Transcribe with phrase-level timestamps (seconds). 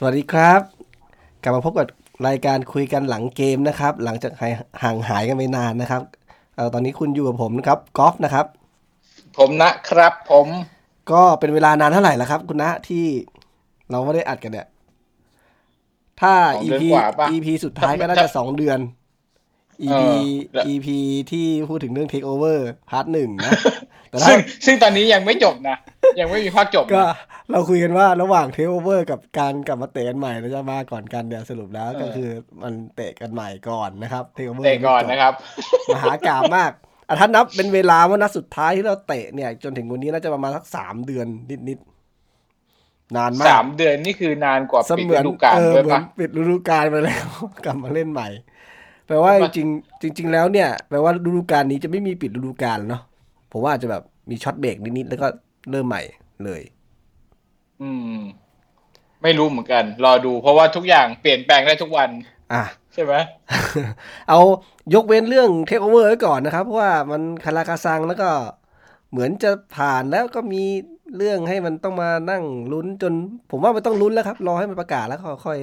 [0.00, 0.60] สวัสดีครับ
[1.42, 1.86] กลับมาพบกับ
[2.28, 4.32] รายการคุยกันหลังเกมนะครับ หลังจาก
[4.82, 6.02] ห่างหายกันไปนานนะครับ
[6.56, 8.46] เออตอนนี้คุณอยู่กับผมนะครับกอล์ฟนะครับ
[9.38, 10.46] ผมนะครับผม
[11.12, 13.04] ก็เป็นเวลานานเท่าไหร่แล้วครับ คุณนะที่
[13.90, 14.66] เราไม่ได้อัดกันเนี่ย
[16.20, 16.82] ถ้า EP
[17.34, 18.78] EP สุดท้ายก็น่าจะสองเดือน
[19.84, 20.02] EP
[20.72, 20.88] EP
[21.30, 22.58] ที่พูดถึงเรื่อง Take Over
[22.90, 23.52] พาร์ทหนึ่งนะ
[24.28, 25.76] ซึ่งซึ่งตอนนี้ยังไม่จบนะ
[26.20, 27.02] ยังไม่มีภาคจบก็
[27.50, 32.30] เราคุยกันว่าระหว่าง Take Over กับการกลับมาเตะกันใหม่เราจะมาก่อนกันเดี๋ยวสรุปแล้วก็คือ
[32.62, 35.32] มันเตะกันใหม่ก่อนนะครับ Take Over เตะก่อนนะครับ
[35.94, 36.72] มหากาบมาก
[37.08, 41.26] อะถ้านับเป็นเวลาว่านัดสุดท้ายที่เราเตะเนี่ย จนถึงวันนี้น่าจะประมาณสักสามเดือน
[41.68, 41.97] นิดๆ
[43.16, 47.26] นานมากสามเดือนนี่คือนานกว่าปิดฤดูกาลด้วยปะปิดฤดูกาลไปแล้ว
[47.64, 48.28] กลับมาเล่นใหม่
[49.06, 49.68] แปลว่าจริง
[50.02, 53.02] จริง ๆ แล้วเนี่ยแปลว่าฤดูกาลนี้จะไม่มีปิดฤดูกาลเนาะ
[53.52, 55.26] ผมว่าจะแบบมีช็อตเบรกนิดๆแล้วก็
[55.70, 56.02] เริ่มใหม่
[56.44, 56.62] เลย
[57.82, 58.20] อืม
[59.22, 62.10] ไม่รู้เหมือนกัน รอดูเพราะว่าทุกอย่างเปลี่ยนแปลงได้ทุกวัน
[62.52, 63.14] อะใช่ไหม
[64.28, 64.40] เอา
[64.94, 68.30] ยกเว้นเรื่องเทคโอเวอร์ไว้ก่อนนะครับ เพราะว่ามันคาราคาซังแล้วก็
[69.10, 70.62] เหมือนจะผ่านแล้วก็มี
[71.16, 72.42] เรื่องให้มันต้องมานั่ง
[72.72, 73.12] ลุ้นจน
[73.50, 75.60] ผมว่ามันต้องลุ้นแล้วครับ รอให้มันประกาศแล้วค่อย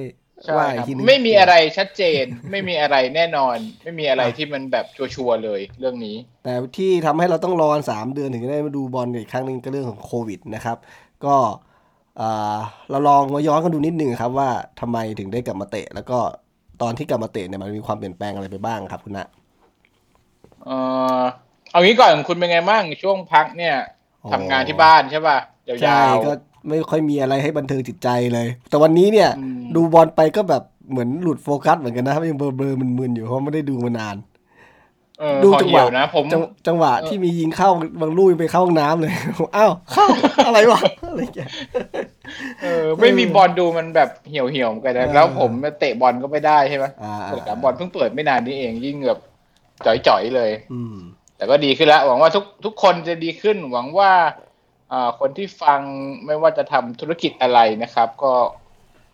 [0.56, 10.76] ว่าอีกทีนึงไม่มีอะไรชัดเจน ไม่มีอะไรแน่นอน ไม่มีอะไรที่มันแบบชัวร์เลยเรื่องนี้ แต่ที่ทำให้เราต้องรอสามเดือนถึงจะได้มาดูบอลอีกครั้งหนึ่งก็เรื่องของโควิดนะครับ
[11.24, 11.36] ก็
[12.90, 14.50] เราลองมาย้อนกันดูนิดหนึ่งครับว่า
[14.80, 16.18] ทำไมถึงได้กลับมาเตะ แล้วก็
[16.82, 19.26] ตอนที่กลับมาเตะเนี่ยมันมีความเปลี่ยนแปลงอะไรไปบ้างครับคุณนะ
[20.64, 20.70] เอ
[21.20, 21.22] อ
[21.70, 23.76] เอางี้ก่อนคุณเป็นไงบ้างช่วงพักเนี่ย
[24.32, 25.38] ทำงานที่บ้านใช่ป่ะ
[25.68, 26.32] ยาวๆก็
[26.68, 29.30] ไม่ค่อยมีอะไรให้บันเทิงจิตใจเลย แต่วันนี้เนี่ย
[29.76, 34.16] ดูบอลไปก็แบบเหมือนหลุดโฟกัสเหมือนกันนะครับยังเบลอๆมึนๆอยู่เพราะไม่ได้ดูมานาน
[35.44, 36.24] ดูจังหวะนะผม
[36.66, 39.12] จังหวะที่มียิงเข้าบางลูกไปเข้าห้องน้ำเลย
[39.56, 40.06] อ้าวเข้า
[40.46, 41.38] อะไรวะอะไรแก
[42.62, 46.84] เออไม่มีบอลดูมันแบบเหี่ยวเหี่ยวกันแล้วผมเตะบอลก็ไม่ได้ใช่ไหม
[47.26, 49.18] เปิดบอลเพิ่งเปิดไม่นานนี้เองยิ่งแบบ
[49.86, 50.80] จ่อยๆเลย อื
[51.36, 54.12] แต่ก็ดีขึ้นแล้ว หวังว่าทุกทุกคนจะดีขึ้น หวังว่า
[55.20, 55.80] คนที่ฟัง
[56.26, 58.32] ไม่ว่าจะทำธุรกิจอะไรนะครับ ก็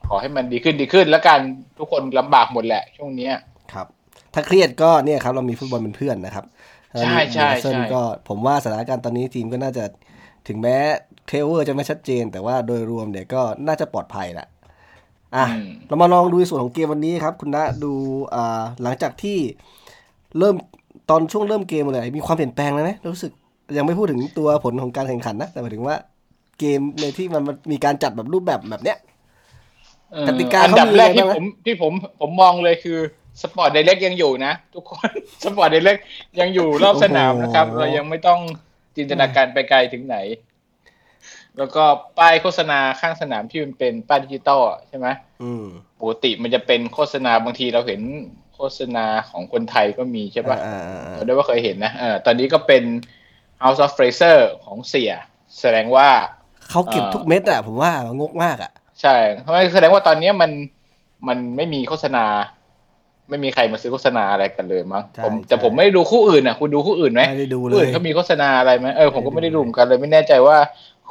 [0.09, 1.38] ขอให้มันดีขึ้นดีขึ้น แล้วกัน
[1.78, 3.31] ทุกคนลำบากหมดแหละ ช่วงนี้
[3.72, 3.87] ครับ
[4.34, 6.44] ถ้าเครียดก็เนี่ยครับ เรามีฟุตบอลเป็นเพื่อนนะครับ
[7.00, 9.84] ใช่ใช่ใช่ก็ผมว่าสถานการณ์ตอนนี้ทีมก็น่าจะ
[10.49, 10.77] ถึงแม้
[11.27, 14.47] เทเวอร์จะไม่ชัดเจน แต่ว่าโดยรวมเนี่ยก็น่าจะปลอดภัยแหละ
[15.37, 15.47] อะ
[15.87, 17.93] เรามาลองดูส่วนของเกมวันนี้ครับ คุณนะดู
[18.34, 19.38] อ่าหลังจากที่
[20.38, 20.56] เริ่ม
[21.11, 23.33] ตอนช่วงเริ่มเกมเลยมีความเปลี่ยนแปลงเลยไหมรู้สึก
[23.77, 25.97] ยังไม่พูดถึงตัวผลของการแข่งขันนะแต่หมายถึงว่า
[26.59, 27.43] เกมในที่มัน
[27.73, 28.99] มีการจัดแบบรูปแบบแบบเนี้ย
[30.29, 32.99] กติกาอันดับแรกที่ผมที่ผมผมมองเลยคือ
[33.43, 35.11] Sports Direct ยังอยู่นะ ทุกคน
[35.45, 35.97] Sports Direct
[36.41, 38.41] ยังอยู่รอบสนามนะครับ เรายังไม่ต้อง
[38.97, 40.17] จินตนาการไปไกลถึงไหน
[41.59, 41.85] แล้วก็
[42.19, 45.07] ป้ายโฆษณาข้างสนามที่มันเป็นป้ายดิจิตอลใช่ไหม
[46.01, 48.01] ปกติมันจะเป็นโฆษณาบางทีเราเห็น
[48.42, 48.42] โฆ
[48.78, 50.59] ษณาของคนไทยก็มีใช่ปะ
[51.12, 51.93] เราได้ว่าเคยเห็นนะ
[52.27, 52.83] ตอนนี้ก็เป็น
[53.62, 55.12] House of Fraser ของเสีย
[55.61, 56.09] แสดงว่า
[56.71, 60.50] เขาเก็บทุกเม็ดอะผมว่างกมากอะใช่เพราะแสดงว่าตอนนี้มัน
[61.28, 62.27] มันไม่มีโฆษณา
[63.31, 70.56] ไม่มีใครมาซื้อโฆษณาอะไรกันเลยมั้งผมแต่ผมไม่ได้ดูคู่อื่นอะ คุณดูคู่อื่นไหมไม่ได้ดูเลยเขามีโฆษณาอะไรไหมเออผมก็ไม่ได้ดูเหมือนกันเลยไม่แน่ใจว่า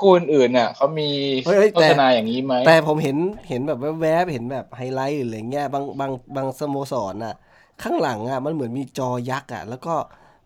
[0.01, 1.09] คู่อื่นเนี่ยเขามี
[1.73, 3.17] โฆษณาอย่างนี้ไหมแต่ผมเห็น
[3.49, 7.35] เห็นแบบแวบๆเห็นแบบไฮไลท์อะไรเงี้ยบางบางบางสโมสรอะ
[7.83, 9.93] ข้างหลังอะมันเหมือนมีจอยักษ์อะ แล้วก็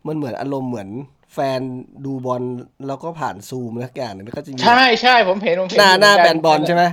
[0.07, 0.89] มันเหมือนอารมณ์เหมือน
[1.33, 1.59] แฟน
[2.05, 2.43] ดูบอล
[2.87, 6.83] แล้วก็ผ่านซูมแล้วอย่างนึงก็จะใช่ใช่ผมเห็นผมเห็นหน้าหน้าแฟนบอลใช่ไหม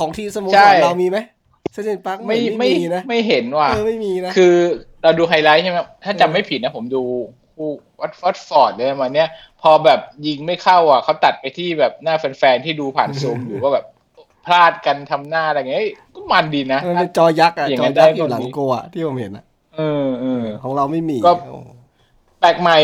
[0.00, 1.18] ของที่สโมสรเรามีไหม
[1.72, 4.54] เซนต์ปาร์คไม่ไม่มีนะไม่เห็นว่ะไม่มีนะคือ
[5.02, 7.02] เราดูไฮไลท์ใช่ไหมถ้าจำไม่ผิดนะผมดู
[7.54, 7.70] คู่
[8.00, 9.28] วัตฟอร์ดฟอร์ดเลยมาเนี้ย
[9.62, 13.84] พอแบบยิงไม่เข้าอะเขาตัดไปที่แบบหน้าแฟนๆที่ดูผ่านซูมอยู่ก็แบบ
[14.46, 15.82] พลาดกันทำหน้าอะไรเงี้ย
[16.14, 16.80] ก็มันดีนะ
[17.16, 19.44] จอยักษ์อะจอยักษ์อยู่หลังโกลอะที่ผมเห็นอะ
[19.76, 21.32] เออเออของเราไม่มีก็
[22.40, 22.78] แปลกใหม่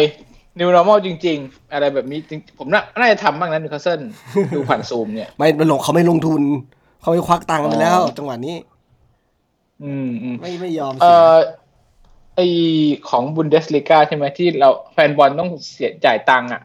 [0.58, 2.20] new normal จริง ๆ อะไรแบบนี้
[2.58, 4.00] ผมน่าน่าจะทำบ้างนะนิวคาสเซิล
[4.54, 6.42] ดูผ่านซูมเนี่ยไม่ลงเขาไม่ลงทุน
[7.00, 8.56] เขาไม่ควักตังค์ไปแล้ว จังหวะนี้
[9.84, 11.36] อืมอืมไม่ไม่ยอมเออ
[12.38, 12.44] ไอ
[13.08, 16.62] ของบุนเดสลิกาใช่ไหมที่เราแฟนบอลต้องเสียจ่ายตังค์อะ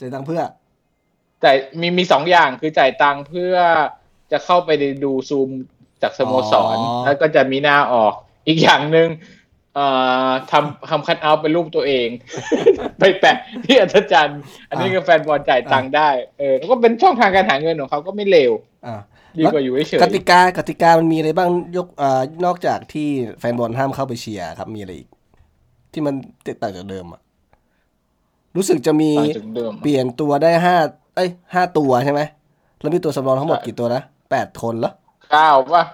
[0.00, 0.42] จ่ายตังค์เพื่อ
[1.44, 3.54] จ่ายมีมีสองอย่างคือจ่ายตังค์เพื่อ
[4.32, 4.70] จะเข้าไป
[5.04, 5.48] ดูซูม
[6.02, 8.12] จากสโมสร แล้วก็จะมีหน้าออก
[8.46, 9.08] อีกอย่างหนึ่ง
[10.50, 12.08] ทำทำคัดเอาเป็นรูปตัวเอง
[12.98, 18.52] ไปแปะที่อัศจรรย์ อันนี้ก็แฟนบอลจ่ายตังค์ได้เออก็เป็นช่องทางการหาเงินของเขาก็ไม่เลว
[18.86, 19.00] อ่า
[19.38, 23.08] ดีกว่าอยู่เฉยกติกากติกามันมีอะไรบ้างยกอ่านอกจากที่
[23.38, 25.08] แฟนบอลห้ามเข้าไปเชียร์ครับมีอะไรอีก
[25.92, 26.14] ที่มัน
[26.44, 27.20] แตกต่างจากเดิมอะ
[28.56, 30.76] รู้สึกจะมีต่างจากเดิมเปลี่ยนตัวได้ห้า
[31.16, 32.20] เอ้ยห้าตัวใช่ไหม
[32.80, 34.92] แล้วมีตัวสำรองทั้งหมดกี่ตัวนะแปดคนเหรอ
[35.32, 35.84] เก้าป่ะ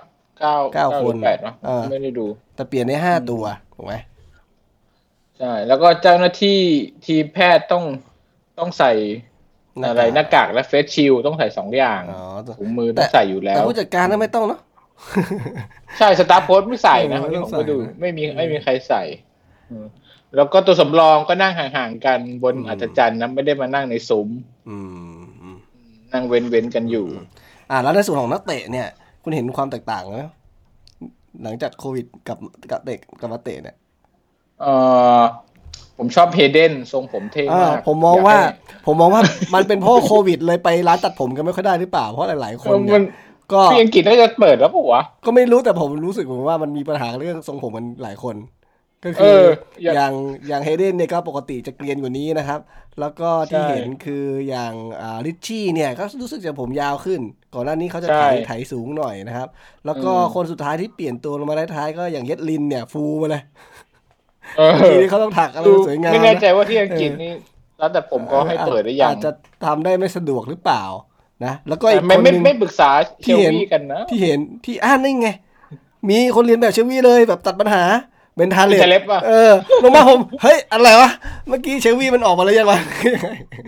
[0.41, 3.43] เก้าเก้าหรือคนแปดป่ะเออไม่ได้ดู แต่เปลี่ยนได้ห้าตัว
[3.75, 3.95] ถูกไหม
[5.39, 6.59] ใช่ แล้วก็เจ้าหน้าที่
[7.07, 7.85] ทีมแพทย์ต้อง
[8.59, 8.93] ต้องใส่
[9.91, 12.23] อะไรหน้ากากและเฟสชิลต้องใส่สองอย่างอ๋อ
[12.59, 14.61] ถุงมือต้องใส่อยู่แล้แต่วผู้จัดการน่ะไม่ต้องเนาะ
[15.99, 19.03] ใช่สตาร์โค้ดไม่ใส่นะเออไม่ที่ต้ผองมไปดูใส่นะไม่มีไม่มีใครใส่
[19.71, 19.87] อืม
[20.37, 24.29] แล้วก็ตัวสำรองก็นั่งห่างๆกันบนอืมอัศจรรย์นะไม่ได้มานั่งในซุ้ม
[24.69, 24.77] อื
[25.19, 25.57] มอืม
[26.13, 27.07] นั่งเว้นเว้นๆกันอยู่
[27.71, 28.89] อ่า แล้วในส่วนของนักเตะเนี่ย
[29.23, 30.21] คุณเห็นความแตกต่างไหม
[31.43, 32.39] หลังจากโควิดกับ
[32.71, 33.77] กับเตะกับมาเตะเนี่ย
[34.61, 34.67] เอ
[35.21, 35.23] อ
[36.01, 38.39] ผมชอบเฮเดนทรงผมเท่อ่ามากผมมองว่ายกให้
[38.87, 39.23] ผมมองว่า
[39.55, 43.05] มันเป็นเพราะโควิดเลยไปร้านตัดผมกันไม่ค่อยได้หรือเปล่าเพราะหลาย ๆ คนเออเนี่มันย
[43.53, 48.37] ก็ที่อังกฤษน่าจะเปิดแล้วปะวะก็ไม่รู้แต่ผมรู้สึกเหมือนว่ามันมีปัญหาเรื่องทรงผมมันหลายคน
[49.05, 49.45] ก็เอคือออ
[49.83, 50.13] อย่างอย่าง
[50.49, 52.61] อย่างเฮเดนเนี่ยก็ปกติจะเกรียนกว่านี้นะครับ
[53.01, 57.21] แล้วก็ที่ใช่เห็นคืออย่างอ่าลิชชี่เนี่ยก็รู้สึกจะผมยาวขึ้น
[57.55, 59.49] ก่อนหน้านี้เขาจะใช่ไถไถสูงหน่อยนะครับ
[59.87, 63.70] แล้วก็อืมคนสุดท้ายที่เปลี่ยนตัวลงมาท้ายๆก็อย่างเยดลินเนี่ยฟูมาเลยเออ
[64.91, 67.33] ทีนี้เขาต้องถักอะไรดูสวยงามไม่แน่ใจนะว่าที่อังกฤษนี่
[67.81, 69.31] ร้านตัดผมเขาให้เปิดได้ยังอาจจะ
[69.65, 70.83] ทำได้ไม่สะดวกหรือเปล่า
[71.45, 72.91] นะแล้วก็อีกไม่คนไม่หนึงไม่ปรึกษา
[73.23, 75.29] เชที่ลเห็นวี่กันนะที่เห็นที่อ่านนี่ไง
[76.09, 77.83] มีคนเรียนแบบเชฟวี่เลยแบบตัดปัญหา
[78.37, 79.53] เป็นทาเลเป็นทาเล็บปะเออ
[79.83, 81.11] ลงมาผม เฮ้ย อะไรวะ
[81.49, 82.79] เมื่อกี้เชฟวี่มันออกมาแล้วยังวะ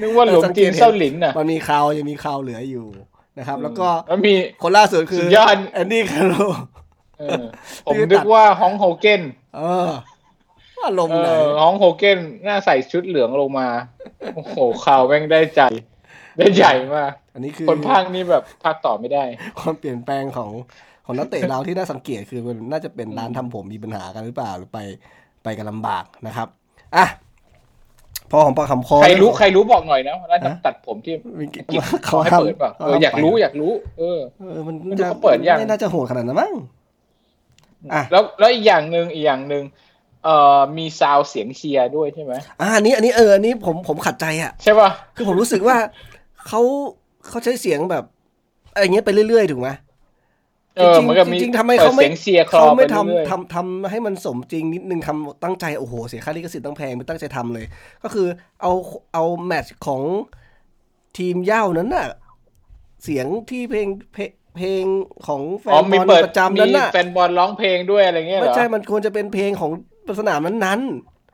[0.01, 2.87] นึกว่าหลวงจีนเส้าหลินน่ะมันมีคาวยังมีคาวเหลืออยู่
[3.39, 6.35] นะครับ แล้วก็แล้วมีคนล่าสุดคือสุดยอดแอนดี้คาร์โล
[7.19, 7.43] เออ
[7.87, 9.23] ผมนึกว่าฮองโฮเกน
[9.57, 9.91] เออ
[10.87, 13.69] อารมณ์เอไหนอฮองโฮเกนหน้าใส่ชุดเหลืองลงมา
[14.35, 15.61] โอ้โหข่าวแม่งได้ใจ
[16.39, 19.25] ได้ใหญ่มากอันนี้คือคนภาคนี้แบบภาคต่อไม่ได้
[19.61, 20.51] ความเปลี่ยนแปลงของ
[21.05, 24.79] ของนักเตะเราที่น่าสังเกตคือมันน่าจะเป็นร้านทำผมมีปัญหากันหรือเปล่าหรือไป
[25.45, 26.49] ไปกันลำบากนะครับ
[26.97, 27.07] อะ
[28.31, 31.63] พอของปากคำคอใครรู้ใครรู้บอกหน่อยนะร้านตัดผมที่มีอังกฤษ
[32.07, 36.55] เขาให้เปิดเปล่าเอออยากรู้อยากรู้ เออเออมันไม่รู้เขาเปิดยังไม่น่าจะโหดขนาดนั้นมั้ง
[37.93, 39.63] อะแล้วแล้วอีกอย่างหนึ่งอีกอย่างหนึ่ง
[40.25, 45.77] เอ่อมีซาวเสียงเชียร์ด้วยใช่ไหมอ่าอันนี้อันนี้เอออันนี้ผมผมขัดใจอะใช่ป่ะคือผมรู้สึกว่า
[46.49, 46.61] เขา
[47.29, 48.05] เขาใช้เสียงแบบ
[48.73, 49.69] อะไรเงี้ยไปเรื่อยๆถูกไหม
[50.77, 57.67] เออเหมือนกับมีจริงๆทำไมปิดเขาไม่เสียงเชียร์คลอเขาไม่ปรื่อยทำทำทำให้มันสมจริงนิดนึงทำตั้งใจโอ้โหเสียค่าลิขสิทธิ์ตั้งแพงไม่ตั้งใจทำเลย
[58.03, 58.27] ก็คือ
[58.63, 58.73] เอา
[59.15, 60.03] เอาแมตช์ของ
[61.19, 62.07] ทีมเหย้านั้นน่ะ
[63.05, 64.85] เสียงที่เพลงเพลงเพลง
[65.27, 69.73] ของแฟอ๋อนบมีอลเปิดประจำมีนั้นน่ะแฟนบอลร้องเพลงด้วยอะไรเงี้ยเหรไม่อใช่มันควรจะเป็นเพลงของ
[70.21, 70.81] สนามนั้น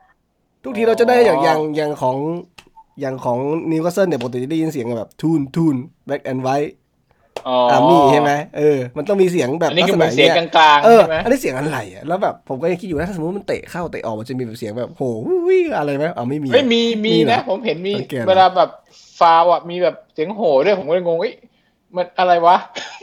[0.05, 2.17] ๆ ทุกทีเราจะได้อย่างอ๋อออย่างอย่างของ
[2.99, 3.39] อย่างของ
[3.71, 5.75] นิวคาสเซิลเนี่ยปกติจะได้ยินเสียงแบบทูนทูน
[6.07, 6.73] แบ็กแอนด์ไวท์
[7.47, 15.03] อ๋ออาร์มี่ใช่ไหมเออ มันต้องมีเสียงแบบอันนี้ลักคือษเหมืณะอนเสียงเนี้ยกลางเอๆอใช่ไหมอันนี้เสียงอะไรอะแล้วแบบผมก็ยังคิดอยู่นะถ้าสมมติมันเตะเข้าเตะออกมันจะมีแบบเสียงแบบโห
[15.47, 18.69] วิอะไรไหมอ๋อไม่มีไม่มีมีมีเหรอนะ ผมเห็นมีสังเกตเหรอเวลาแบบ
[19.19, 21.33] ฟาวอะมีแบบเสียงโห่ด้วยผมก็เลยงงเอ้ย
[21.95, 22.57] มันอะไรวะ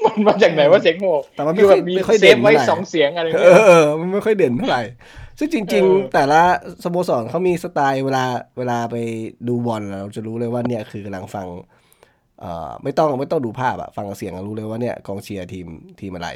[0.04, 4.82] มันมาจากไหนว่าเสียงโห่แต่มันไม่คือค่แบอยบมีไม่ค่อยเซเด่ฟนไว้เท่าไหร่สองเสียงอะไรเอเงี้ยอเออมันไม่ค่อยเด่นเท่าไหร่
[5.38, 6.40] ซึ่งจริงเออๆแต่ละ
[6.84, 8.24] สโมสรเขามีสไตล์เวลา
[8.58, 8.96] เวลาไป
[9.48, 11.46] ดูบอลเราจะรู้เลยว่าเนี่ยคือกำลังฟัง
[12.40, 15.66] เอ่อไม่ต้องไม่ต้องดูภาพอะฟังเสียงก็รู้เลยว่าเนี่ยกองเชียร์ทีม
[16.00, 16.28] ทีมอะไร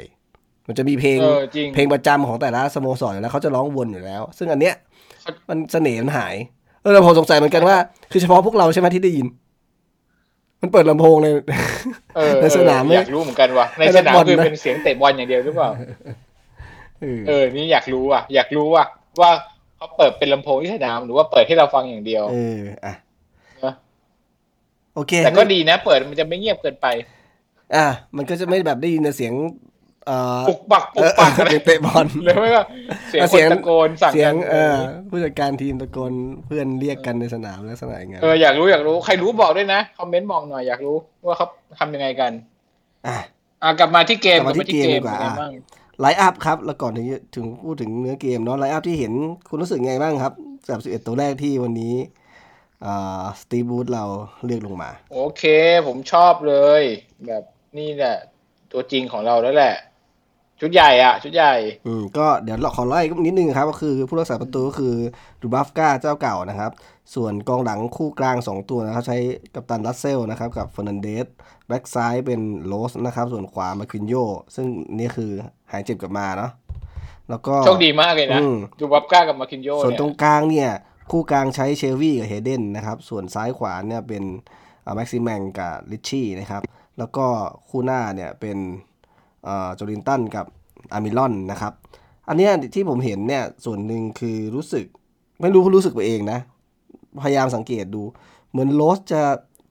[0.67, 4.75] มันจะมีเพลงเออจริงเพลงประจำของแต่ละสโมสรอยู่แล้วเขาจะร้องวนอยู่แล้ว ซึ่งอันเนี้ย
[5.21, 6.35] เขามันเสน่ห์มันหาย
[6.81, 7.77] เออเราผมสงสัยเหมือนกันว่า
[8.11, 9.27] คือเฉพาะพวกเราใช่ไหมที่ได้ยิน
[10.61, 11.33] มันเปิดลำโพงเลย
[12.15, 15.69] เออในสนามเออไม่อยากรู้เหมือนกันว่ะในในสนามบอลคือนะเป็นเสียงเตะบอลอย่างเดียวหรือเปล่า
[17.01, 18.87] เออเออ นี่อยากรู้อะ อยากรู้อะ
[19.21, 19.31] ว่า
[19.77, 22.93] เขาเปิดเป็นลำโพงที่สนามหรือว่าเปิดให้เราฟังอย่างเดียว เออ อะ
[23.63, 23.73] นะ
[24.95, 26.87] โอเค แต่ก็ดีนะ เปิดมันจะไม่เงียบเกินไป
[27.75, 29.33] อะ มันก็จะไม่แบบได้ยินแต่เสียง
[30.07, 32.61] เอ่อปุกปักปุเอกอปักอะไรเตะบอลหรือไม่ก็
[33.09, 34.75] เสียงเสีคยงนตะโกนสั่งเสียกังนเออ
[35.09, 36.13] ผู้จัดการทีมตะโกน
[36.45, 41.47] เพื่อนเรียกกันในสนามลักษณะอย่างเงี้ยเอออยากรู้อยากรู้ใครรู้บอกด้วยนะคอมเมนต์บอกหน่อยอยากรู้ว่าเขา
[41.79, 42.31] ทำยังไงกัน
[43.07, 43.17] อะ
[43.63, 45.31] อะกลับมาที่เกมกลับมาที่เกมดีกว่าเป็น
[46.01, 49.13] ไงบ้างไลฟ์อัพครับ แล้วก่อนถึงจะถึงพูดถึงเนื้อเกมเนาะ line up ที่เห็น
[49.49, 50.33] คุณรู้สึกไงบ้างครับ
[50.69, 51.95] สามสิบเอ็ดตัวแรกที่วันนี้
[52.85, 54.05] อ่าสตีฟ บรูซเรา
[54.45, 55.43] เลือกลงมา โอเค
[55.87, 56.83] ผมชอบเลย
[57.27, 57.43] แบบ
[57.77, 58.17] นี่แหละ
[58.71, 59.75] ตัวจริงของเราแล้วแหละ
[60.63, 61.53] ชุดใหญ่อะ ชุดใหญ่
[61.87, 64.95] อืมก็เดี๋ยวเราขอไล่นิดนึงครับ ก็คือผู้รักษาประตูก็คือ
[65.41, 66.71] ดูบราฟก้าเจ้าเก่านะครับ
[67.15, 69.17] ส่วนกองหลังคู่กลาง 2 ตัวนะครับ ใช้
[69.55, 71.27] กัปตันลาสเซลส์นะครับ กับเฟร์นันเดซ
[71.67, 74.15] แบ็กซ้ายเป็นโรสนะครับ ส่วนขวามานกิโญ่
[74.55, 74.67] ซึ่ง
[74.97, 75.31] นี่คือ
[75.71, 76.51] หายเจ็บกลับมาเนาะ
[77.29, 80.69] แล้วก็โชคดีมากเลยนะอืมดูบราฟก้ากับมานกิโญ่ส่วนเนี่ยตรงกลางเนี่ย
[81.11, 84.23] คู่กลางใช้เชลวี่กับเฮเดนนะครับ ส่วนซ้ายขวาเนี่ยเป็น
[84.95, 86.61] แม็กซิแมงกับลิชชี่นะครับ
[86.97, 87.25] แล้วก็
[87.69, 88.57] คู่หน้าเนี่ยเป็น
[89.75, 90.45] โจลินตันกับ
[90.93, 91.73] อามิลอนนะครับ
[92.27, 94.85] อันเนี้ยที่ผมเห็นเนี่ยส่วนหนึ่งคือรู้สึก
[95.41, 96.39] ไม่รู้รู้สึกไปเองนะ
[97.23, 98.01] พยายามสังเกตดู
[98.51, 99.21] เหมือนโรสจะ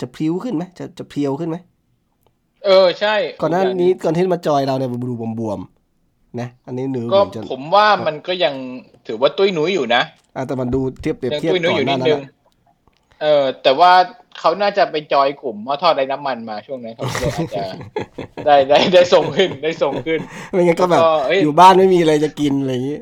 [0.00, 1.56] จะพลิ้วขึ้นไหมจะจะเพียวขึ้นไหม
[2.66, 5.79] เออใช่ ก่อนหน้านี้ก่อนที่มาจอยเราเนี่ยดูบวมๆ
[6.40, 7.20] นะอันนี้หนูก็
[7.50, 8.54] ผมว่ามันก็ยัง
[9.06, 10.02] ถือว่าตุ้ยหนุยอยู่นะ
[10.36, 12.22] อ่าแต่มันดูเทียบเปรียบเทียบก่อนหน้านั้น
[13.22, 13.92] เออ แต่ว่า
[14.38, 17.64] เขาน่าจะไปจอยกลุ่มมอทอดไร้น้ำมันมาช่วงนั้นเขาเลยอาจจะ
[18.46, 20.20] ได้ได้ได้ส่งขึ้นได้ส่งขึ้น
[20.52, 21.02] ไม่งั้นก็แบบ
[21.42, 22.98] อยู่บ้านไม่มีอะไรจะกินอะไรอย่างนี้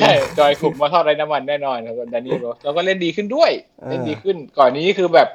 [0.00, 3.50] ใช่จอยกลุ่มมอทอดไร้น้ำมันแน่นอนครับดานี่โรสแล้วก็เล่นดีขึ้นด้วย
[3.88, 5.28] เล่นดีขึ้น ก่อนนี้คือแบบ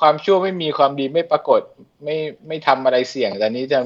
[0.00, 1.60] ความชั่วไม่มีความดีไม่ปรากฏ
[2.04, 3.78] ไม่ไม่ทำอะไรเสี่ยงแต่นี้จะ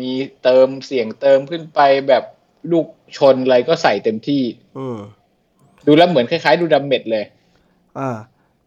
[0.00, 0.10] มี
[0.42, 2.24] เติมเสี่ยงเติมขึ้นไปแบบ
[2.72, 2.86] ลูก
[3.16, 4.42] ชนอะไรก็ใส่เต็มที่
[4.78, 4.86] อื
[5.86, 7.24] ดูแล้วเหมือนคล้ายๆ ดูดัมเม็ดเลย
[7.98, 8.10] อ่า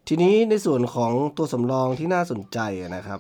[0.08, 2.60] ทีนี้ในส่วนของตัวสำรองที่น่าสนใจ
[2.96, 3.20] นะครับ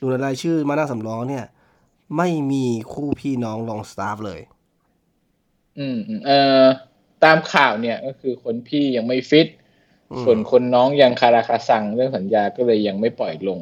[0.00, 1.44] ดูในรายชื่อมาหน้าสำรองเนี่ย
[2.16, 4.40] ไม่มีคู่พี่น้องลองสตาฟเลย
[5.78, 6.64] อืมเอ่อ
[7.24, 9.48] ตามข่าวเนี่ยก็คือคนพี่ยังไม่ฟิต
[10.24, 13.60] ส่วนคนน้องยังคาราคาซังเรื่องสัญญาก็เลยยังไม่ปล่อยลง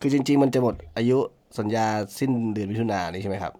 [0.00, 1.18] คือจริง ๆ มันจะหมดอายุ
[1.58, 1.86] สัญญา
[2.18, 3.52] สิ้นเดือนมิถุนายนนี้ใช่ไหมครับ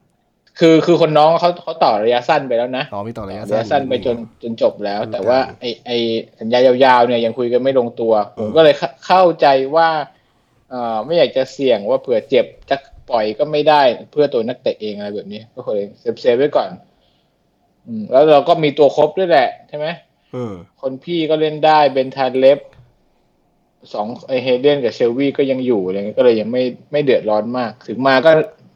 [0.58, 5.90] คือคือคนน้องเขาเขาต่อระยะสั้นไปแล้วนะอ๋อมีต่อระยะสั้นไปจนจนจบแล้ว แต่ว่าไอไอ
[6.40, 8.74] สัญญายาวๆเนี่ยยังคุยกันไม่ลงตัวผมก็เลย
[9.06, 9.88] เข้าใจว่า
[10.70, 12.76] เอ่อไม่อยากจะเสี่ยงว่าเผื่อเจ็บจะ
[13.10, 13.82] ปล่อยก็ไม่ได้
[14.12, 16.70] เพื่อตัวนักเตะเองอะไรแบบนี้ก็เลย save save ไว้ก่อน
[17.86, 19.86] อืม แล้วเราก็มีตัวครบด้วยแหละใช่ไหม
[20.80, 22.58] คนพี่ก็เล่นได้เบนทาเล็บ
[23.94, 28.30] สองไอเฮเดนกับเชลวี่ก็ยังอยู่อะไรเงี้ยก็เลยยังไม่ไม่เดือดร้อนมาก ถึงมาก็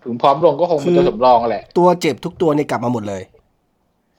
[0.04, 3.22] ถึงพร้อมลงก็คงเป็นตัวสำรองแหละ ตัวเจ็บทุกตัวนี่กลับมาหมดเลย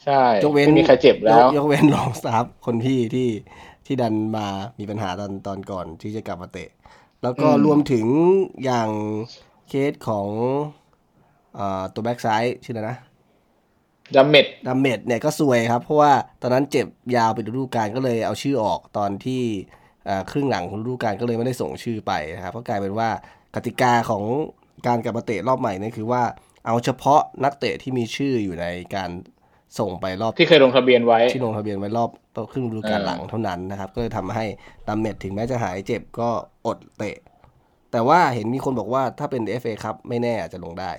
[0.06, 3.30] ใช่ยกเว้นไม่มีใครเจ็บแล้ว ยกเว้นลองสตาฟฟ์คนพี่ที่
[3.86, 4.48] ที่ดันมา
[4.80, 6.70] มีปัญหาตอนตอนก่อนที่จะกลับมาเตะ
[7.24, 8.06] แล้วก็รวมถึง
[8.64, 8.90] อย่าง
[9.70, 10.28] เคสของ
[11.58, 11.60] อ
[11.94, 12.98] ตัวแบ็กซ้ายชื่ออะไรนะ
[14.16, 19.44] ดัมเม็ตต์ดัมเม็ตต์เนี่ยก็ซวยครับ เพราะว่าตอนนั้นเจ็บยาวไปฤดูกาลก็เลยเอาชื่อออกตอนที่
[20.32, 23.10] ครึ่งหลังของฤดูกาลก็เลยไม่ได้ส่งชื่อไปนะครับเพราะกลายเป็นว่า
[23.56, 24.24] กติกาของ
[24.88, 26.24] การกลับมาเตะรอบใหม่นี่คือว่า
[26.66, 29.10] เอาเฉพาะนักเตะที่มีชื่ออยู่ในการ
[29.80, 32.10] ส่งไปรอบที่เคยลงทะเบียนไว้ที่ลงทะเบียนไว้รอบ
[32.52, 34.46] ครึ่งฤดูกาลหลังเท่านั้นนะครับ ก็เลยทำให้
[34.88, 36.30] ดัมเมดถึงแม้จะหายเจ็บก็
[36.68, 37.18] อดเตะ
[37.92, 40.92] แต่ว่าเห็นมีคนบอกว่าถ้าเป็น FA ครับไม่แน่อาจจะลงได้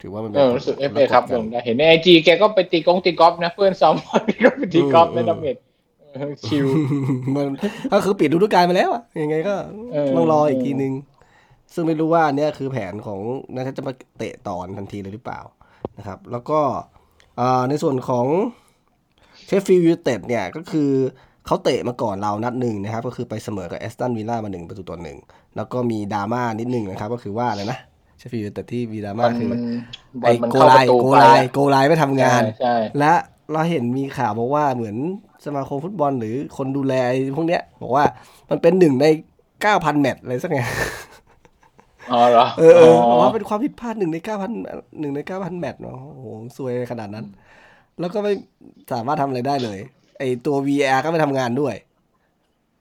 [0.00, 3.94] ถือว่ามันเออรู้สึกเอฟเอครับผมเห็นใน IGแกก็ไปตีกงตีกอล์ฟนะเพื่อนซ้อม
[4.44, 5.56] ก็ไปตีกอล์ฟในดัมเม็ตต์
[6.46, 6.66] chill
[7.36, 7.46] มัน
[7.92, 9.54] ก็คือปิดฤดูกาลไปแล้วอะยังไงก็
[10.16, 10.92] ต้องรออีกทีนึง
[11.74, 13.20] ซึ่งไม่รู้ว่าอันนี้คือแผนของ
[13.54, 15.40] นักจะมาเตะต่อทันทีเลยหรือเปล่า
[15.98, 16.60] นะครับ แล้วก็
[17.68, 18.26] ในส่วนของ
[19.46, 20.90] เชฟฟิลด์ยูไนเต็ดเนี่ยก็คือ
[21.46, 25.18] เขาเตะมาก่อนเรานัดหนึ่งนะครับ ก็คือไปเสมอกับแอสตันวิลล่ามาหนึ่งประตูต่อหนึ่ง
[25.56, 27.78] แล้วก็มีดราม่านิดนึงนะครับ ก็คือว่าอะไรนะ
[28.18, 29.50] เชฟฟิลด์แต่ที่มีดราม่าคือ
[30.22, 32.42] ไอ้ goal-line goal-line goal-line ไม่ทำงาน
[32.98, 33.12] และ
[33.52, 34.96] เราเห็นมีข่าวบอกว่าเหมือน
[35.44, 36.94] สมาคมฟุตบอลหรือคนดูแล
[37.36, 38.04] พวกเนี้ย บอกว่า
[38.50, 39.06] มันเป็นหนึ่งใน
[39.62, 40.70] เก้าพันแมตช์อะไรสักอย่าง
[42.12, 42.72] อ๋อเหรอเออ
[43.20, 44.50] ว่าเป็นความผิดพลาดหนึ่งในเก้าพัน
[45.00, 46.26] หนึ่งในเก้าพันแมตช์เนาะโอ้โห
[46.56, 47.26] ซวยขนาดนั้น
[48.00, 48.32] แล้วก็ไม่
[48.92, 49.78] สามารถทำอะไรได้เลย
[50.18, 51.74] ไอตัว VAR ก็ไม่ทำงานด้วย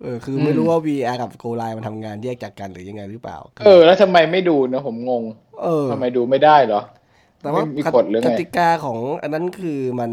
[0.02, 5.24] เออ คือไม่รู้ว่า VR กับโกไลมันทำงานแยกจากกันหรือยังไงหรือเปล่า เออ แล้วทำไมไม่ดูนะผมงง
[5.64, 6.82] เออทำไมดูไม่ได้เหรอ
[7.42, 10.12] แต่ว่ากติกาของอันนั้นคือมัน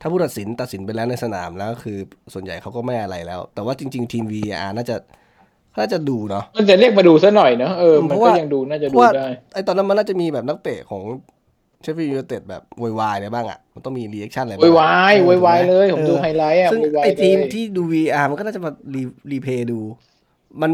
[0.00, 1.98] ถ้าผู้ตัดสินตัดสินไปแล้วในสนามแล้วคือ
[2.32, 4.96] ส่วนใหญ่เขาก็ไม่อะไรแล้ว แต่ว่าจริง ๆ ทีม VAR น่าจะ
[5.78, 11.02] น่าจะดูเนาะมันจะเรียกมาดูซะหน่อยเนาะเออมันก็ยังดูน่าจะดูได้ไอตอนนั้นมันน่าจะมีแบบนักเตะของ
[11.82, 19.80] เชฟฟิลด์ยูไนเต็ดแบบโวยวายอะไรบ้างอะมันต้องมี reaction อะไรบ้างโวยวายโวยวายเลยผมดูไฮไลท์อะซึ่งไอทีมที่ดู VR มันก็น่าจะมารีreplay ดู
[20.60, 20.70] มัน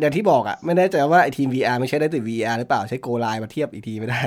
[0.00, 4.22] อย่างที่บอกอะ ไม่แน่ใจว่าไอทีม VR ไม่ใช่ได้แต่ VAR หรือเปล่าใช้ goal-line มาเทียบอีกทีไม่ได้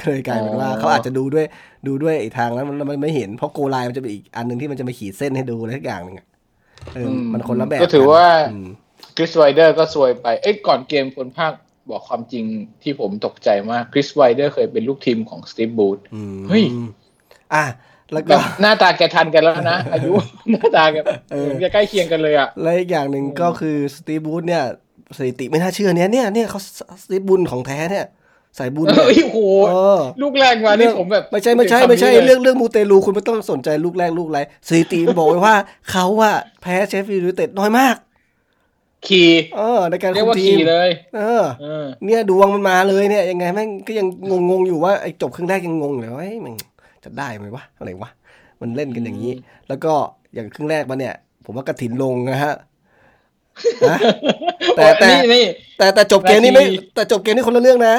[0.00, 1.46] เคยกลายเป็นว่าเขาอาจจะดูด้วย
[1.86, 6.26] ดูด้วยอีกทางแล้วมันไม่เห็นเพราะ goal-line มันจะเป็นอีกอันหนึ่งที่มันจะมาขีดเส้นให้ดูอะไรทุกอย่างหนึ่งอะ
[6.94, 8.26] เออมันคนละแบบก็ถือว่า
[9.16, 11.52] คริสไวล์เดอร์ก็ซวยไปเอ้ก่อนเกมคนภาค
[11.90, 12.44] บอกความจริง
[12.82, 15.98] ที่ผมตกใจมากคริสไวล์เดอร์เคยเป็นลูกทีมของสตีฟ บรูซ
[16.48, 16.64] เฮ้ย
[17.54, 17.64] อะ
[18.12, 20.12] แล้วก็หน้าตาแกทันกันแล้วนะ อายุ
[20.50, 20.96] หน้าตาแก
[21.62, 24.64] จะใกล้เคียงกันเลยอะและอีกอย่างหนึ่งก็คือสตีฟ บรูซเนี่ย
[25.16, 26.60] สถิติไม่น่าเชื่อเนี่ยเนี่ยเนี่ยเขา
[27.02, 28.06] สตีฟบุญของแท้เนี่ย
[28.58, 29.38] สายบุญโอ้โห
[30.22, 35.56] ลูกแรกมานี่ผมแบบ ไม่ใช่ไม่ใช่ไม่ใช่เรื่องเรื่องมูเตลูคุณไม่ต้องสนใจลูกแรกลูกไรสถิติบอกไว้ว่า
[35.90, 37.96] เขาอะแพ้เชฟฟิลด์ยูไนเต็ดน้อยมาก
[39.06, 41.42] ขี่เออ ในการเรียกว่าขี่เลย เออ
[42.04, 44.06] เนี่ยดวงมันมาเลยเนี่ย ยังไงแม่งก็ยัง
[44.50, 46.54] งงๆอยู่ว่าไอ้จบครึ่งแรกยังงงเลยว่ามัน
[47.04, 48.10] จะได้ไหมวะอะไรวะ
[48.60, 49.32] มันเล่นกันอย่างนี้
[49.68, 49.92] แล้วก็
[50.34, 52.54] อย่างครึ่งแรกมาเนี่ย ผมว่ากระถินลงนะฮะ
[54.76, 55.08] แต่แต่
[55.78, 57.94] แต่แต่จบเกมนี้ไม่แต่จบเกมนี้คนละเรื่องนะ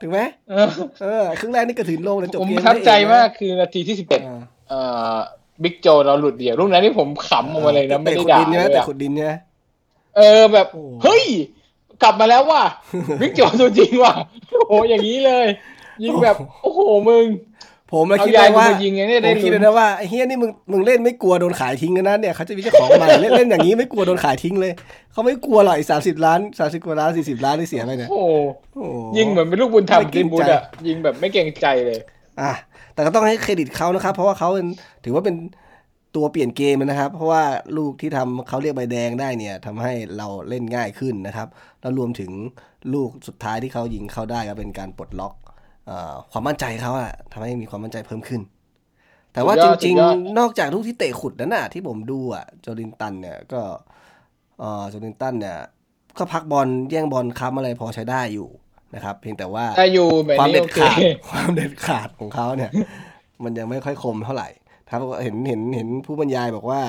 [0.00, 4.20] ถึงไหมเออครึ่งแรกนี่กระถืนลงแต่จบเกมผมประทับใจมากคือนาทีที่สิบเอ็ด
[4.68, 4.80] เอ่
[5.14, 5.16] อ
[5.62, 9.34] บิ๊กโจเราหลุดเดี่ยวลูกนั้นที่ผมขำออกมาเลยนะไม่ได้ด่าเลยแต่ขุดดินเนี่ย
[10.16, 10.66] เออแบบ
[11.02, 11.24] เฮ้ย
[12.02, 12.64] กลับมาแล้วว่ะ
[13.20, 14.14] บิ๊กโจตัวจริงว่ะ
[14.68, 15.46] โอ้อย่างนี้เลย
[16.02, 17.24] ยิงแบบ โอ้โหมึง
[17.92, 24.72] ผมมาคิดว่ายิงไงเนี่ยผมคิดเลยนะว่าไอ้เฮียนี่มึงมึงเล่นไม่กลัวโดนขายทิ้งกันนะเนี่ยเขาจะมีเจ้าของใหม่เล่นเล่นอย่างนี้ไม่กลัวโดนขายทิ้งเลย
[25.12, 28.20] เขาไม่กลัวหรอกสามสิบล้านสามสิบกว่าล้านสี่สิบล้านที่เสียไปเนี่ยโอ้
[29.16, 31.98] ยิงเหมือนเป็นลูกบุญธรรมกินบุญอะยิงแบบไม่เกรงใจเลย
[32.40, 32.52] อะ
[32.94, 34.48] แต่ก็ต้องให้เครดิตเขานะครับ เพราะว่าเขา
[35.04, 35.36] ถือว่าเป็น
[36.16, 37.42] ตัวเปลี่ยนเกมนะครับ เพราะว่า
[37.76, 41.48] ลูกที่ทำเขาเรียกใบแดงได้เนี่ยทำให้เราเล่นง่ายขึ้นนะครับ
[41.80, 42.30] แล้วรวมถึง
[42.94, 45.34] ลูกสุดท้ายที่เขายิงเข้าได้ก็เป็นการปลดล็อก
[46.30, 48.40] ความมั่นใจเขาอะทำให้มีความมั่นใจเพิ่มขึ้น
[49.32, 53.60] แต่ว่าจริง ๆ นอกจากลูกที่เตะขุดนั้นน่ะที่ผมดูอะโจลินตันเนี่ยก็
[54.90, 55.58] โจลินตันเนี่ย
[56.18, 58.48] ก็พักบอลแย่งบอลค้ำอะไรพอใช้ได้อยู่
[58.94, 59.64] นะครับ เพียงแต่ว่า
[60.38, 62.70] ความเด็ดขาดความเด็ดขาดของเขาเนี่ย
[63.44, 64.48] มันยังไม่ค่อยคมเท่าไหร่
[64.90, 66.80] ครับเห็นเห็นเห็นผู้บรรยายบอกว่า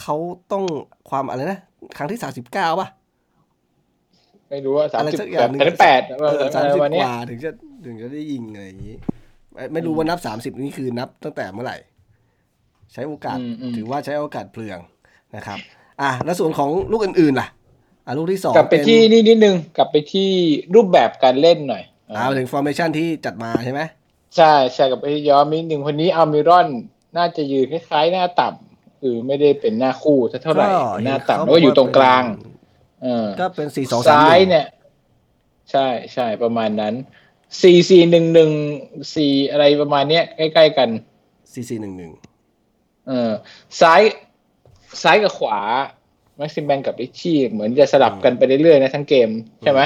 [0.00, 0.16] เขา
[0.52, 0.64] ต้อง
[1.10, 1.60] ความอะไรนะ
[1.96, 2.88] ครั้งที่สามสิบเก้าป่ะ
[4.50, 5.16] ไม่รู้ว่าสามสิ
[5.74, 6.02] บแปด
[6.54, 7.50] สามสิบกว่าถึงจะ
[7.84, 8.96] ถึงจะได้ยิงอะไรอย่างนี้
[9.72, 11.76] ไม่รู้ว่านับสามสิบนี่คือนับตั้งแต่เมื่อไหร่
[12.92, 13.38] ใช้โอกาส
[13.76, 14.78] ถือว่าใช้โอกาสเปลือง
[15.36, 15.58] นะครับ
[16.02, 17.48] อะแล้วส่วนของลูกอื่นๆล่ะ
[18.06, 20.30] อะลูกที่สองกลับไปที่นี่นิดนึงกลับไปที่
[20.74, 23.80] รูปแบบการเล่นหน่อยอ่าถึงฟอร์เมชันที่จัดมาใช่ไหม
[24.36, 26.68] ใช่ใช่กับไปย้อมนิดหนึ่งคนนี้อัลมิรอน
[27.16, 30.66] น่าจะยืนคล้ายๆ หน้าต่ำคือไม่ได้เป็นหน้าคู่เท่าไหร่
[31.04, 32.24] หน้าต่ำแล้วก็อยู่ตรงกลาง
[33.02, 34.66] เออก็เป็นสี่สองซ้ายเนี่ย
[35.70, 36.94] ใช่ใช่ประมาณนั้น
[37.62, 38.50] สี่สี่หนึ่งหนึ่ง
[39.14, 40.88] สี่อะไรประมาณเนี้ยใกล้ๆกัน
[41.52, 42.12] สี่สี่หนึ่งหนึ่ง
[43.06, 43.32] เออ
[43.80, 44.00] ซ้าย
[45.02, 45.58] ซ้ายกับขวา
[46.36, 49.28] แม็กซิแม็งกับริตชี่เหมือนจะสลับกันไปเรื่อยๆนะทั้งเกม
[49.62, 49.80] ใช่ไหม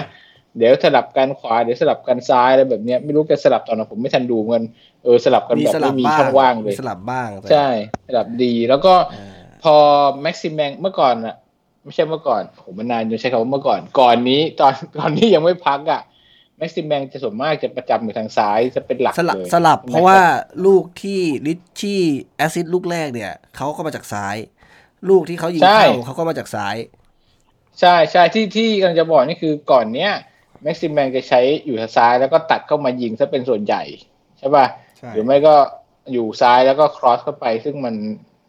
[0.57, 4.63] เดี๋ยวสลับกันขวาเดี๋ยวสลับกันซ้ายอะไรแบบเนี้ยไม่รู้จะสลับตอนไหนผมไม่ทันดูเงิน
[5.05, 7.69] เออสลับกันแบบไม่มีช่องว่างเลยสลับบ้างใช่
[8.09, 8.95] สลับดีแล้วก็
[9.63, 9.77] พอ
[10.23, 11.37] แม็กซิแม็งเมื่อก่อนอะ
[11.85, 16.01] ไม่ใช่เมื่อก่อนผมมานานจนใช้คำว่าเมื่อก่อน ก่อนนี้ตอนตอนนี้ยังไม่พักอะ
[16.61, 20.21] แม็กซิแม็งจะส่วนมากจะประจำอยู่ทางซ้ายจะเป็นหลักสลับสลับ เพราะว่า
[20.67, 22.01] ลูกที่ริตชี่
[22.37, 24.37] แอซิดลูกแรกเนี่ยเขาก็มาจากซ้าย
[25.09, 26.77] ลูกที่เขายิงเข้าเขาก็มาจากซ้าย
[27.81, 30.13] ใช่ใช่ที่ที่กำลังจะบอกนี่คือก่อนเนี้ย
[30.63, 33.83] แม็กซิมแบงจะใช้อยู่ทางซ้ายแล้วก็ตัดเข้ามายิงซะเป็นส่วนใหญ่
[34.39, 34.67] ใช่ป่ะ
[35.13, 35.55] หรือไม่ก็
[36.13, 37.95] อยู่ซ้ายแล้วก็ครอสเข้าไป ซึ่งมัน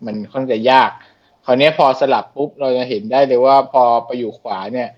[0.06, 0.92] มันค่อนข้างยาก
[1.46, 4.90] คราวนี้พอสลับปุ๊บเราจะเห็นได้เลยว่าพอไปอยู่ขวาเนี่ย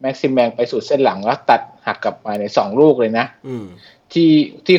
[0.00, 3.26] แม็กซิมแบงไปสุดเส้นหลังแล้วตัด หักกลับมาในสองลูกเลยนะ
[4.12, 4.30] ที่
[4.66, 4.76] ที่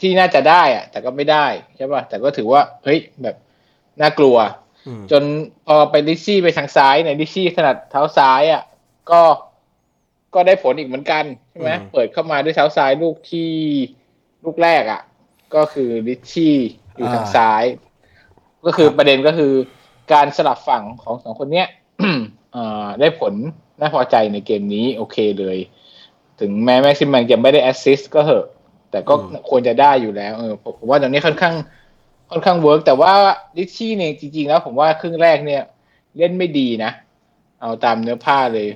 [0.00, 3.36] ที่น่าจะได้อะแต่ก็ไม่ได้ใช่ป่ะแต่ก็ถือว่าเฮ้ยแบบ
[4.00, 4.36] น่ากลัว
[5.10, 5.22] จน
[5.66, 8.62] พอไปดิซี่ไปทางซ้ายในดิซี่ถนัดเท้าซ้ายอะ
[9.10, 9.22] ก็
[10.34, 13.50] ก็ได้ผลอีกเหมือนกันใช่ไหมเปิดเข้ามาด้วยเท้าซ้ายลูกที่
[14.44, 15.02] ลูกแรกอะ
[15.54, 16.54] ก็คือดิชี่
[16.96, 17.64] อยู่ทางซ้าย
[18.66, 19.52] ก็คือประเด็นก็คือ
[20.12, 21.68] การสลับฝั่งของสองคนเนี้ย
[23.00, 23.34] ได้ผล
[23.80, 25.58] น่าพอใจในเกมนี้ โอเคเลย
[26.42, 28.46] ถึงแม้แม็กซิแม็งจะไม่ได้แอสซิสก็เถอะ
[28.90, 29.14] แต่ก็
[29.48, 31.54] ควรจะได้อยู่แล้ว เออผมว่าตอนนี้ค่อนข้าง
[32.30, 33.12] ค่อนข้าง work แต่ว่า
[33.56, 35.62] ริตชี่เนี่ยจริงๆแล้วผมว่าครึ่งแรกเนี่ย
[36.18, 36.92] เล่นไม่ดีนะ
[37.60, 38.68] เอาตามเนื้อผ้าเลย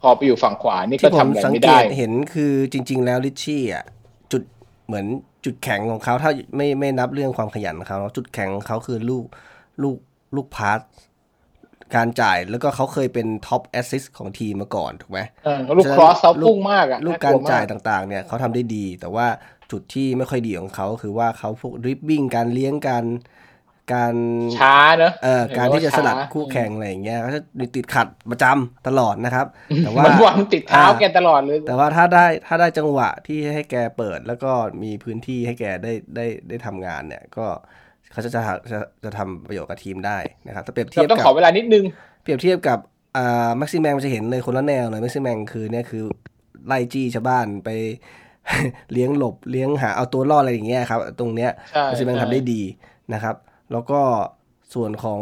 [0.00, 3.84] พอไปอยู่ฝั่งขวานี่ก็ทำอะไรไม่ได้เห็นคือจริง ๆ แล้วริตชี่อะ
[4.32, 4.42] จุด
[4.86, 5.06] เหมือน
[5.44, 9.24] จุดแข็งของเขาถ้าไม่ไม่นับเรื่องความขยันของเขาจุดแข็งของเขาคือลูก
[9.82, 9.96] ลูก
[10.36, 10.80] ลูก pass
[11.96, 15.20] การจ่ายแล้วก็เขาเคยเป็น top assist ของทีมมาก่อนถูกไหม
[15.78, 19.26] ลูก cross เขาพุ่งมากอะลูกการจ่ายต่างๆ เนี่ยเขาทำได้ดี แต่ว่า
[19.70, 23.04] จุดที่ไม่ค่อยดีของเขาคือว่าเขาพวก dribbling การเลี้ยงการ
[23.92, 24.16] การ
[24.58, 27.40] ช้าเนอะเออการที่จะสลัดคู่แข่งอะไรอย่างเงี้ยเขาจะ
[27.76, 29.46] ติดขัดประจำตลอดนะครับ
[29.84, 37.46] แต่ว่ามันวางติดเท้าแกตลอดเลย แต่ว่าถ้าได้ถ้าได้จังหวะที่ให้แกเปิดแล้วก็มีพื้นที่ให้แกได้ได้ได้ทำงานเนี่ยก็
[38.12, 38.42] เขาจะจะ
[38.72, 41.84] จะจะทำประโยชน์กับทีมได้นะครับถ้าเปรียบเทียบต้องขอเวลานิดนึง
[42.22, 42.78] เปรียบเทียบกับ
[43.16, 46.02] อ่าแม็กซิแมงมันจะเห็นเลยคนละแนวเลยแม็กซิแมงคือเนี่ยคือ
[46.66, 47.70] ไล่จี้ชาวบ้านไป
[48.92, 51.50] เลี้ยงหลบเลี้ยงหาเอาตัวรอดอะไรอย่างเงี้ยครับ ตรงเนี้ย
[51.84, 52.62] แม็กซิแมงทำได้ดี
[53.14, 53.36] นะครับ
[53.72, 54.00] แล้วก็
[54.74, 55.20] ส่วนของ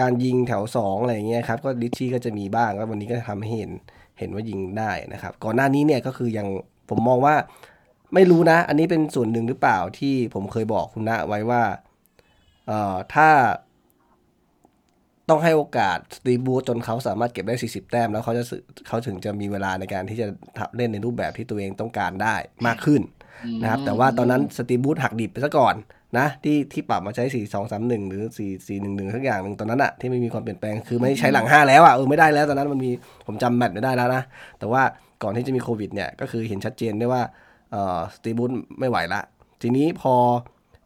[0.00, 3.72] การยิงแถวสองอะไรเงี้ยครับ ก็ดิชี่ก็จะมีบ้างแล้ววันนี้ก็ทำให้เห็น
[4.18, 6.46] เห็นว่ายิงได้นะครับ ก่อนหน้านี้เนี่ยก็คือยัง
[6.90, 7.34] ผมมองว่า
[8.14, 11.62] ไม่รู้นะ อันนี้เป็นส่วนหนึ่งหรือเปล่าที่ผมเคยบอกคุณณไว้ว่า
[12.66, 13.28] เอ่อถ้า
[15.28, 18.44] ต้องให้โอกาสสตีบูจนเขาสามารถเก็บได้ 40 แต้ม แล้วเขาจะ
[18.88, 20.26] เขาถึงจะมีเวลาในการที่จะ
[20.76, 22.34] เล่นในรูปแบบที่ตัวเองต้องการได้
[22.66, 23.02] มากขึ้น
[23.62, 25.74] นะครับ แต่ว่าตอนนั้นสตีบูธหักดิบไปซะก่อน
[26.18, 32.90] นะที่ที่ปรับมาใช้สี่สองสามหนึ่งหรือสี่สี่หนึ่งหนึ่งทั้งอย่างหนึ่งตอนนั้นอะที่ไม่มีความเปลี่ยนแปลงคือไม่ใช้หลังห้าแล้วอะเออไม่ได้แล้วตอนนั้นมันมี
[33.26, 34.22] ผมจำแมตช์ไม่ได้แล้วนะ
[34.58, 34.82] แต่ว่า
[35.22, 37.48] ก่อนที่จะมีโควิดเนี่ยก็คือเห็นชัดเจนได้ว่าเอ่อ
[38.14, 39.20] สตีบูธไม่ไหวละ
[39.62, 40.14] ทีนี้พอ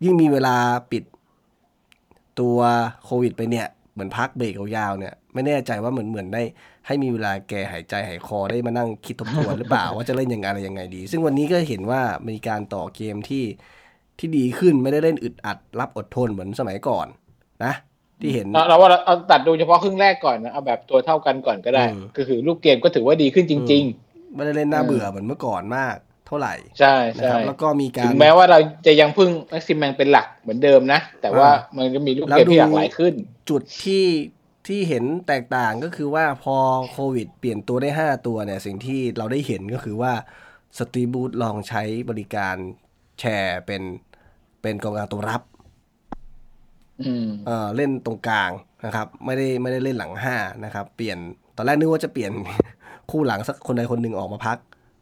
[0.04, 0.56] ยิ่งมีเวลา
[0.92, 1.04] ปิด
[2.40, 2.58] ตัว
[3.04, 6.42] โควิดไปเนี่ย เหมือนพักเบรกยาวๆเนี่ย ไม่แน่ใจว่าเหมือนเหมือนได้
[6.86, 13.44] ให้มีเวลาแกหายใจหายคอได้มานั่งคิดทบทวนหรือเปล่า ว่าจะเล่นยังไงอะไรยังไงดี ซึ่งวันนี้ก็เห็นว่ามีการต่อเกมที่
[14.18, 17.06] ที่ดีขึ้นไม่ได้เล่นอึดอัด รับอดทนเหมือนสมัยก่อน
[17.64, 17.74] นะ
[18.20, 21.84] ที่เห็นเราว่าเอาตัดดูเฉพาะครึ่งแรกก่อนนะเอาแบบตัวเท่ากันก่อนก็ได้
[22.16, 33.14] ก็คือลูกเกมก็ถือว่าดีขึ้นจริง ๆ ไม่ได้เล่นน่าเบื่อเหมือนเมื่อก่อนมาก เท่าไหร่ใช่นะใช่ครับแล้วก็มีการถึงแม้ว่าเราจะยังพึ่งแม็กซิมแมงเป็นหลักเหมือนเดิมนะ แต่ว่ามันก็มีลูกเกมที่หลากหลายขึ้น
[33.50, 34.06] จุดที่
[34.66, 36.56] ที่เห็นแตกต่างก็คือว่าพอ
[36.92, 40.12] โควิด เปลี่ยนตัวได้ 5 ตัวเนี่ย สิ่งที่เราได้เห็นก็คือว่า
[40.78, 42.56] สตรีบูธลองใช้บริการ
[43.20, 43.82] แชร์เป็น
[44.62, 45.42] เป็นกองกลางตัวรับ
[47.02, 48.50] อืมเอ่อเล่นตรงกลาง
[48.84, 51.18] นะครับ ไม่ได้ไม่ได้เล่นหลังห้านะครับ เปลี่ยน
[51.56, 52.32] ตอนแรกนึกว่าจะเปลี่ยน
[53.10, 54.58] คู่หลังสักคนใดคนหนึ่งออกมาพัก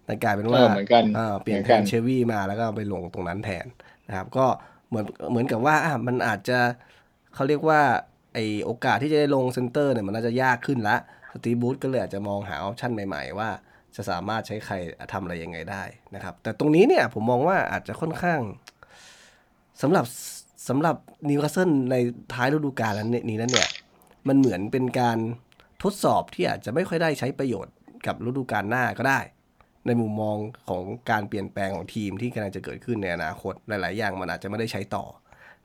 [0.07, 3.67] แต่กลายเป็นว่าเออเหมือนกันอ่าเปลี่ยนเหมืแทอนกันนเชวี่มาแล้วก็ไปลงตรงนั้นแทน
[4.09, 4.47] นะครับ ก็
[4.89, 6.59] เหมือนเหมือนกับว่าอะมันอาจจะ
[7.35, 7.81] เขาเรียกว่า
[8.35, 10.97] ไอโอกาสที่จะได้ลงเซนเตอร์เนี่ยมันน่าจะยากขึ้นละ
[11.33, 13.49] สตีบูธก็เลยอาจจะมองหาออปชั่นใหม่ๆ ว่า
[13.97, 14.75] จะสามารถใช้ใคร
[15.13, 15.83] ทำอะไรยังไงได้
[16.15, 18.41] นะครับ แต่ตรงนี้เนี่ยผมมองว่าอาจจะค่อนข้าง
[19.83, 20.05] สำหรับ
[20.69, 20.97] สำหรับ
[21.29, 21.97] นิวคาสเซิลใน
[22.33, 22.93] ท้ายฤดูกาล
[23.31, 23.69] นี้นั้นเนี่ย
[24.29, 25.19] มันเหมือนเป็นการ
[25.83, 27.75] ทดสอบที่อาจจะไม่ค่อยได้ใช้ประโยชน์
[28.07, 29.21] กับฤดูกาลหน้าก็ได้
[29.87, 30.37] ในมุมมอง
[30.69, 35.05] ของการเปลี่ยนแปลงของทีมที่กำลังจะเกิดขึ้นในอนาคตหลาย ๆ อย่างมันอาจจะไม่ได้ใช้ต่อ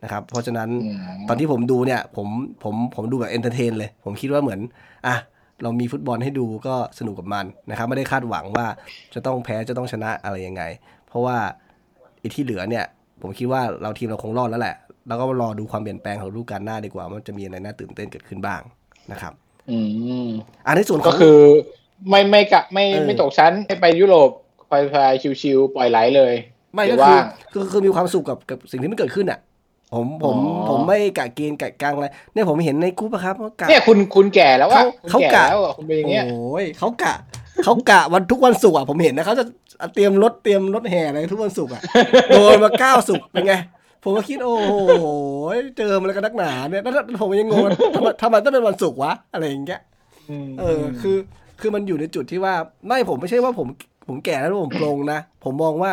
[0.04, 2.28] นะครับ เพราะฉะนั้นอืมตอนที่ผมดูเนี่ยผม
[2.64, 4.60] ผมผมดูแบบ entertain เลย ผมคิดว่าเหมือน
[5.08, 5.16] อะ
[5.64, 8.66] เรามีฟุตบอลให้ดูก็สนุกกับมันนะครับ ไม่ได้คาดหวังว่า
[9.14, 10.64] จะต้องแพ้จะต้องชนะอะไรยังไง
[11.08, 11.38] เพราะว่า
[12.22, 12.86] อีกที่เหลือเนี่ย
[13.22, 14.76] ผมคิดว่าเราทีมเราคงรอดแล้วแหละ
[15.08, 18.62] แล้วก็รอดูความเปลี่ยนแปลงของฤดูกาลหน้าดีกว่าว่ามันจะมีอะไรน่าตื่นเต้นเกิดขึ้นบ้าง
[19.12, 19.34] นะครับ
[19.72, 19.78] อื
[20.26, 20.28] ม
[20.66, 21.38] อันในส่วนขก็องคือ
[22.10, 24.30] ไม่ไม่กะไม่เออไม่ตกชั้นให้ไปยุโรป
[24.70, 24.96] ไปไป
[25.42, 26.34] ชิวๆปล่อยไหลเลย
[26.74, 29.40] ไม่เดี๋ก็ยวคือว่างคือคือมีความสุขกับกับสิ่งที่มันเกิดขึ้นอะ
[29.94, 37.14] ผมผมอ๋อผมไม่กะเกณฑ์กะกลางอะไรเนี่ยผมเห็นในกรุ๊ปอะครับเขากะเนี่ยคุณคุณแก่แล้วว่าเขาคุณเขาแก่กะแล้วอะคุณเป็นอย่างเงี้ยโอ้ยเขากะ
[37.64, 39.46] เขากะวันทุกวันศุกร์อะผมเห็นนะเขาจะ
[39.94, 41.82] เตรียมรถเตรียมรถแห่อะไรทุกวันศุกร์อะ
[42.30, 43.54] โดนมาเก้าศุกร์เป็นไง
[44.04, 45.06] ผมก็คิดโอ้โห
[45.78, 49.82] เจอมันแล้วกันนักหนาเนี่ยแล้วผมยังงงว่าทำไมทำไมต้องเป็นวันศุกร์วะอะไรอย่างเงี้ย
[50.60, 51.18] เออคือ
[51.60, 52.54] คือมันอยู่ในจุดที่ว่า
[52.88, 53.68] ไม่ผมไม่ใช่ว่าผม
[54.08, 55.92] ผมแก่แล้วผมปรงนะ ผมมองว่า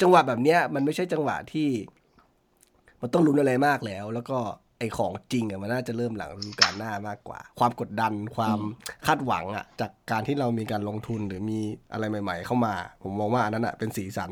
[0.00, 1.68] จังหวะแบบเนี้ย มันไม่ใช่จังหวะที่
[3.00, 4.38] มันต้องลุ้นอะไรมากแล้ว แล้วก็
[4.78, 8.58] ไอของจริงอะมันน่าจะเริ่มหลังฤดูกาลหน้ามากกว่า ความกดดันความ
[9.06, 11.60] คาดหวังอะจากการที่เรามีการลงทุนหรือมี
[11.92, 14.30] อะไรใหม่ ๆ เข้ามา ผมมองว่าอันนั้นอะเป็นสีสัน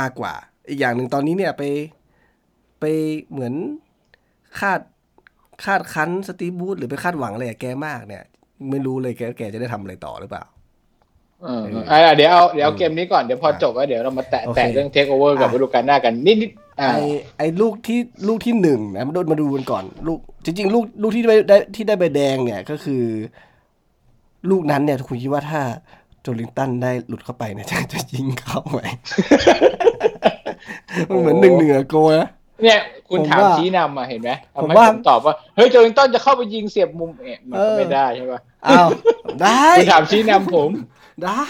[0.00, 0.32] มากกว่า
[0.68, 1.62] อีกอย่างหนึ่งตอนนี้เนี่ยไป
[2.80, 2.84] ไป
[3.30, 3.54] เหมือน
[4.60, 4.80] คาด
[5.64, 8.24] คาดคั้นสตีบูธหรือไปคาดหวังอะไรกับแกมากเนี่ย
[8.70, 10.44] ไม่รู้เลยแกแกจะได้ทำอะไรต่อหรือเปล่า
[11.42, 16.98] เอออะเดี๋ยวเอาเดี๋ยวเอาเกมนี้ก่อนเดี๋ยวพอจบแล้วเดี๋ยวเรามาแตะโอเคแตะเรื่องเทคโอเวอร์กับอะฤดูกาลหน้ากันนิดนิดๆอ่าไอ
[17.38, 23.02] ไอลูกที่ลูกที่หนึ่งนะมาดูมาดูกันก่อน ลูกจริง ๆ ลูกลูกที่ได้ได้ที่ได้ใบแดงเนี่ยก็คือ
[24.50, 25.60] ลูกนั้นเนี่ยคุณคิดว่าถ้า
[26.22, 28.80] โจลิงตันได้หลุดเข้าไปเนี่ยจะจะยิงเข้าไหม
[31.08, 32.28] มันเหมือนหนึ่งเหนือโกนะ
[32.62, 34.30] เนี่ยคุณผมถามว่าชี้นำมาเห็นไหม
[34.62, 38.88] ผมทำให้ว่าผมตอบว่า เฮ้ยโจลิงตันจะเข้าไปยิงเสียบมุมเอ๊ะมันก็เออไม่ได้ใช่ปะ อ้าว
[39.42, 40.70] ได้คุณถามชี้นำผม
[41.24, 41.44] ได้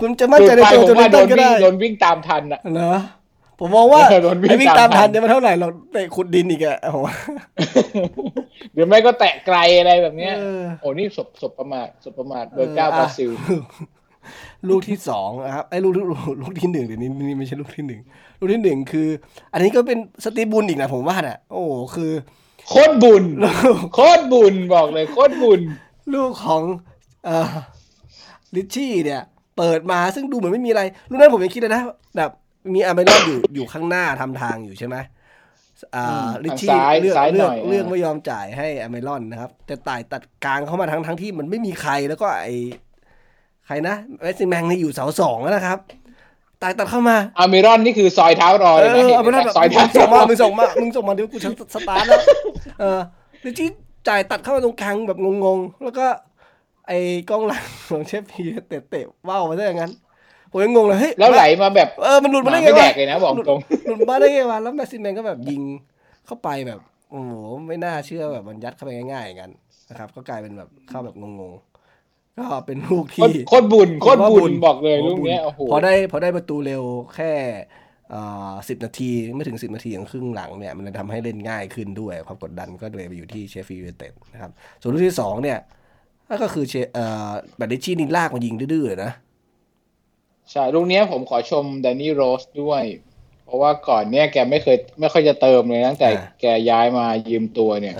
[0.00, 3.00] คุณจะมั่นใจในไปตัวผมโจลิว่างโดตันนก็วิ่งได้โดนวิ่งตามทันอะเนอะ
[3.60, 6.98] ผมมองว่าเออโดนวิ่งไอ้วิ่งตามตามทัทันนจะมาเท่าไหร่เราเตะขุดดินอีกอะโอ้โห
[8.74, 13.30] หรือไม่ก็แตะไกลอะไรแบบเนี้ยเออโอ้นี่ศพศพประมาทศพประมาทเบอร์เก้าบราซิล
[14.68, 16.06] ลูกที่สองนะครับไอ้ลูกลูก
[16.40, 18.00] ลูกที่หนึ่งเดี๋ยวนี้นี่ไม่ใช่ลูกที่หนึ่ง
[18.38, 19.08] ลูกที่หนึ่งคือ
[19.52, 22.12] อันนี้ก็เป็นสตีฟบุญอีกนะผมว่าน่ะ โอ้โหคือ
[22.68, 23.24] โคตรบุญ
[23.94, 25.60] โคตรบุญบอกเลยโคตรบุญ
[26.14, 26.62] ลูกของ
[27.24, 27.54] เอ่อ
[28.56, 29.22] ลิชชี่เนี่ย
[29.56, 31.82] เปิดมาซึ่งดูเหมือนไม่มีอะไรลูกนั้นผมยังคิดเลยนะ
[32.16, 32.30] แบบ
[32.74, 34.96] มีอาร์เมรอนอยู่อยู่ข้างหน้าทำทางอยู่ใช่ไหม
[35.94, 42.48] อ่าลิชชี่ทางซ้ายเลือกซ้ายหเลืน่อกอยเลือกอ่าไม่ยอมจ่ายให้อาร์เมรอนนะครับ แต่ต่ายตัดกลางเข้ามาทั้งทั้งที่มันไม่มีใครแล้วก็ไอ
[43.66, 45.78] ใครนะแมสซิแมงนี่อยู่เสาสองแล้วนะครับ
[46.62, 52.22] ตายตัดเข้ามาอามิรอนนี่คือซอยเท้ารอเอเลยนะอเห็นเอาไปไหมนั่นแบบซอยเท้ามึงส่งมามึงส่งมามึงส่งมาเดี๋ยวกูจะสตาร์ทแล้ว
[52.80, 53.00] เออ
[53.44, 53.68] ลิชชี่
[54.08, 56.06] จ่ายตัดเข้ามาตรงกลางแบบงงๆ แล้วก็
[56.88, 56.98] ไอ้
[57.30, 59.92] กล้องหลังของเชฟพีเตะเตะว่าวมาซะอย่างนั้น
[60.50, 65.62] ผมยังงงเลยเฮ้ยแล้วไหลมาแบบเออมันหลุดหมามาได้ไงไม่แดวะกเลยนะบอกตรงหลุดมาได้ไงวะแล้วแมสซิแมนก็แบบยิง
[66.26, 66.80] เข้าไปแบบ
[67.10, 67.32] โอ้โห
[67.66, 69.52] ไม่น่าเชื่อแบบมันยัดเข้าไปง่ายๆอย่างนั้น
[69.90, 76.82] นะครับ ก็กลายเป็นแบบเข้าแบบงงๆก็เป็นลูกโคที่ตรโคตรบุญโคตรบุญบอกเลยลูกเนี้ยโอ้โหพอได้พอได้ประตูเร็ว
[77.14, 77.32] แค่
[78.68, 85.58] สิบนาทีไม่ถึงสิบนาทีอย่างครึ่งหลังเนี่ยมันจะทำให้เล่นง่ายขึ้นด้วยความกดดันก็เลยไปอยู่ที่เชฟฟี่ยูไนเต็ดนะครับ ส่วนลูกที่สองเนี่ย
[86.42, 86.74] ก็คือเช
[87.56, 89.12] แบบดิชี่นิลากมายิงดื้อๆนะ
[90.50, 92.82] ใช่ลูกนี้ผมขอชมแดนนี่โรสด้วย
[93.44, 96.08] เพราะว่าก่อนเนี้ยแกไม่เคยไม่ค่อยจะเติมเลยตั้งแต่
[96.40, 97.96] แกย้ายมายืมตัวเนี่ย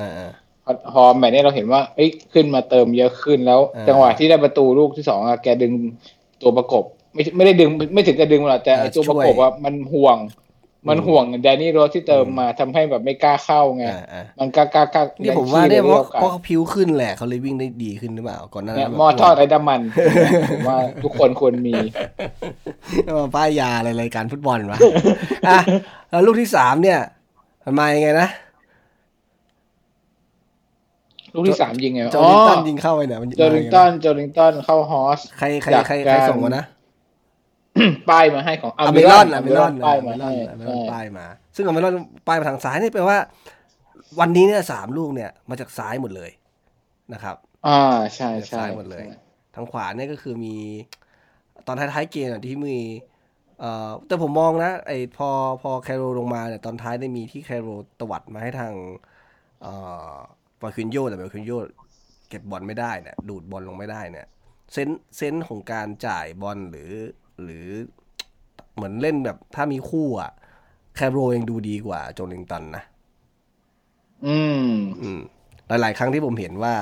[0.92, 5.73] พอแมตช์นี้เราเห็นว่าเอ้ยขึ้นมาเติมเยอะขึ้นแล้ว จังหวะที่ได้ประตูลูกที่สองอะแกดึง
[6.42, 10.18] ตัวประกบ ไม่ไม่ได้ดึงไม่ถึงกับดึงหรอกแต่ตัวประกบว่ามันห่วง
[10.88, 13.85] มันห่วงแดนนี่โรสที่เติมมาทำให้แบบไม่กล้าเข้าไง
[14.38, 19.81] มันกล้ากล้ากล้านี่ผมว่าเนี่ยเพราะเพราะเขาพิ้วขึ้นแหละเขาเลยวิ่งได้ดีขึ้นหรือเปล่าก่อนหน้านั้นมอทอดไร้น้ำมัน
[20.51, 21.75] ผมว่าทุกคนควรมี
[23.18, 24.79] มาป้ายยาอะไรรายการฟุตบอลวะ
[25.49, 25.59] อะ
[26.11, 26.99] แล้วลูกที่สามเนี่ย
[27.64, 28.29] มันมายังไงนะ
[31.35, 36.64] ลูกที่สามยิงไงจอริงตันยิงเข้าไปเนี่ยจอริงตันจอริงตันเข้าฮอส ใครใครใครใครส่งมานะ
[38.11, 40.33] ป้ายมาให้ของอเมรอนอเมรอนป้ายมาให้
[40.93, 41.95] ป้ายมา ซึ่งอเมรอน
[42.27, 43.19] ป้ายมาทางซ้ายนี่แปลว่า
[44.21, 46.31] วันนี้เนี่ยสามลูกเนี่ยมาจากซ้ายหมดเลย
[47.12, 47.37] นะครับ
[47.67, 47.81] อ่า
[48.14, 49.05] ใช่ใช่ซ้ายหมดเลย
[49.55, 50.57] ทางขวาเนี่ยก็คือมี
[51.67, 52.79] ตอนท้ายๆเกมที่มี
[53.61, 55.29] เอ่อแต่ผมมองนะไอพอ
[55.62, 57.69] พอแคโรลงมาเนี่ยตอนท้ายได้มีที่แคโร
[58.01, 58.73] ตวัดมาให้ทาง
[59.62, 59.73] เอ่
[60.11, 60.12] อ
[60.61, 61.53] บอลคินโยแต่บอลคินโย
[62.29, 64.27] เก็บบอลไม่ได้เนี่ยดูดบอลลงไม่ได้เนี่ย
[64.73, 66.91] เซนเซนของการจ่ายบอลหรือ
[67.42, 67.66] หรือ
[68.74, 70.31] เหมือนเล่นแบบถ้ามีคู่อะ
[70.94, 72.83] แคโรยังดูดีกว่าโจลิงตันนะ
[74.27, 74.72] อืม
[75.03, 75.20] อืม
[75.68, 76.74] หลาย ๆ ครั้งที่ผมเห็นว่า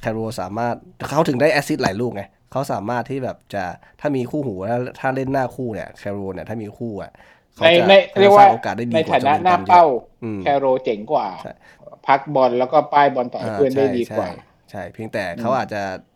[0.00, 0.74] แคโรสามารถ
[1.08, 3.64] เขาถึงได้แอซิดหลายลูกไงเขาสามารถที่แบบจะ
[4.00, 7.10] ถ้ามีคู่หูแล้วถ้าเล่นหน้าคู่เนี่ยแคโรเนี่ยถ้ามีคู่อะ
[7.54, 7.84] เขาจะ
[8.20, 9.84] เรียกว่าโอกาสได้ดีกว่าในฐานะหน้าเป้า
[10.42, 11.28] แคโรเจ๋งกว่า
[12.06, 14.28] พักบอลแล้วก็ป้ายบอลต่อเพื่อนได้ดีกว่า
[14.70, 15.82] ใช่ เพียงแต่เขาอาจจะ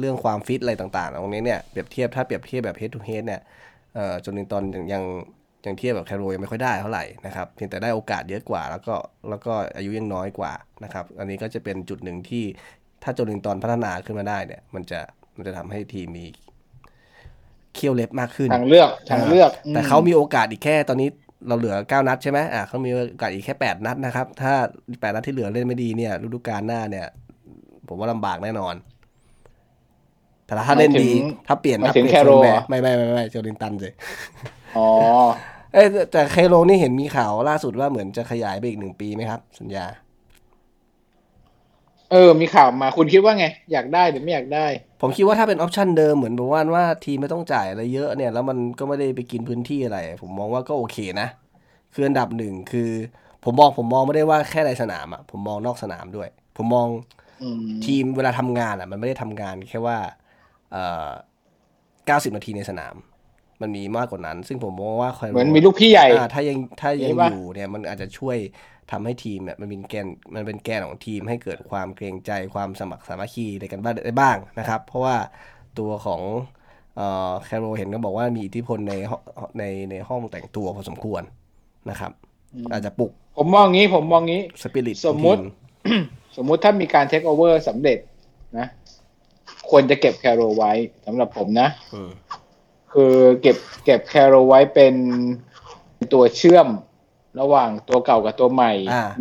[0.00, 3.40] เรื่องความฟิตอะไรต่างๆตรงนี้เนี่ยเปรียบเทียบถ้าเปรียบเทียบแบบ head to head เนี่ย
[3.94, 5.02] เอ่อจนถึงตอนยัง
[5.66, 8.94] ยังเทียบแบบแคโรยังไม่ค่อยได้เท่าไหร่นะครับเพียงแต่ได้โอกาสเยอะกว่า แล้วก็
[9.28, 10.52] แล้วก็อายุยังน้อยกว่า
[10.84, 12.44] นะครับอันนี้ก็จะเป็นจุดหนึ่งที่
[13.02, 15.00] ถ้าจนถึงตอนพัฒนาขึ้นมาได้เนี่ย มันจะ
[15.36, 16.26] มันจะทำให้ทีมมี
[17.74, 21.08] เคี่ยวเล็บมากขึ้นทางเลือกทางเลือก แต่เขามีโอกาสอีกแค่ตอนนี้
[21.48, 24.52] เราเหลือเก้านัดใช่ไหมอ่าเขามีโอกาสอีกแค่แปดนัดนะครับ ถ้า
[25.00, 27.06] แปดนัดที่เหลือเล่นไม่ดีเนี่ยฤดูกาลหน้าเนี่ย
[27.88, 28.74] ผมว่าลำบากแน่นอน
[30.50, 31.10] แต่ถ้าเล่นดี
[31.46, 32.30] ถ้าเปลี่ยนถ้าเปลี่ยนแคโร
[32.68, 33.92] ไม่ไม่ไม่ไม่โจลินตันเลย
[34.76, 34.88] อ๋อ
[35.74, 39.86] เอ้แต่แคโรนี่เห็นมีข่าวล่าสุดว่าเหมือนจะขยายไปอีกหนึ่งปีไหมครับ สัญญา
[42.10, 44.66] เออ มีข่าวมาคุณคิดว่าไง อยากได้หรือไม่อยากได้
[45.00, 51.28] ผมคิดว่าถ้าเป็นออปชันเดิมเหมือนบอกว่าว่าทีไม่ต้องจ่ายอะไรเยอะเนี่ย แล้วมันก็ไม่ได้ไปกินพื้นที่อะไร ผมมองว่าก็โอเคนะ
[51.94, 52.90] คืออันดับหนึ่งคือ
[53.44, 56.88] ผมมองผมมองไม่ได้ว่าแค่ในสนามอะผมมองนอกสนามด้วย ผมมอง
[57.86, 60.19] ทีมเวลาทำงานอะ มันไม่ได้ทำงานแค่ว่าเอ่อ
[60.70, 62.94] 90 นาทีในสนาม
[63.62, 68.36] มันมีมากกว่านั้น ซึ่งผมมองว่าเหมือนมีลูกพี่ใหญ่ถ้ายังถ้ายังอยู่เนี่ยมันอาจจะช่วย
[68.90, 75.16] ทำให้ทีมเนี่ยมันเป็นแกนมันเป็นแกนของทีมให้เกิดความเกรงใจความสมัครสามัคคีในกันบ้างได้บ้างนะครับ เพราะว่า
[75.78, 76.20] ตัวของ
[77.44, 78.94] แคโรเห็นก็บอกว่ามีอิทธิพลใน
[79.58, 81.22] ในในห้องแต่งตัวพอสมควร
[81.90, 82.12] นะครับ
[82.72, 85.40] อาจจะปลุก ผมมองงี้ผมมองงี้สปิริตสมมุติ
[86.36, 87.98] สมมุติถ้ามีการเทคโอเวอร์สำเร็จ
[88.58, 88.66] นะ
[89.70, 90.72] ควรจะเก็บแคโรไว้
[91.06, 91.68] สำหรับผมนะ
[92.92, 94.94] คือเก็บเก็บแคโรไว้เป็น
[96.12, 96.68] ตัวเชื่อม
[97.40, 98.72] ระหว่างตัวเก่ากับตัวใหม่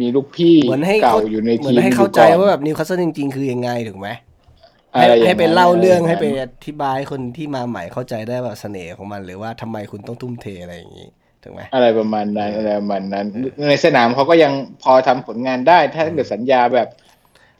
[0.02, 0.56] มีลูกพี่
[1.04, 4.10] เก่าอยู่ในทีมเหมือนให้เข้าใจว่าแบบนิวคาสเซิลจริงๆ คือยังไงถูกไหม
[4.94, 11.08] ให้ให้เป็นเล่าเรื่องให้ไปอธิบายคนที่มาใหม่เข้าใจได้แบบเสน่ห์ของมัน หรือว่าทำไมคุณต้องทุ่มเทอะไรอย่างนี้
[11.44, 13.26] ถูกไหมอะไรประมาณนั้นอะไรประมาณนั้น
[13.70, 14.52] ในสนามเขาก็ยัง
[14.84, 16.88] พอทำผลงานได้ ถ้าเกิดสัญญาแบบ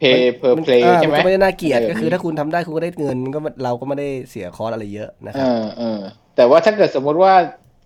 [0.00, 5.46] pay per play ใช่ไหมก็ไม่ได้น่าเกลียดก็คือถ้าคุณทำได้คุณก็ได้เงินก็เราก็ไม่ได้เสียคอร์สอะไรเยอะนะครับ
[5.78, 6.00] เออ
[6.36, 7.32] แต่ว่าถ้าเกิดสมมติว่า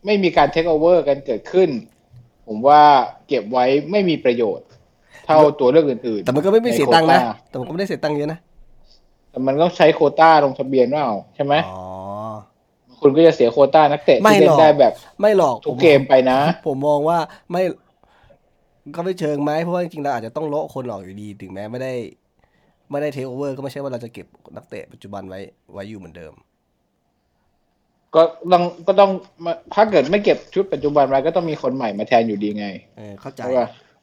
[0.06, 1.68] ไม่มีการเทคโอเวอร์กันเกิดขึ้น
[2.48, 2.82] ผมว่า
[3.28, 4.66] เก็บไว้ไม่มีประโยชน์
[5.26, 8.38] เท่าตัวเลือกอื่นๆ แต่มันก็ไม่ไม่เสียตังค์นะ แต่มันก็ไม่ได้เสียตังค์เยอะนะ
[9.30, 11.82] แต่มันต้องใช้โคต้าลงทะเบียนว่าใช่ไหมอ๋อ
[13.00, 17.18] คุณก็จะเสียโคต้านักเตะที่เล่นได้แบบ ไม่หรอกทุกเกมไปนะ ผมมองว่า
[17.52, 17.62] ไม่
[18.96, 21.92] ก็ไม่เชิงไหมเพราะว่าจริงๆเราอาจจะต้องโละคนออกอยู่ดี ถึงแม้ไม่ได้
[22.90, 25.40] ไม่ได้เทคโอเวอร์ก็ไม่ใช่ว่าเราจะเก็บนักเตะปัจจุบันไว้
[25.72, 26.32] ไว้อยู่เหมือนเดิม
[28.14, 29.10] ก็ต้องก็ต้อง
[29.74, 32.66] ถ้าเกิดไม่เก็บชุดปัจจุบันไว้ก็ต้องมีคนใหม่มาแทนอยู่ดีไง
[32.96, 33.42] เออเข้าใจ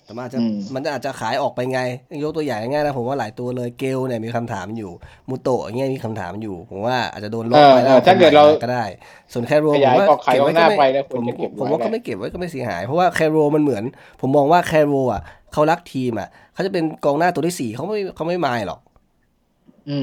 [0.06, 0.40] แต่มันอาจจะ
[0.76, 1.80] มันอาจจะขายออกไปไง
[2.24, 4.92] ยกตัวอย่างง่ายนะผมว่าหลายตัวเลยเกลเนี่ยมีคำถามอยู่
[5.30, 8.86] มูโตะเงี้ยมีคำถามอยู่ ผมว่าอาจจะโดนลบไปแล้วถ้าเกิดเราก็ได้
[9.34, 10.78] ส่วนแคโรผมว่าเก็บไว้ก็ไม่
[11.14, 11.24] ผม
[11.60, 13.84] ผมว่าก็ไม่เก็บไว้ก็ไม่เสียหาย เพราะว่าแคโรมันเหมือน
[14.22, 15.22] ผมมองว่าแคโรอะ
[15.54, 18.80] เขารักทีมอะเขาจะเป็นกองหน้าตัวที่สี่เขาไม่เขาไม่มายหรอก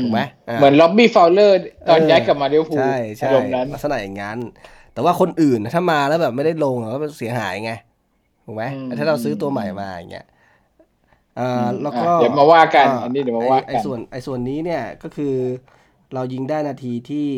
[0.02, 0.20] ถูกไหม
[0.58, 1.58] เหมือนล็อบบี้ฟาวเลอร์
[1.88, 3.30] ตอนย้ายกลับมาเดียวพูใช่ใช่
[3.72, 4.38] ลักษณะอย่างนั้น
[4.92, 7.72] แต่แต่ว่าคนอื่นถ้ามาแล้วแบบไม่ได้ลงก็เสียหายไง
[8.50, 8.64] ถูกไหม
[8.98, 10.26] ถ้าเราซื้อตัวใหม่มาอย่างเงี้ย
[11.38, 15.34] อ่าแล้วก็เดี๋ยวมาว่ากันอันนี้เดี๋ยวมาว่ากันไอ้ส่วนไอ้ส่วนนี้เนี่ยก็คือ
[16.14, 17.28] เรายิงได้นาทีที่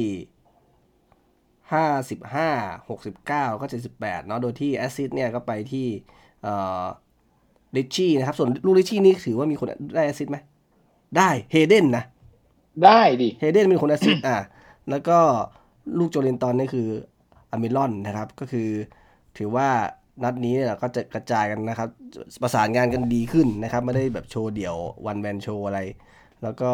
[1.73, 2.49] ห้าสิบห้า
[2.89, 5.87] หกสิบเก้าก็เจ็ดสิบแปดเนาะโดยที่แอซิดเนี่ยก็ไปที่
[6.43, 6.85] เอ่อ
[7.77, 10.37] ลิชี่นะครับ ส่วนลูกลิชี่นี่ถือว่ามีคนได้แอซิดไหม
[11.17, 12.05] ได้เฮเดนนะ
[12.85, 14.39] ได้ดิเฮเดนเป็นคนแอซิดอะ
[14.91, 15.19] แล้วก็
[15.99, 16.89] ลูกโจเลนตอนนี่คือ
[17.51, 18.69] อเมรอนนะครับ ก็คือ
[19.39, 19.69] ถือว่า
[20.25, 21.89] นัดนี้เนี่ยก็จะกระจายกันนะครับ
[22.43, 25.81] ประสานงานกันดีขึ้นนะครับ ไม่ได้แบบโชว์เดี่ยววันแมนโชว์อะไร
[26.43, 26.71] แล้วก็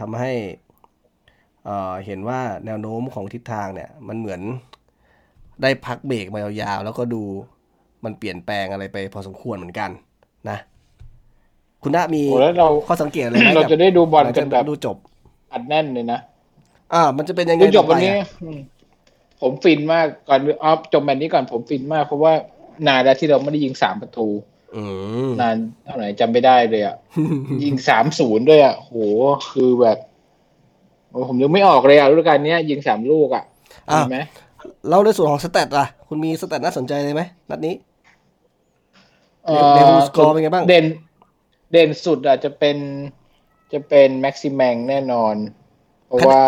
[0.00, 0.32] ทำให้
[2.06, 4.40] เห็นว่าแนวโน้มของทิศทางเนี่ย มันเหมือน
[5.62, 7.22] ได้พักเบรกมายาวๆ แล้วก็ดู
[8.04, 9.90] มันเปลี่ยนแปลงอะไรไปพอสมควรเหมือนกัน
[10.50, 10.58] นะ
[11.82, 12.22] คุณน้ามี
[12.88, 14.96] ข้อสังเกตอะไรไหมเราจะได้ดูบอลกันแบบดูจบ
[15.52, 16.18] อัดแน่นเลยนะ
[16.94, 18.12] อ่า มันจะเป็นยังไงดูจบวันนี้
[19.40, 22.32] ผมฟินมากก่อนออฟจบแมตช์นี้ก่อนผมฟินมาก เพราะว่า
[22.86, 24.28] นานแล้วที่เราไม่ได้ยิงสามประตู
[25.40, 26.96] นานเท่าไหร่จำไม่ได้เลยอะ
[27.64, 28.92] ยิงสามศูนย์ด้วยอะโห
[29.52, 29.98] คือแบบ
[31.28, 33.44] ผมยังไม่ออกเลยอะฤดูกาลนี้ยิงสามลูกอะ
[33.86, 34.18] ใช่ไหม
[34.88, 37.74] เราในส่วนของ stat อะ คุณมี stat น่าสนใจเลยไหมนัดนี้
[39.74, 40.86] เดนสกอร์เป็นไงบ้างเด่น
[41.72, 42.76] เด่นสุดอะจะเป็น
[43.72, 45.34] จะเป็นแม็กซิแมงแน่นอน
[46.06, 46.42] เพราะว่า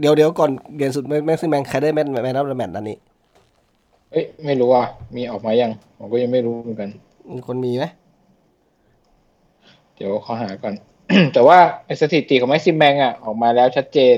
[0.00, 2.96] เดี๋ยวเดี๋ยวก่อนเด่นสุดแม็กซิแมงใครได้แมตช์แมตช์รับแมตช์นันนี้
[4.10, 6.90] เอ้ยไม่รู้อะมีออกมายังผมก็ยังไม่รู้เหมือนกัน
[7.32, 7.84] มีคนมีไหม
[9.96, 10.74] เดี๋ยวขอหาก่อน
[11.32, 11.58] แต่ว่า
[12.00, 14.16] สถิติของแม็กซิมแมงอะออกมาแล้วชัดเจน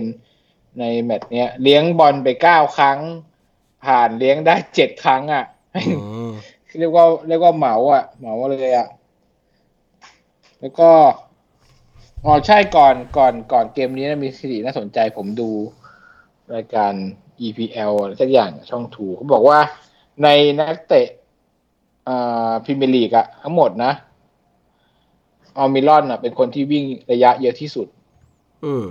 [0.78, 2.98] ในแมตช์เนี้ย เลี้ยงบอลไปเก้าครั้ง
[3.84, 5.44] ผ่านเลี้ยงได้เจ็ดครั้ง อะ
[6.78, 8.88] เรียกว่าเรียกว่าเหมาอะเหมาเลยอะ
[10.60, 10.90] แล้วก็
[12.28, 15.50] อ๋อใช่ก่อนก่อนก่อนเกมนี้นะมีสถิติน่าสนใจผมดู
[16.54, 16.92] รายการ
[17.46, 19.58] EPL อะไรสักอย่างช่องทูเขาบอกว่า
[20.22, 20.28] ใน
[20.60, 21.08] นักเตะ
[22.08, 23.92] อ่าพรีเมียร์ลีกอะทั้งหมดนะ
[25.58, 27.86] ออมิลอนอะเป็นคนที่วิ่งระยะเยอะที่สุด
[28.64, 28.84] อืม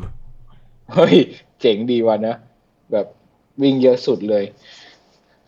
[0.94, 1.16] เฮ้ย
[1.62, 2.36] เจ๋งดีว่ะนะ
[2.92, 3.06] แบบ
[3.62, 4.44] วิ่งเยอะสุดเลย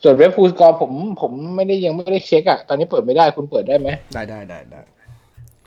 [0.03, 4.81] ส่วนเว็บฟูสกอร์ผมผมไม่ได้ยังไม่ได้เช็คอะตอนนี้เปิดไม่ได้คุณเปิดได้ไหม ได้ได้ได้ได้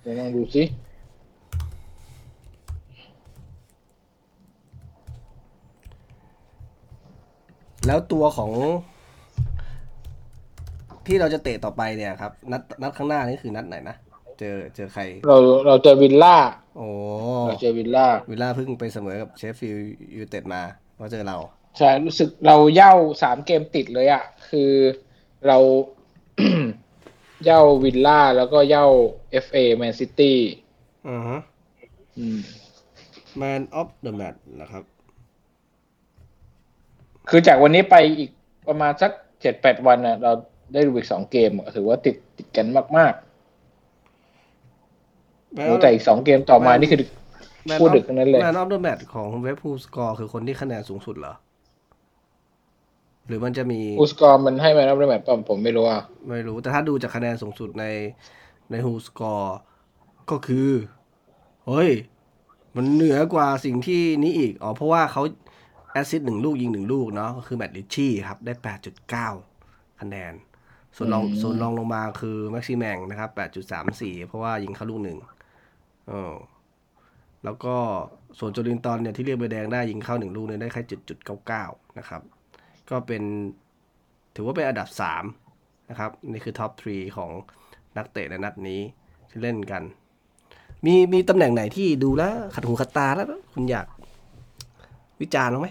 [0.01, 0.65] เดี๋ยวลองดูสิ
[7.91, 8.53] แล้วตัวของ
[11.07, 13.97] ที่เราจะเตะต่อไปเนี่ยครับ นัดนัดข้างหน้านี่คือนัดไหนนะ
[14.39, 16.37] เจอเจอใคร เราเราเจอวิลล่า
[16.77, 16.87] โอ้
[17.47, 19.85] เราเจอวิลล่าวิลล่าเพิ่งไปเสมอกับเชฟฟิลด์
[20.17, 20.63] ยูเต็ดมา
[20.99, 21.39] ก็เจอเรา
[21.79, 24.73] ใช่รู้สึกเราเหย้าสามเกมติดเลยอะคือ
[25.47, 25.59] เรา
[27.45, 28.87] เหย้าวิลล่าแล้วก็เหย้า
[29.31, 30.39] เอฟเอแมนซิตี้
[31.09, 31.41] อือฮะ
[33.37, 34.85] man of the match นะครับ
[37.31, 38.31] คือจากวันนี้ไปอีก
[38.69, 39.11] ประมาณสัก
[39.43, 40.33] เจ็ดแปดวันนะเรา
[40.73, 42.67] ได้ดูอีกสองเกมถือว่าติดติดกัน
[42.99, 43.15] มาก
[45.55, 47.01] โอ้แต่อีกสองเกมต่อมานี่คือ
[47.81, 51.35] พูดดึกนั้นเลยแมนออฟเดอะแมตของเว็บพูสกอร์คือคนที่คะแนนสูงสุดเหรอ
[53.27, 57.85] หรือมันจะมีพูสกอร์มันให้แมนออฟเดอะแมตป่ะผมไม่รู้อะ ไม่รู้ แต่ถ้าดูจากคะแนนสูงสุดใน
[58.71, 59.57] ในฮูสกอร์
[60.31, 60.71] ก็คือ
[61.67, 61.91] เฮ้ย
[62.77, 65.23] มันเหนือกว่าสิ่งที่นี้อีก อ๋อ เพราะว่าเขา
[65.93, 69.29] assist หนึ่งลูกยิงหนึ่งลูกเนาะก็คือแมตต์ลิชชี่ครับ ได้แปดจุดเก้า
[70.01, 70.33] คะแนน
[70.97, 75.19] ส่วนรองส่วนรองลงมาคือแม็กซิแมงนะครับแปดจุดสามสี่เพราะว่ายิงเข้าลูกหนึ่ง
[76.11, 76.35] ออ
[77.45, 77.75] แล้วก็
[78.39, 81.65] ส่วนโจลินตอนเนี่ยที่เรียกใบแดงได้ยิงเข้าหนึ่งลูกเนี่ยได้แค่จุดจุดเก้าเก้า
[81.99, 82.23] นะครับ
[82.91, 83.23] ก็เป็น
[84.35, 85.25] ถือว่าเป็นอันดับสาม
[85.91, 87.31] นะครับ นี่คือ top three ของ
[87.97, 88.81] นักเตะในนัดนี้
[89.31, 89.83] ที่เล่นกัน
[90.85, 93.87] มีมีตำแหน่งไหนที่ดูแล้วขัดหูขัดตาแล้วคุณอยาก
[95.21, 95.69] วิจารณ์ไหม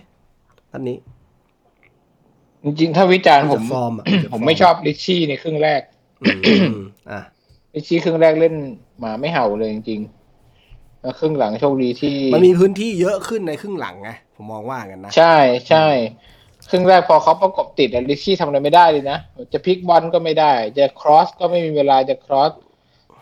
[0.71, 0.97] นัดนี้
[2.63, 3.63] จริงๆ ถ้าวิจารณ์ผม
[4.31, 5.81] ผมไม่ชอบลิชชี่ในครึ่งแรก
[7.11, 7.19] อะ
[7.73, 8.55] ลิชชี่ครึ่งแรกเล่น
[9.03, 15.35] มาไม่เห่าเลยจริงๆแล้วครึ่งหลังโชคดีที่ มันมีพื้นที่เยอะขึ้นในครึ่งหลังไงผมมองว่ากันนะใช่
[15.69, 15.87] ใช่
[16.69, 19.17] ครึ่งแรกพอเขาประกบติดลิชี่ทำอะไรไม่ได้เลยนะ
[19.53, 22.51] จะพลิกบอลก็ไม่ได้ จะครอสก็ไม่มีเวลาจะครอส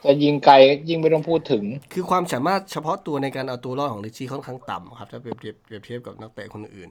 [0.05, 0.53] จะยิงไกล
[0.89, 6.89] ยิงไม่ต้องพูดถึง คือความสามารถเฉพาะตัวในการเอาตัวรอดของลิชี่ค่อนข้างต่ำครับ ถ้าเปรียบเทียบเปรียบเทียบกับนักเตะคนอื่น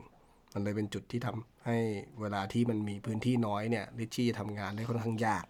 [0.57, 1.76] มันเลยเป็นจุดที่ทำให้
[2.20, 5.44] เวลาที่มันมีพื้นที่น้อยเนี่ยลิชชี่จะทำงานได้ค่อนข้างยาก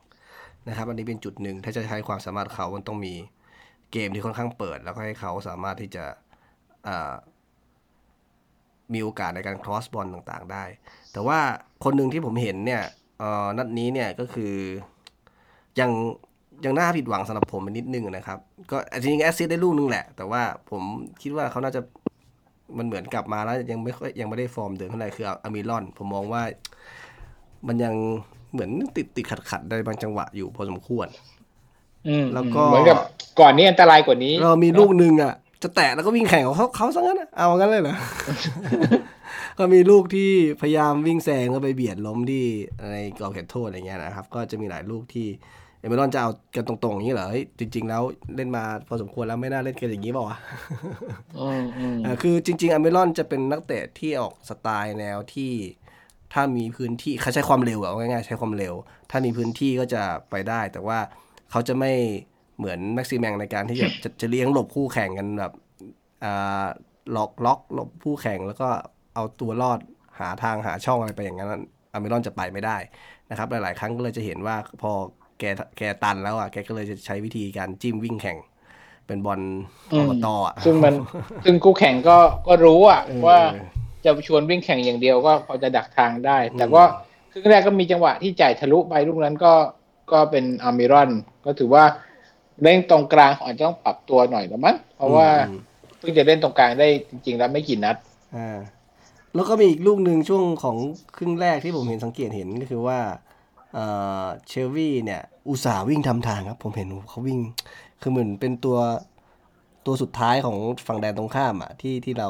[0.68, 3.14] นะครับอันนี้เป็นจุดหนึ่งถ้าจะใช้ความสามารถเขามันต้องมี
[3.92, 6.04] เกมที่ค่อนข้างเปิด แล้วก็ให้เขาสามารถที่จะ
[8.94, 10.64] มีโอกาสในการ cross บอลต่างๆ ได้
[11.12, 11.38] แต่ว่า
[11.84, 12.82] คนหนึ่งที่ผมเห็นเนี่ย
[13.58, 14.54] นัดนี้เนี่ยก็คือ
[15.80, 15.90] ยัง
[16.64, 18.38] ยังน่าผิดหวังสำหรับผมนิดนึงนะครับ
[18.70, 20.82] ก็จริงๆแอสซิสได้ลูกนึงแหละ แต่ว่าผม
[21.22, 21.80] คิดว่าเขาน่าจะ
[22.78, 26.42] มันเหมือนกลับมาแล้วยังไม่ค่อยยังไม่ได้ฟอร์มเดิมเท่าไหร่คืออามิรอน ผมมองว่า
[27.68, 27.94] มันยัง
[28.52, 31.08] เหมือนติดติดขัดขัดในบางจังหวะอยู่พอสมควร
[32.08, 32.98] อืมแล้วก็เหมือนกับ
[33.40, 37.96] ก่อนนี้อันตรายกว่านี้ เรามีลูกหนึ่งอะ จะแตะแล้วก็วิ่งแข่งของเขาเขาซะงั้นอะเอางั้นเลยเหรอ
[39.58, 42.44] ก็มีลูกที่พยายามวิ่งแซงก็ไปเบียดล้มที่
[42.92, 45.26] ในกรอบเขตโทษอะไรเงี้ยนะครับ ก็จะมีหลายลูกที่
[45.86, 48.02] เอเมรอนจะเอากันตรงๆอย่างนี้เหรอเฮ้ยจริง ๆ แล้ว
[48.36, 50.38] เล่นมาพอสมควรแล้วไม่น่าเล่นกันอย่างนี้เปล่าวะ
[51.40, 55.52] อืมอืมอ่าคือจริงๆอเมรอนจะเป็นนักเตะที่ออกสไตล์แนวที่
[56.32, 58.74] ถ้ามีพื้นที่เขาใช้ความเร็วอะเอาง่ายๆใช้ความเร็ว
[59.10, 60.98] ถ้ามีพื้นที่ก็จะไปได้ แต่ว่า
[61.50, 61.92] เขาจะไม่
[62.58, 65.52] เหมือนแม็กซิแมงในการที่จะจะจะเลี้ยงหลบคู่แข่งกันแบบ
[66.24, 66.66] อ่า
[67.16, 68.68] ล็อกล็อกหลบคู่แข่งแล้วก็
[69.14, 69.80] เอาตัวรอด
[70.20, 71.50] หาทางหาช่องอะไรไปอย่างนั้น
[71.92, 72.76] อเมรอนจะไปไม่ได้
[73.30, 74.92] นะครับ หลายๆ ครั้งก็เลยจะเห็นว่าพอ
[75.38, 75.44] แก
[75.78, 78.38] แกตันแล้วอะแกก็เลยจะใช้วิธีการจิ้มวิ่งแข่ง
[79.06, 79.40] เป็นบอล
[79.92, 80.94] อบตอะซึ่งมัน
[81.44, 82.16] ซึ่งคู่แข่งก็
[82.48, 83.38] ก็รู้อะเออว่า
[84.04, 86.84] จะชวนวิ่งแข่งอย่างเดียวก็พอจะดักทางได้ แต่ว่า
[87.32, 89.52] ครึ่งแรกก็มีจังหวะที่จ่ายทะลุไปลูกนั้นก็
[90.12, 91.10] ก็เป็นอามิรอน
[91.46, 91.84] ก็ถือว่า
[92.62, 95.60] เล่นตรงกลางอาจจะต้องปรับตัวหน่อยแล้วมั้งเพราะว่าอืม
[95.98, 97.96] เพิ่งจะเล่นตรงกลางได้จริง ๆ แล้วไม่กี่นัด
[98.36, 98.58] อ่า
[99.34, 100.76] แล้วก็มีอีกลูกหนึ่งช่วงของ
[101.16, 102.98] ครึ่งแรกที่ผมเห็นสังเกตเห็นก็คือว่า
[103.76, 103.86] เอ่
[104.24, 107.38] อเชลวี่เนี่ย อุตส่าห์วิ่งทำทางครับ ผมเห็นเขาวิ่ง
[108.00, 108.78] คือเหมือนเป็นตัว
[109.86, 110.56] ตัวสุดท้ายของ
[110.86, 112.28] ฝั่งแดนตรงข้ามอะที่ที่เรา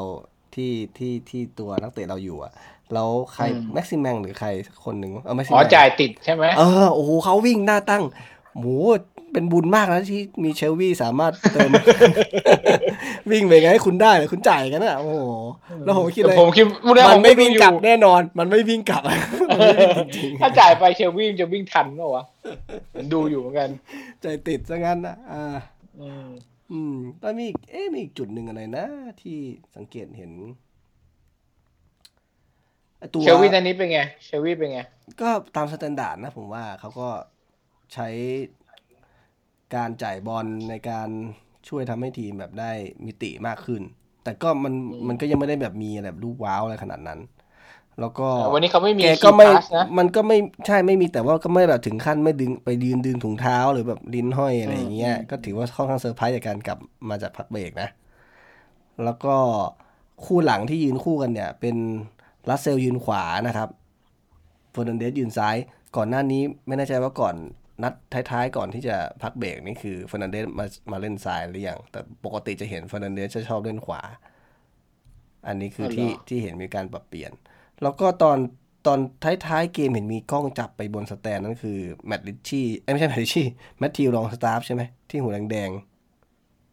[0.55, 2.53] ที่ที่ที่ตัวนักเตะเราอยู่อะ
[2.93, 8.03] แล้วใครอืมแม็กซิมแมงหรือใครสักคนหนึ่งเออแม็กซิมอ๋อแมงจ่ายติดใช่ไหมเออโอ้โหเขาวิ่งหน้าตั้ง
[8.63, 8.69] โห
[9.33, 11.71] เป็นบุญมากนะที่มีเชลวี่สามารถเติม
[13.31, 15.17] วิ่งไปไงให้คุณได้เลยคุณจ่ายกันอะโอ้โห
[15.85, 16.63] แล้วผมก็คิดเลยผมคิด
[16.97, 19.11] ว่ามัผนไม่วิ่งกลับดูอยู่แน่นอน มันไม่วิ่งกลับมั
[19.55, 22.25] นไม่วิ่งจริงถ้าจ่ายไปเชลวี่มันจะวิ่งทันเปล่าวะ
[22.93, 25.57] ผมดูอยู่เหมือนกันๆใจติดซะงั้นนะอ่า
[26.01, 26.27] อืม
[26.71, 28.85] อืมแล้วมีอีกเอ๊ะมีอีกจุดหนึ่งอะไรนะ
[29.21, 29.37] ที่
[29.75, 30.31] สังเกตเห็น
[32.99, 34.79] ไอ้ตัวเชลวี่นันนี้เป็นไงเชลวี่เป็นไง
[35.21, 37.07] ก็ตาม standard นะผมว่าเขาก็
[37.93, 38.09] ใช้
[39.75, 41.09] การจ่ายบอลในการ
[41.67, 42.71] ช่วยทำให้ทีมแบบได้
[43.05, 43.81] มิติมากขึ้น
[44.23, 44.73] แต่ก็มัน
[45.07, 47.19] มันก็ยังไม่ได้แบบมีอะไรแบบลูกว้าวอะไรขนาดนั้น
[47.99, 56.77] แล้วก็วันนี้เขาไม่มีแกก็ไม่ key pass นะมันก็ไม่ใช่ไม่มีแต่ว่าก็ไม่แบบถึงขั้นไม่ดึงไปยืนดึงถุงเท้าหรือแบบลิ้นห้อยอะไรอย่างเงี้ยอืมก็ถือว่าค่อนข้างเซอร์ไพรส์จากการกลับ
[57.09, 57.89] มาจากพักเบรกนะ
[59.03, 59.35] แล้วก็
[60.25, 61.75] คู่หลังที่ยืนคู่กันเนี่ย เป็น
[62.49, 63.69] รัสเซลยืนขวานะครับ
[64.71, 65.55] เฟอร์นันเดสยืนซ้าย
[65.95, 67.35] ก่อนหน้านี้ไม่แน่ใจว่าก่อน
[67.83, 74.01] นัดท้ายๆ ก่อนที่จะพักเบรกนี่คือเฟอร์นันเดสมามาเล่นซ้ายหรือยังแต่ปกติจะเห็นเฟอร์นันเดสจะชอบเล่นขวา
[75.47, 77.31] อันนี้คืออ๋อเหรอที่ที่เห็นมีการปรับเปลี่ยน
[77.81, 78.37] แล้วก็ตอน
[78.85, 81.71] ตอนท้ายๆเกมเห็นมีกล้องจับไปบน stand นั่นคือ
[82.07, 83.43] แมตต์ ริตชี่เอ้ยไม่ใช่แมตต์ ริตชี่
[83.79, 85.86] แมตตี้ ลองสตาฟฟ์ใช่ไหมที่หัวแดงๆ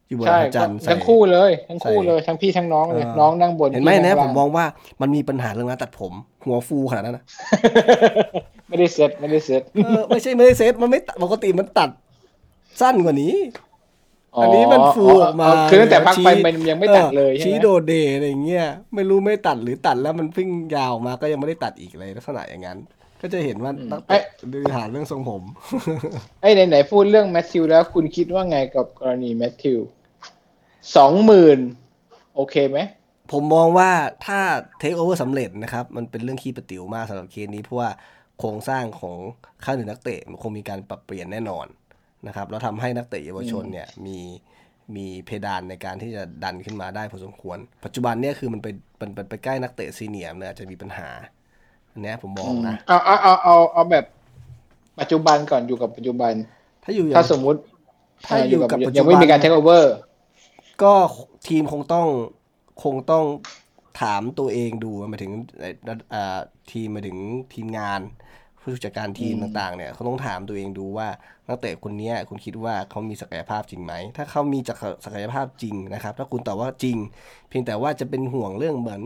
[0.09, 4.65] อยู่บนใช่พระจันทร์ใส่ทั้งคู่เลย ทั้งคู่ใส่เลยทั้งพี่ทั้งน้องเลยเออน้องนั่งบนเห็นไหมพี่นะงผมล่างมองว่า
[5.01, 6.13] มันมีปัญหาเรื่องการตัดผม
[6.45, 7.25] หัวฟูขนาดนั้นนะ
[8.69, 11.91] ไม่ได้เซ็ตไม่ได้เซ็ตเออไม่ใช่ไม่ได้เซตมันไม่ตัดปกติมันตัด
[12.81, 13.35] สั้นกว่านี้
[14.43, 22.79] อันนี้มันฟูออกมาคือตั้งแต่พักไปชี้มันยังไม่ตัดเลยออใช่ชี้ไหมโดเดอะไรอย่างเงี้ยไม่รู้ไม่ตัดหรือตัดแล้วมันเพิ่งยาวมาก็ยังไม่ได้ตัดอีกเลยลักษณะอย่างนั้น
[23.25, 24.23] ก็จะเห็นว่านักเตะ
[24.53, 25.43] ดือหาเรื่องทรงผม
[26.43, 29.79] ไอ้ยไหนๆพูดเรื่องแมทธิวแล้วคุณคิดว่าไงกับกรณีแมทธิว
[30.97, 31.59] สองหมื่น
[32.35, 32.79] โอเคไหม
[33.33, 33.91] ผมมองว่า
[34.27, 34.41] ถ้า
[34.79, 37.91] เทคโอเวอร์สำเร็จนะครับ มันเป็นเรื่องขี้ประติ๋วมากสำหรับเคสนี้ เพราะว่า
[38.39, 39.19] โครงสร้างของ
[39.65, 41.67] ค่าเหนื่อยนักเตะมันคงมีการปรับเปลี่ยนแน่นอน
[42.27, 44.19] นะครับแล้วทำให้นักเตะเยาวชนเนี่ยมี
[44.97, 48.69] มีเพดานในการที่จะดันขึ้นมาได้พอสมควร ปัจจุบันเนี่ยคือมันไป
[49.01, 51.11] มันไปไปใกล้นักเตะซีเนียร์เนี่ยอาจจะมีปัญหา
[51.95, 54.05] อันเนี้ยผมมองนะเอาเอาเอาเอาเอาแบบ
[55.01, 56.33] ปัจจุบันก่อนอยู่กับปัจจุบัน
[56.85, 57.61] ถ้าอยู่อย่าถ้างสมมุติ
[58.27, 59.95] ถ้าอยู่กับปัจจุบันยังไม่มีการเทคโอเวอร์
[60.83, 60.93] ก็
[61.49, 62.09] ทีมคงต้อง
[62.83, 63.25] คงต้อง
[64.01, 65.75] ถามตัวเองดูหมายถึงเอ่อ
[66.15, 66.39] อ่า
[66.73, 67.19] ทีมหมายถึง
[67.55, 68.01] ทีมงาน
[68.61, 71.09] ผู้จัดการทีมต่างๆ เนี่ยเขาต้องถามตัวเองดูว่า
[71.47, 76.97] นักเตะคนเนี้ยคุณคิดว่าเขามีศักยภาพจริงไหม ถ้าเขามีจักศักยภาพจริงนะครับ ถ้าคุณตอบว่าจริง
[77.49, 79.03] เพียงแต่ว่าจะเป็นห่วงเรื่องเหมือน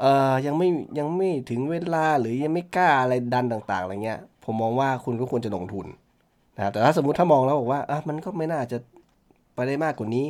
[0.00, 0.68] เอ่อยังไม่
[0.98, 5.86] ยังไม่ถึงเวลาหรือยังไม่กล้าอะไรดันต่าง ๆอะไรเงี้ย ผมมองว่าคุณก็ควรจะลงทุน
[6.56, 8.78] นะครับแต่ถ้าสมมุติถ้ามองแล้วบอกว่าอะมันก็ไม่น่าจะ
[9.54, 10.26] ไปได้มากกว่านี้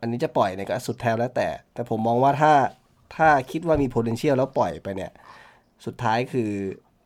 [0.00, 2.52] อันนี้จะปล่อยเนี่ยก็สุดแท้แล้วแต่ แต่ผมมองว่าถ้า
[3.16, 5.12] ถ้าคิดว่ามี potential แล้วปล่อยไปเนี่ย
[5.86, 6.50] สุดท้ายคือ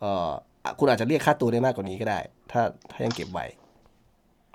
[0.01, 0.31] เอ่อ
[0.65, 2.21] อะคุณอาจจะเรียกค่าตัวได้มากกว่านี้ก็ได้
[2.53, 3.47] ถ้าถ้ายังเก็บไว้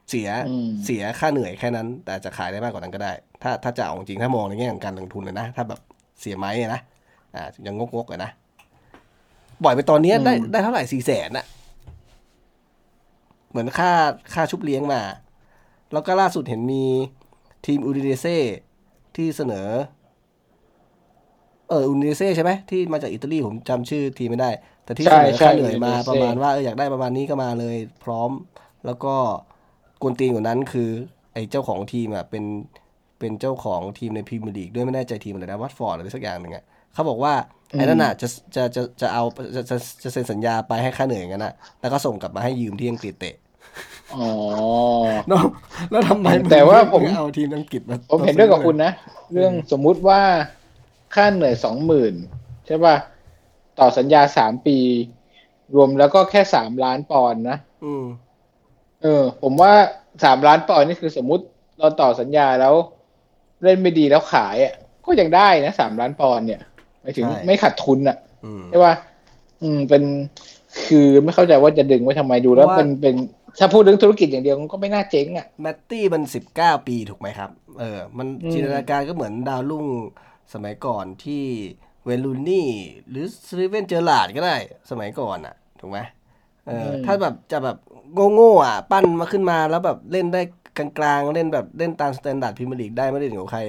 [0.09, 5.79] เสียอืมเสียค่าเหนื่อยแค่นั้น แต่จะขายได้มากกว่านั้นก็ได้ ถ้าถ้าจะเอาจริงถ้ามองในแง่ของการลงทุนเลยนะถ้าแบบ
[6.19, 6.81] เสียไหมอะนะ
[7.35, 8.31] อ่ายังงกๆเลยนะ
[9.63, 11.45] ปล่อยไปตอนเนี้ยได้ได้เท่าไหร่สี่แสนอะ
[13.49, 13.91] เหมือนค่า
[14.33, 15.01] ค่าชุบเลี้ยงมา
[15.93, 16.85] แล้วก็ล่าสุดเห็นมี
[17.65, 18.37] ทีมอูดิเนเซ่
[19.15, 19.69] ที่เสนอ
[21.69, 24.51] เอออูดิเนเซ่ใช่ไหมที่มาจากอิตาลีผมจำชื่อทีมไม่ได้
[24.83, 28.31] แต่ที่เสนอค่าเหนื่อยมาประมาณว่าเอออยากได้ประมาณนี้ก็มาเลย พร้อม
[28.85, 29.15] แล้วก็
[30.01, 30.89] กวนตีนกว่านั้นคือ
[31.33, 32.43] ไอ้เจ้าของทีมอะเป็น
[33.19, 36.63] เป็นเจ้าของทีมในพรีเมียร์ลีกด้วยไม่แน่ใจทีมอะไรนะวัตฟอร์ดอะไรสักอย่างหนึ่งอะ
[36.93, 37.33] เขาบอกว่า
[37.71, 39.23] ไอ้นั่นอะจะจะจะจะเอา
[39.55, 43.35] จะจะจะเซ็นสัญญาไปให้ค่าเหนื่อยงั้นอะแล้วก็ส่งกลับมาให้ยืมที่อังกฤษเตะ
[44.15, 44.29] อ๋อ
[45.91, 48.91] แล้วทำไมแต่ว่าผมเอาทีมอังกฤษมาผมเห็นด้วยกับคุณนะ
[49.33, 50.21] เรื่องสมมุติว่า
[51.15, 52.13] ค่าเหนื่อยสองหมื่น
[52.65, 52.95] ใช่ป่ะ
[53.79, 54.77] ต่อสัญญาสามปี
[55.75, 58.05] รวมแล้วก็แค่สามล้านปอนด์นะอืม
[59.01, 59.73] เออ ผมว่า
[60.23, 61.43] สามล้านปอนด์นี่คือสมมุติ
[61.79, 62.73] เราต่อสัญญาแล้ว
[63.63, 64.73] เล่นไม่ดีแล้วขายอะ
[65.05, 66.61] ก็ยังได้นะสามล้านปอนด์เนี่ย
[67.01, 68.17] ไม่ถึงไม่ขาดทุนอะ
[68.69, 68.93] ใช่ป่ะ
[69.61, 70.03] อืมเป็น
[70.87, 73.15] คือไม่เข้าใจว่าจะดึงไว้ทำไมดูแล้วเป็นเป็น
[73.59, 77.49] ถ้าพูดถึงธุรกิจอย่างเดียวก็ไม่น่าเจ๊งอะแมตตี้มันสิบเก้าปีถูกไหมครับ
[77.79, 79.85] เออ มันจินตนาการก็เหมือนดาวรุ่ง
[80.53, 81.43] สมัยก่อนที่
[82.05, 82.69] เวลูนี่
[83.09, 84.55] หรือสตีเวนเจอร์ราร์ดก็ได้
[84.89, 85.99] สมัยก่อนอะ ถูกไหม
[86.67, 87.77] เออ ถ้าแบบจะแบบ
[88.33, 90.41] โง่ๆอะ ปั้นมาขึ้นมาแล้วแบบเล่นได้
[90.77, 93.61] กลางๆ เล่นแบบเล่นตาม standard พรีเมียร์ลีกได้ไม่ได้ถึงกับใคร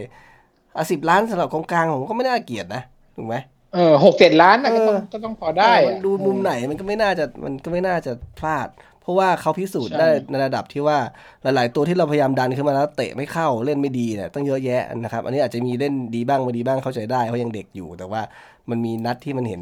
[0.76, 2.82] อะสิบล้านสำหรับกองกลางผมก็ไม่น่าเกลียดนะ
[3.16, 3.36] ถูกไหม
[3.74, 8.68] เออหกเจ็ดล้านนะก็ต้องก็ต้องพอได้มันดูมุมไหนมันก็ไม่น่าจะมันก็ไม่น่าจะพลาด
[9.00, 10.98] เพราะว่าเขาพิสูจน์ได้ในระดับที่ว่า
[11.42, 18.22] หลาย ๆ ตัวที่เราพยายามดันขึ้นมาแล้วเตะไม่เข้าเล่นไม่ดีเนี่ยต้องเยอะแยะนะครับ อันนี้อาจจะมีเล่นดีบ้างไม่ดีบ้างเข้าใจได้เพราะยังเด็กอยู่ แต่ว่า
[18.70, 19.60] มันมีนัดที่มันเห็น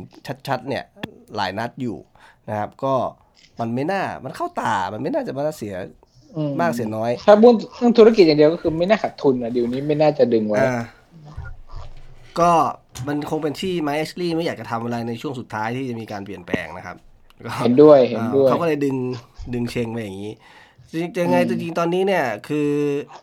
[0.48, 0.84] ชัด ๆ เนี่ย
[1.36, 1.96] หลายนัดอยู่
[2.48, 2.94] นะครับ ก็
[3.60, 5.74] มันไม่น่ามันเข้าตามันไม่น่าจะมาเสีย
[6.60, 10.60] มากเสียน้อย ถ้าบุ้นเรื่องธุรกิจอย่างเดียวก็คือไม่น่าขาดทุนอะเดี๋ยวนี้ไม่น่าจะดึงไว้
[12.38, 12.50] ก็
[13.08, 16.96] มันคงเป็นที่ไมเอชลี่ไม่อยากจะทำอะไรในช่วงสุดท้ายที่จะมีการเปลี่ยนแปลงนะครับ
[17.60, 18.96] เห็นด้วยเห็นด้วยเขาก็เลยดึง
[19.54, 20.32] ดึงเชงไปอย่างนี้
[20.92, 22.70] จริงยังไงจริงตอนนี้เนี่ย คือ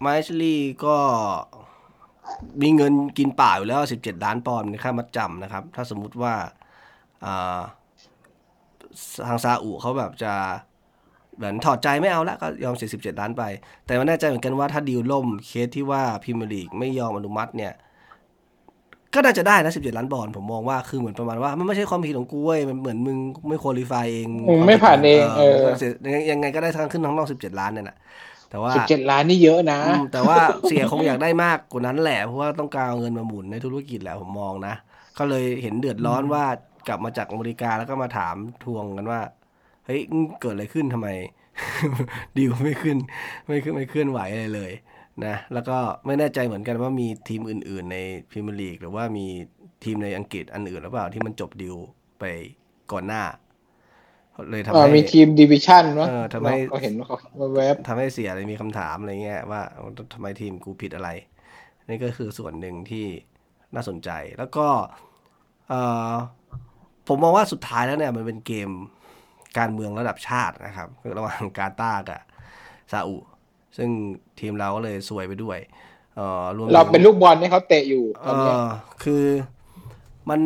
[0.02, 0.98] ไมเอชลี่ก็
[2.62, 6.34] มีเงินกินป่าอยู่แล้วสิบเจ็ดล้านปอนด์ในค่ามัดจำนะครับ ถ้าสมมุติว่า
[9.28, 10.34] ทางซาอุเขาแบบจะ
[11.36, 13.44] เหมือนถอดใจไม่เอาละก็ยอมเสียสิบเจ็ดล้านไป
[13.86, 17.74] แต่ไม่แน่ใจเหมือนกันว่าถ้าดีลล่มเคสที่ว่าพิมลีกไม่ยอมอนุมัติเนี่ย
[19.18, 24.28] ก็น่าจะได้นะสิบเจ็ดล้านบอลผมมองว่าคือเหมือนประมาณว่า มันไม่ใช่ความผิดของกูเว้ยมันเหมือนมึงไม่คุริฟายเอง
[24.68, 25.56] ไม่ผ่านเองเออ
[26.32, 27.98] ยังไงก็ได้ทั้งขึ้นทั้งนอกสิบเจ็ดล้านเนี่ยแหละ
[28.50, 29.80] แต่ว่าสิบเจ็ดล้านนี่เยอะนะ
[30.12, 30.38] แต่ว่า
[30.68, 34.74] เสียคงอยากได้มากกว่านั้นแหละเพราะว่าต้องการเอาเงินมาหมุนในธุรกิจแหละผมมองนะ
[35.18, 36.46] ก็เลยเห็นเดือดร้อนว่า
[36.88, 39.22] กลับมาจากอเมริกาแล้วก็มาถามทวงกันว่า
[39.86, 40.00] เฮ้ย
[40.42, 41.10] เกิดอะไรขึ้นทำไม
[42.38, 42.98] ดีกว่าไม่ขึ้น
[43.48, 44.72] ไม่ขึ้นไม่เคลื่อนไหวอะไรเลย
[45.26, 47.98] นะแล้วก็ไม่แน่ใจเหมือนกันว่ามีทีมอื่น ๆ ใน
[48.30, 49.26] พรีเมียร์ลีกหรือว่ามี
[49.84, 51.76] ทีมในอังกฤษอันอื่นหรือเปล่าที่มันจบดิว
[52.20, 52.24] ไป
[52.92, 53.24] ก่อนหน้า
[54.50, 59.62] เลยทำให้มีทีมดิวิชั่นวะทำให้เห็นว่าแวบทำให้เสียอะไรมีคำถามอะไรเงี้ยว่า
[60.14, 61.10] ทำไมทีมกูผิดอะไร
[61.88, 63.06] นี่ก็คือส่วนหนึ่งที่
[63.76, 64.68] น่าสนใจแล้วก็
[67.08, 68.70] ผมมองว่าสุดท้ายแล้วเนี่ยมันเป็นเกม
[69.58, 72.22] การเมืองระดับชาตินะครับ ระหว่างกาตาร์กับ
[72.92, 73.18] ซาอุ
[73.78, 73.90] ซึ่ง
[74.40, 75.58] ทีมเราก็เลยสวยไปด้วย
[76.16, 78.54] เออรวมเราเป็นลูกบอลที่เขาเตะอยู่ตอนนี้
[79.04, 79.24] คือ
[80.30, 80.42] มัน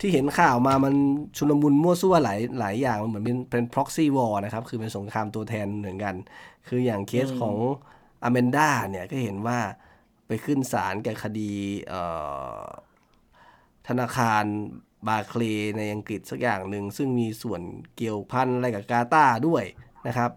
[0.00, 0.94] ที่เห็นข่าวมามัน
[1.36, 6.14] ชุลมุนมั่วซั่วหลายหลายอย่างมันเหมือนเป็นเป็น proxy war นะครับ คือเป็นสงครามตัวแทนเหมือนกัน
[6.68, 7.56] คืออย่างเคสของ
[8.24, 9.58] อเมนดาเนี่ยก็เห็นว่า
[10.26, 11.52] ไปขึ้นศาลกับคดี
[13.88, 14.44] ธนาคาร
[15.08, 15.42] บาเคล
[15.78, 17.60] ในอังกฤษสักอย่างหนึ่ง ซึ่งมีส่วน
[17.96, 19.64] เกี่ยวพันอะไรกับกาตาด้วย
[20.06, 20.30] นะครับ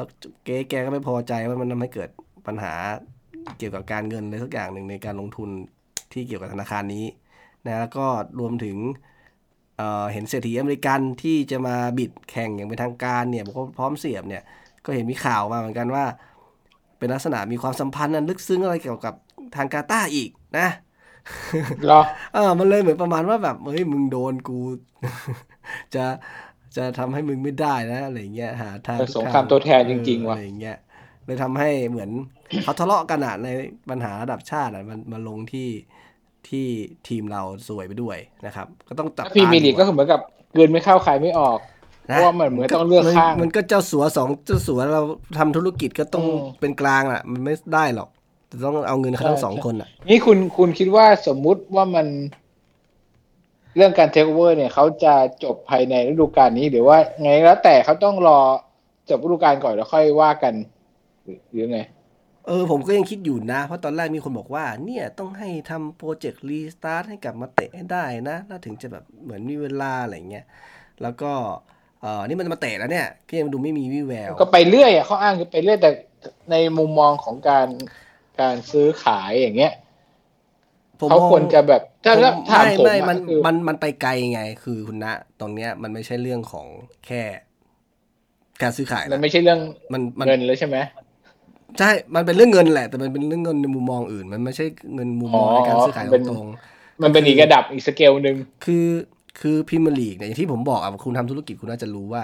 [0.00, 0.12] แล้ว
[0.44, 2.08] เก๊แกก็ไม่พอใจว่ามันทำให้เกิด
[2.46, 2.74] ปัญหา
[3.58, 5.50] เกี่ยวกับการเงินอะไรสักอย่างหนึ่งในการลงทุน
[6.12, 7.04] ที่เกี่ยวกับธนาคารนี้
[7.66, 8.06] นะแล้วก็
[8.38, 8.76] รวมถึง
[9.76, 14.42] เเห็นเศรษฐีอเมริกันที่จะมาบิดแข่งอย่างเป็นทางการเนี่ยบอกว่าพร้อมเสียบเนี่ย
[14.84, 16.04] ก็เห็นมีข่าวมาเหมือนกันว่า
[16.98, 19.14] เป็นลักษณะมีความสัมพันธ์นั้นลึกซึ้งอะไรเกี่ยวกับ
[19.56, 20.68] ทางกาตาอีกนะ
[21.86, 22.00] หรอ
[22.34, 24.58] เออมันเลยเหมือนประมาณว่าแบบเฮ้ยมึงโดนกู
[25.94, 26.04] จะ
[26.76, 30.76] จะทำให้มึงไม่ได้นะอะไรเงี้ยหาทางสงครามตัวแทนจริงๆว่ะอะไรเงี้ย
[31.24, 32.10] เลยทำให้เหมือน
[32.62, 33.48] เขาทะเลาะกันอะใน
[33.90, 35.68] ปัญหาระดับชาติอะมันมาลงที่
[36.48, 36.66] ที่
[37.08, 40.20] ทีมเราสวยไปด้วยนะครับ ก็ต้องจับพีมีลีกก็เหมือนกับ
[40.54, 41.58] เกินไม่เข้าใครไม่ออก
[42.06, 45.02] เพราะว่ามันเหมือนต้องเลือกข้างมันก็เจ้าสัวสองเจ้าสัวเรา
[45.38, 46.24] ทำธุรกิจก็ต้อง
[46.60, 48.08] เป็นกลางอะ มันไม่ได้หรอก
[48.64, 52.06] ต้องเอาเงินเขาทั้งสองคนอะนี่คุณคุณคิดว่าสมมุติว่ามัน
[53.76, 55.14] เรื่องการเทคโอเวอร์เนี่ยเขาจะ
[55.44, 58.38] จบภายในฤดูกาลนี้หรือว่าไงแล้วแต่เขาต้องรอ
[59.10, 60.54] จบฤดูกาลก่อนแล้วค่อยว่ากัน
[61.52, 61.80] หรือไง
[62.46, 70.44] เออ ผมก็ยังคิดอยู่นะ เพราะตอนแรกมีคนบอกว่า เนี่ยต้องให้ทำโปรเจกต์รีสตาร์ทให้กลับมาเตะให้ได้นะน่าถึงจะแบบเหมือนมีเวลาอะไรเงี้ย
[71.02, 71.32] แล้วก็
[72.00, 75.90] เออนี่มันมาเตะแล้วเนี่ยก็ยังดูไม่มีวิแวว ก็ไปเรื่อยอะเขาอ้างคือไปเรื่อยแต่
[76.50, 77.68] ในมุมมองของการ
[78.40, 79.72] การซื้อขายอย่างเงี้ย
[81.10, 82.14] เขาควรจะแบบถ้า
[82.50, 85.06] ถามผมไม่มันมันมันไปไกลไง คือคุณณ
[85.40, 86.66] ตรงเนี้ยมันไม่ใช่เรื่องของ
[87.06, 87.22] แค่
[88.62, 89.60] การซื้อขายมันไม่ใช่เรื่อง
[89.92, 90.76] มันเงินเลยใช่ไหม
[91.78, 96.46] ใช่ มันเป็นเรื่องเงินแหละ แต่มันเป็นเรื่องเงินในมุมมองอื่น มันไม่ใช่เงินมุมมองในการซื้อขายตรง
[97.02, 98.88] มันเป็นอีกระดับอีกสเกลหนึ่งคือ
[99.40, 102.22] คือพิมลีกเนี่ยที่ผมบอกอะคุณทำธุรกิจคุณน่าจะรู้ว่า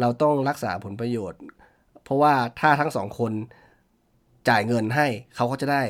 [0.00, 1.40] เราต้องรักษาผลประโยชน์
[2.04, 3.32] เพราะว่าถ้าทั้งสองคน
[4.48, 5.06] จ่ายเงินให้
[5.36, 5.82] เขาก็จะได้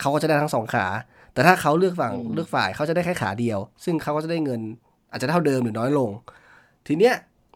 [0.00, 0.86] เขาก็จะได้ทั้งสองขา
[1.32, 4.60] แต่ถ้าเขาเลือกฝั่งเลือกฝ่ายเขาจะได้แค่ขาเดียว ซึ่งเขาก็จะได้เงิน
[5.10, 6.10] อาจจะเท่าเดิมหรือน้อยลง
[6.86, 7.14] ทีเนี้ย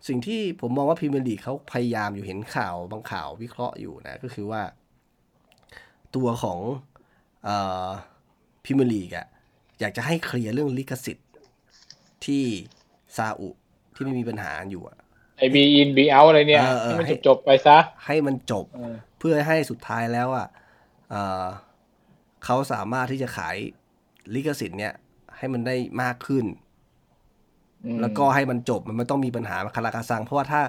[0.09, 4.63] สิ่งที่ผมมองว่าพรีเมียร์ลีกเขาพยายามอยู่เห็นข่าวบางข่าววิเคราะห์อยู่นะก็คือว่า
[6.17, 6.59] ตัวของ
[8.65, 9.27] พรีเมียร์ลีกอะ
[9.81, 11.29] อยากจะให้เคลียร์เรื่องลิขสิทธิ์
[12.25, 12.45] ที่
[13.17, 13.49] ซาอุ
[13.95, 14.97] ที่ไม่มีปัญหาอยู่อะ
[15.39, 18.65] ไอ beIN beoutQ อะไรเนี่ยให้มันจบไปซะให้มันจบ
[19.19, 20.47] เพื่อให้สุดท้ายแล้วอะ
[22.47, 23.57] เขาสามารถที่จะขาย
[24.35, 24.93] ลิขสิทธิ์เนี่ย
[25.37, 26.45] ให้มันได้มากขึ้น
[28.01, 30.61] แล้วก็ให้มันจบมันไม่ต้องมีปัญหาคาราคาซัง เพราะว่าถ้า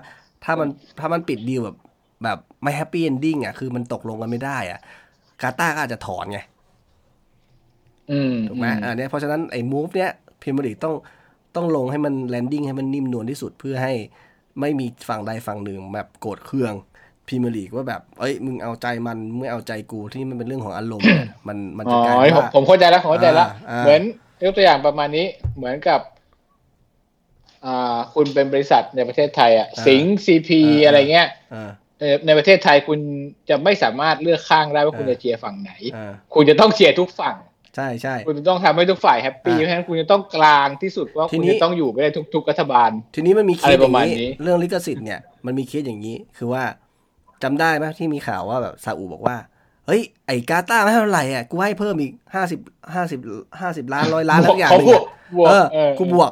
[0.43, 0.69] ถ้ามัน
[0.99, 1.77] ถ้ามันปิดดีลแบบ
[2.23, 4.79] แบบไม่ happy ending อะคือมันตกลงกันไม่ได้อะ
[5.41, 6.39] กาตาร์ก็อาจจะถอนไง
[8.47, 10.11] ถูกไหมอันนี้เพราะฉะนั้นไอ้ move เนี้ย
[10.41, 10.95] พรีเมียร์ลีกต้อง
[11.55, 13.93] ต้องลงให้มัน landing ให้มันนิ่มนวลที่สุดเพื่อให้
[14.59, 16.73] ไม่มีฝั่งใดฝั่งหนึ่งแบบโกรธเคือง
[17.27, 21.09] พรีเมียร์ลีกว่าแบบ เอ้ย มึงเอาใจมันไม่เอาใจกูที่มันเป็นเรื่องของอารมณ์
[21.47, 23.47] มันมันจะกลายว่าผมเข้าใจแล้วผมเข้าใจแล้ว
[23.83, 24.01] เหมือน
[24.43, 25.25] ยกตัวอย่างประมาณนี้
[25.57, 25.99] เหมือนกับ
[27.65, 31.27] อ่าคุณเป็นบริษัทในประเทศไทยอะสิงห์ซีพีอะไรเงี้ย
[32.25, 32.99] ในประเทศไทยคุณ
[33.49, 35.71] จะไม่สามารถเลือกข้างได้ว่าคุณจะเชียร์ฝั่งไหน
[36.33, 37.35] คุณจะต้องเชียร์ทุกฝั่ง
[37.75, 46.63] ใช่ใช่คุณต้องทำให้ทุกฝ่าย happy เพราะฉะนั้นคุณจะต้องกลางที่สุดว่าคุณจะต้องอยู่ไม่ได้ทุกๆรัฐบาล ทีนี้มันมีเคสอย่างนี้ เรื่องลิขสิทธิ์เนี่ยมันมีเคสอย่างนี้คือว่า
[47.43, 49.37] จำได้ไหมที่มีข่าวว่าแบบซาอุบอกว่า
[49.87, 52.59] เฮ้ย ไอ้กาตาร์ไม่เท่าไหร่อะกูให้เพิ่มอีกห้าสิบ
[52.93, 53.19] ห้าสิบ
[53.61, 55.03] ห้าสิบล้านร้อยล้านแล้วอย่างหนึ่ง
[55.47, 55.65] เออ
[55.99, 56.31] กูบวก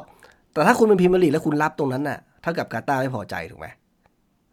[0.52, 3.66] แต่ถ้าคุณเป็นพิมพ์ลีแล้วคุณรับตรงนั้นน่ะเท่ากับกาตาร์ไม่พอใจถูกไหม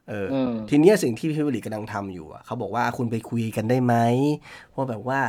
[0.10, 0.28] เออ
[0.70, 3.96] ทีนี้สิ่งที่พิมพ์ลีกำลังทำอยู่อะเขาบอกว่าคุณไปคุยกันได้ไหม
[4.70, 5.20] เพราะแบบว่า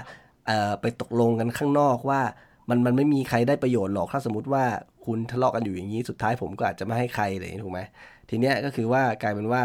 [0.46, 2.20] เอ่อไปตกลงกันข้างนอกว่า
[2.68, 4.64] มันมันไม่มีใครได้ประโยชน์หรอกถ้าสมมติว่า
[5.06, 7.80] คุณทะเลาะกันอยู่อย่างนี้สุดท้ายผมก็อาจจะไม่ให้ใครเลยถูกไหม
[8.28, 9.62] ทีเนี้ยก็คือว่ากลายเป็นว่า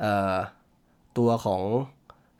[0.00, 0.34] เอ่อ
[1.18, 1.62] ตัวของ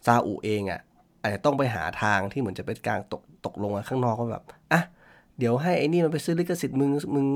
[0.07, 0.81] ซาอุเองอะ่ะ
[1.22, 4.83] อาจจะต้องไปหาทางที่เหมือนจะเป็นการตกตกลงกันข้างนอกว่าแบบอะ
[5.39, 7.26] เดี๋ยวให้ไอ้นี่มันไปซื้อลิขสิทธิ์มึงมึง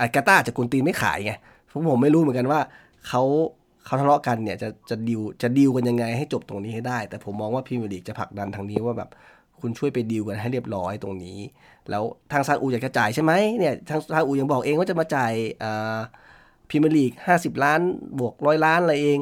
[0.00, 1.32] อากาตาจะกุนตีไม่ขายไง
[1.68, 2.60] เพราะผมไม่รู้เหมือนกันว่า
[3.08, 3.22] เขา
[3.84, 9.10] เขาทะเลาะกันเนี่ยจะจะดิวจะดิวกันยังไงให้จบตรงนี้ให้ได้ แต่ผมมองว่าพีเมียร์ลีกจะผลักดันทางนี้ว่าแบบ
[9.60, 11.38] คุณช่วยไปดีลกันให้เรียบร้อยตรงนี้
[11.90, 12.02] แล้ว
[12.32, 15.32] ทางซาอุอยากจะจ่ายใช่ไหมเนี่ยทางซาอุยังบอกเองว่าจะมาจ่าย
[16.70, 17.80] พิมลีกห้าสิบล้าน
[18.18, 19.18] บวกร้อยล้านอะไรเอง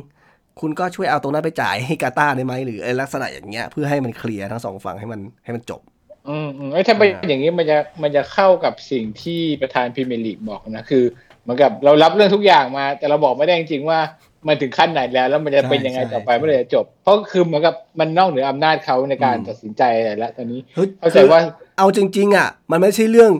[0.60, 5.80] คุณก็ช่วยเอาตรงนั้นไปจ่ายให้กาตาได้ไหมหรือลักษณะอย่างเงี้ยเพื่อให้มันเคลียร์ทั้งสองฝั่งให้มันให้มันจบ
[6.28, 11.04] อืมอืมถ้าไปอย่างนี้มันจะมันจะเข้ากับสิ่งที่ประธานพิมลีกบอกนะคือ
[11.42, 14.00] เหมือนกับเรารับเรื่องทุกอย่างมา แต่เราบอกไม่ได้จริงๆว่า
[14.46, 20.60] มันถึงขั้นไหนแล้ว แล้วมันจะเป็นยังไงต่อไปเมื่อไหร่จะจบ เพราะคือเหมือนกับมันนอกเหนืออำนาจเขาในการตัดสินใจอะไรแล้วตอนนี้
[21.00, 21.40] เข้าใจว่า
[21.78, 23.32] เอาจริง ๆ อะ มันไม่ใช่เรื่อง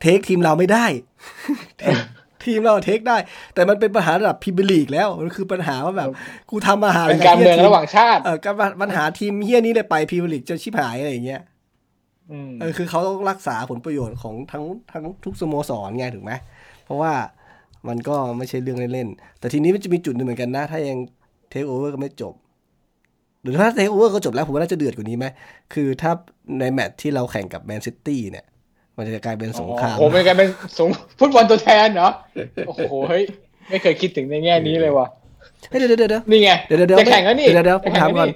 [0.00, 0.86] เทคทีมเราไม่ได้
[2.46, 3.16] ทีมเราเทคได้
[3.54, 6.08] แต่มันเป็นปัญหาระดับพิบลีกแล้วมันคือปัญหาว่าแบบ
[6.50, 11.42] กูทำอาหารเป็นการเมืองระหว่างชาติเออการปัญหาทีมเฮี้ยนี้เลยไปพิบลีกจะชิบหายอะไรอย่างเงี้ย
[12.60, 16.32] เออคือเขาต้องรักษาผลประโยชน์ของทั้งทั้งทุกสโมสรไงถูกไหม
[16.84, 17.12] เพราะว่า
[17.88, 20.98] มันก็ไม่ใช่เรื่องเล่นๆแต่ทีนี้มันจะมีจุดหนึ่งเหมือนกันนะ ถ้ายัง
[21.50, 22.34] เทคโอเวอร์ก็ไม่จบ
[23.42, 25.26] หรือถ้าเทคโอเวอร์ก็จบแล้วผมว่าน่าจะเดือดกว่านี้ไหม
[25.72, 26.10] คือถ้า
[26.58, 28.46] ในแมตช์ที่เราแข่งกับแมนซิตี้เนี่ย
[28.96, 30.88] มันจะกลายเป็นสงครามโอ้โหมันกลายเป็นสง
[31.18, 32.12] ฟุตบอลตัวแทนเนาะ
[32.66, 33.22] โอ้โหเฮ้ย
[33.68, 35.06] ไม่เคยคิดถึงในแง่นี้เลยว่ะ
[35.68, 38.28] เดี๋ยวเดี๋ยวเดี๋ยวนี่ไงเดี๋ยวเดี๋ยวจะแข่งแล้วนี่เดี๋ยวเดี๋ยวผมถามก่อน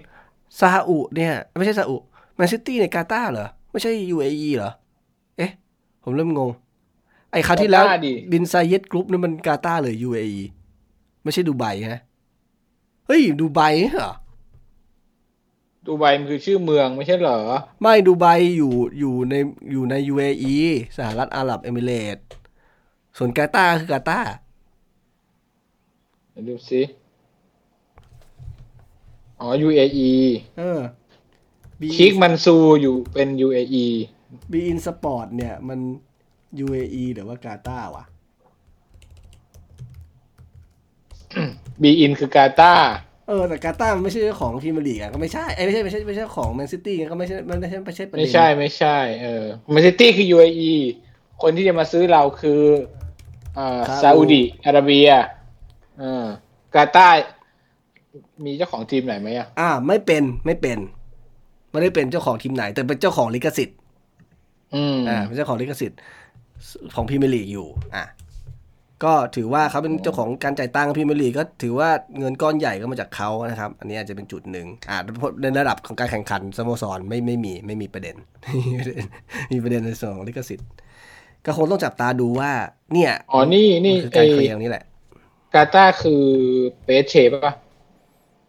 [0.60, 1.96] ซาอุเนี่ย ไม่ใช่ซาอุ
[2.36, 4.70] แมนซิตี้ในกาตาร์เหรอ ไม่ใช่ UAE เหรอ
[5.36, 5.50] เอ๊ะ
[6.04, 6.50] ผมเริ่มงง
[7.32, 7.84] ไอ้คราวที่แล้ว
[8.32, 10.42] บินซาเยดกรุ๊ปนี่มันกาตาร์หรือ UAE
[11.22, 12.00] ไม่ใช่ดูไบฮะ
[13.06, 13.60] เฮ้ยดูไบ
[13.94, 14.14] เหรอ
[15.88, 17.40] ดูไบมันคือชื่อเมืองไม่ใช่เหรอ
[17.82, 18.26] ไม่ดูไบ
[18.56, 19.34] อยู่อยู่ใน
[19.72, 20.56] อยู่ใน UAE
[20.96, 22.18] สหรัฐอาหรับเอมิเรต
[23.16, 24.32] ส่วนกาตาร์คือกาตาร์
[26.48, 26.82] ดูสิ
[29.40, 30.10] อ๋อ UAE
[30.58, 30.80] เออชี
[31.96, 33.86] คมันซูรอยู่เป็น UAE
[34.50, 35.78] beIN Sports เนี่ยมัน
[36.64, 38.04] UAE หรือว่ากาตาร์วะ
[41.82, 42.90] beIN คือกาตาร์
[43.28, 50.74] เออแต่กาตาร์มันไม่ใช่ของทีมลีกอะก็ไม่ใช่ไอ้ไม่ใช่ไม่ใช่ไม่ใช่ของแมนซิตี้ก็ไม่ใช่ไม่ใช่ไม่ใช่ไม่ใช่ไม่ใช่ เออแมนซิตี้คือ UAE
[51.42, 52.60] คนที่จะมาซื้อเราคือ
[53.58, 55.08] อ่าซาอุดีอาระเบีย
[55.98, 56.26] เออ
[56.74, 57.16] กาตาร์
[58.44, 60.78] มีเจ้าของทีมไหนไหมอะอ่า ไม่เป็นไม่เป็น
[61.70, 63.78] ไม่ได้เป็นเจ้าของทีมไหน แต่เป็นเจ้าของลิขสิทธิ์
[65.08, 65.98] อ่าเป็นเจ้าของลิขสิทธิ์
[66.94, 68.04] ของพรีเมียร์ลีกอยู่ อะ
[69.04, 71.88] ก็ถือว่าเขาเป็นเจ้าของการจ่ายตังค์พรีเมียร์ลีกก็ถือว่า
[72.18, 74.98] เงินก้อนใหญ่ก็มาจากเขานะครับ อันนี้อาจจะเป็นจุดหนึ่งอ่า
[75.42, 78.16] ในระดับของการแข่งขันสโมสรไม่ไม่มีไม่มีประเด็น
[79.52, 80.68] มีประเด็นในส่วนของลิขสิทธิ์
[81.46, 82.50] ก็คงต้องจับตาดูว่า
[82.92, 84.84] เนี่ยอ๋อนี่นี่คือการเคลียร์นี่แหละ
[85.54, 86.24] กาตาคือ
[86.84, 87.52] เปเชป่ะ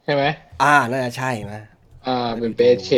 [0.03, 0.23] ใช่ไหม
[0.63, 1.63] อ่าน่าจะใช่นะ
[2.07, 2.91] อ่าเป็นเปเช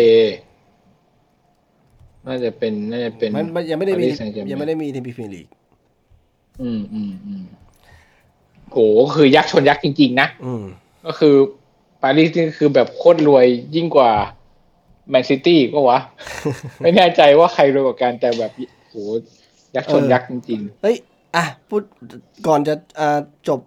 [2.25, 5.47] น่าจะเป็นน่าจะเป็นมันมันยังไม่ได้มี Paris Saint-Germain ยังไม่ได้มีทีมพรีเมียร์ลีก
[6.61, 7.43] อืมอืมอืม
[8.71, 8.77] โห
[9.15, 10.63] คือยักษ์ชนยักษ์จริง ๆ นะอืม
[11.05, 11.35] ก็คือ
[12.01, 13.45] ปารีสนี่คือแบบโคตรรวย
[13.75, 14.11] ยิ่งกว่า
[15.09, 15.99] แมนซิตี้ก็วะ
[16.83, 18.51] ไม่แน่ใจว่าใครรวยกว่ากันแต่แบบ
[18.89, 18.95] โห
[19.75, 20.95] ยักษ์ชนยักษ์จริงเฮ้ย
[21.35, 21.81] อะ พูด
[22.47, 23.59] ก่อนจะอ่าจบ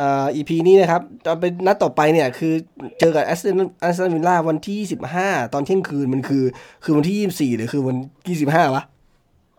[0.00, 2.52] อ่า EP นี้นะครับจะเป็นนัดต่อไปเนี่ย คือ
[3.00, 6.44] เจอกับแอสตันแอสตันวิลล่าวันที่25ตอนเที่ยงคืนมันคือ
[6.84, 8.84] คือวันที่ 24 หรือคือวันที่ 25วะ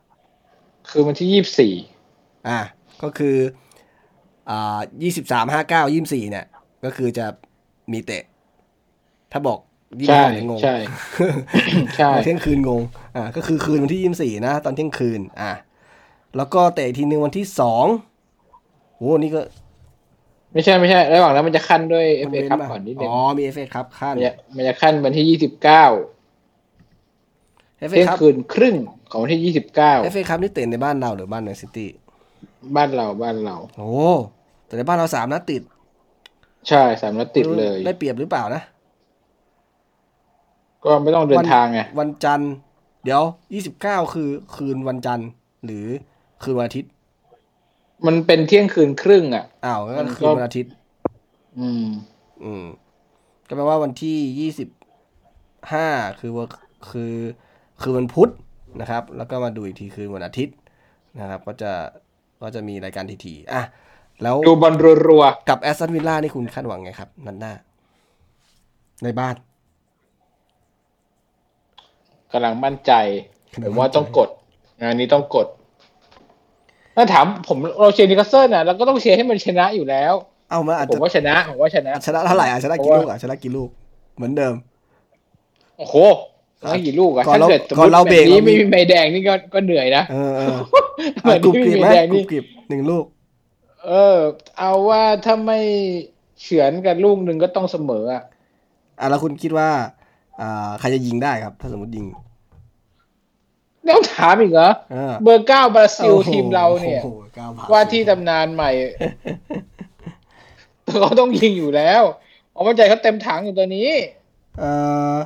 [0.07, 1.73] ๆคือวันที่ยี่สิบสี่
[2.47, 2.59] อะ
[3.03, 3.37] ก็คือ
[4.49, 4.79] อ่า
[5.11, 6.45] 23 59 24เนี่ย
[6.85, 7.25] ก็คือจะ
[7.91, 8.23] มีเตะ
[9.31, 9.59] ถ้าบอก
[10.07, 10.75] ใช่25เนี่ยงงใช่
[11.97, 12.81] ใช่เที่ยงคืนงง
[13.15, 15.51] อ่าก็คือคืนวันที่24นะ ตอนเที่ยงคืน อะ
[16.37, 17.45] แล้วก็เตะอีกทีหนึ่งวันที่
[18.21, 19.41] 2โอ้นี่ก็
[20.53, 25.85] ไม่ใช่ไม่ใช่ ระหว่างนั้นมันจะคั่นด้วยเอฟเอคัพก่อนนิดนึงอ๋อมีเอฟเอคัพคั่นมันจะมันจะคั่นวันที่ยี่สิบเก้า
[27.79, 28.75] เอฟเอเที่ยงคัพคืนครึ่ง
[29.11, 31.89] ของวันที่ยี่สิบเก้าเอฟเอคัพนี่เตะในบ้านเราหรือบ้านแมนซิตี้
[32.76, 33.91] บ้านเราบ้านเรา โอ้
[34.66, 35.62] แต่ในบ้านเราสามนัดติด
[36.68, 38.62] ใช่สามนัดติดเลย ได้เปรียบหรือเปล่านะ
[40.86, 42.53] ก็ไม่ต้องเดินทางไงวันจันทร์
[43.03, 45.28] เดี๋ยวยี่สิบเก้าคือคืนวันจันทร์
[45.66, 45.88] หรือ
[46.43, 46.91] คืนวันอาทิตย์
[48.05, 50.72] มันเป็นเที่ยงคืนครึ่งอะอ้าวก็มันก็คืนวันอาทิตย์
[51.59, 51.86] อืม
[52.43, 52.66] อืม
[53.47, 54.70] ก็แปลว่าวันที่ยี่สิบ
[55.72, 55.88] ห้า
[56.20, 56.45] คือว่า
[56.89, 57.16] คือ
[57.82, 58.32] คือวันพุธ
[58.82, 60.55] นะครับ แล้วก็มาดูอีกทีคือวันอาทิตย์
[61.20, 61.72] นะครับ ก็จะ
[62.41, 63.63] ก็จะมีรายการทีๆอะ
[64.23, 64.73] แล้วดูบอล
[65.07, 67.53] รัวกับแอสตันวิลล่านี่คุณคาดหวังไงครับ นัดหน้า
[69.03, 69.51] ในบ้านๆ
[72.33, 72.91] กำลังมั่นใจ
[73.53, 74.29] กำลังมั่นใจผมว่าต้องกด
[74.81, 75.47] งานนี้ต้องกด
[76.95, 80.13] ถ้าถามผมเราเชียร์นิวคาสเซิลน่ะเราก็ต้องเชียร์ให้มันชนะอยู่แล้ว
[80.51, 83.69] เอามาอาจผมจะว่าชนะผมว่าชนะ ชนะเท่าไหร่อะชนะกี่ลูกอะชนะกี่ลูก
[84.15, 84.55] เหมือนเดิม
[85.77, 85.95] โอ้โห
[86.70, 90.57] ไม่กี่ลูกอะก่อนถ้าเราเกิดสมก่มอนติเราแบเบรกบนี้เรามีไม่มีใบแดงนี่ก็ก็เหนื่อยนะเออเออ
[91.22, 93.05] เหมือนกรุบที่กริบมีไหมแดงกรุนี่บกริบหนึ่งลูก
[93.86, 94.18] เออ
[94.59, 95.59] เอาว่าถ้าไม่
[96.41, 98.24] เฉือนกันลูกหนึ่งก็ต้องเสมออะ
[98.99, 99.70] อะแล้วคุณคิดว่า
[100.41, 102.05] อ่าใครจะยิงได้ครับ ถ้าสมมติยิง
[103.89, 108.72] ต้องถามอีกเหรอเออเบอร์เก้าบราซิลโอ้โหทีมเราเนี่ยโอ้โหก้ผ่นว่าที่ตำนานใหม่
[110.99, 112.01] เขาต้องยิงอยู่แล้ว
[112.53, 113.89] เอามั่นใจเขาเต็มถังอยู่ตัวนี้
[114.59, 114.72] เอ่
[115.16, 115.18] อ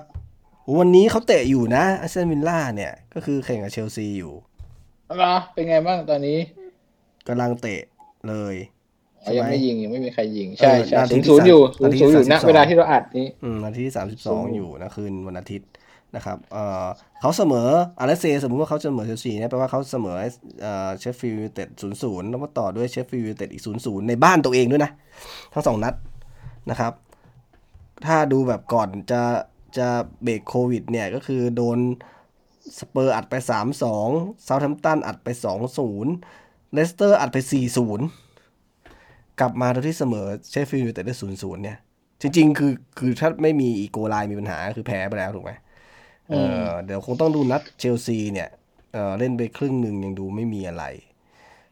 [0.78, 4.34] วันนี้เขาเตะอยู่นะอาร์เซนวิลล่าเนี่ย ก็คือแข่งกับเชลซีอยู่
[5.18, 6.38] เหรอเป็นไงบ้างตอนนี้
[7.28, 7.82] กำลังเตะ
[8.30, 8.56] เลย
[9.26, 15.70] อ๋อยังไม่ยิงยังไม่มีใครยิงเอใช่อใช่นาทีศูนย์ที่ศูนย์อยู่สามศูนย์ศูนย์อยู่นาทีที่นะ32เวลาที่เราอัดนี้อืมนาทีที่สามสิบสองสู้อยู่นะคืนวันอาทิตย์
[16.16, 16.88] นะครับเอ่อ
[17.22, 17.68] เขาเสมอ
[18.00, 20.16] อาร์เซสมมติว่าเขาเสมอเชลซีเนี่ยแปลว่าเขาเสมอ
[20.62, 24.92] เอ่อเชฟฟิลด์ยูไนเต็ดศูนย์ศูนย์แล้วก็ต่อด้วยเชฟฟิลด์ยูไนเต็ดอีกศูนย์ศูนย์ในบ้านตัวเองด้วยนะ
[25.54, 25.94] ทั้งสองนัด
[26.70, 26.94] นะครับ
[28.06, 29.22] ถ้าดูแบบก่อนจะ
[29.78, 29.88] จะ
[30.24, 31.80] เบรกโควิดเนี่ยก็คือโดน
[32.80, 33.34] สเปอร์อัดไป
[33.90, 35.28] 3-2เซาท์แฮมป์ตันอัดไป
[36.02, 37.38] 2-0เลสเตอร์อัดไป
[38.60, 41.78] 4-0 กลับมาโดยที่เสมอเชฟฟิลด์ยูไนเต็ดได้ 0-0 เนี่ย
[42.22, 45.52] จริง ๆ คือคือถ้าไม่มีอี goal line มีปัญหาคือแพ้ไปแล้วถูกไหม
[46.30, 48.50] เออเดี๋ยวคงต้องดูนัดเชลซีเนี่ย
[48.94, 50.86] เออเล่นไปครึ่งหนึ่งยังดูไม่มีอะไร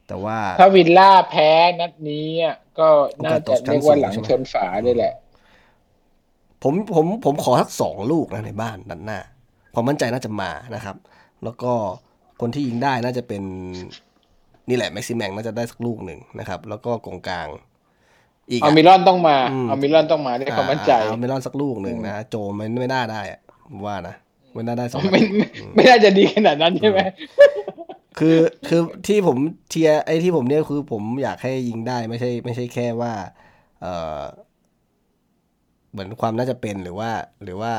[0.06, 1.50] แต่ว่าถ้าวิลล่าแพ้
[1.80, 2.88] นัดนี้อะก็
[3.24, 5.14] น่าจะโอกาสตกชั้นเรียกว่าสูงหลังใช่ไหมชนฝาด้วยแหละ
[6.64, 9.18] ผมผมผมขอสักสองลูกนะในบ้านนัดหน้า
[9.74, 10.96] ความมั่นใจน่าจะมานะครับ
[11.44, 11.72] แล้วก็
[12.40, 13.42] คนที่ยิงได้น่าจะเป็น
[14.68, 17.48] นี่แหละแม็กซิแมงน่าจะได้สักลูกหนึ่งนะครับ แล้วก็กองกลาง
[18.50, 24.14] อีกเอาอะมิลอนต้องมาอืมเอามิลอนต้องมาด้วยความมั่นใจอ่าเอาเมลอนสักลูกหนึ่งนะโจมันไม่น่าได้อะผมว่านะ
[24.54, 27.00] ไม่น่าได้สองไม่ไม่ไม่น่าจะดีขนาดนั้นใช่ไหม
[28.18, 28.38] คือ
[28.68, 29.36] คือที่ผม
[29.70, 33.12] เชียร์ไอ้ที่ผมเนี่ยคือผมอยากให้ยิงได้ไม่ใช่ ไม่ใช่แค่ว่า
[33.82, 33.86] เอ
[34.18, 34.20] อ
[35.94, 37.10] เหมือนความน่าจะเป็นหรือว่า
[37.44, 37.72] หรือว่า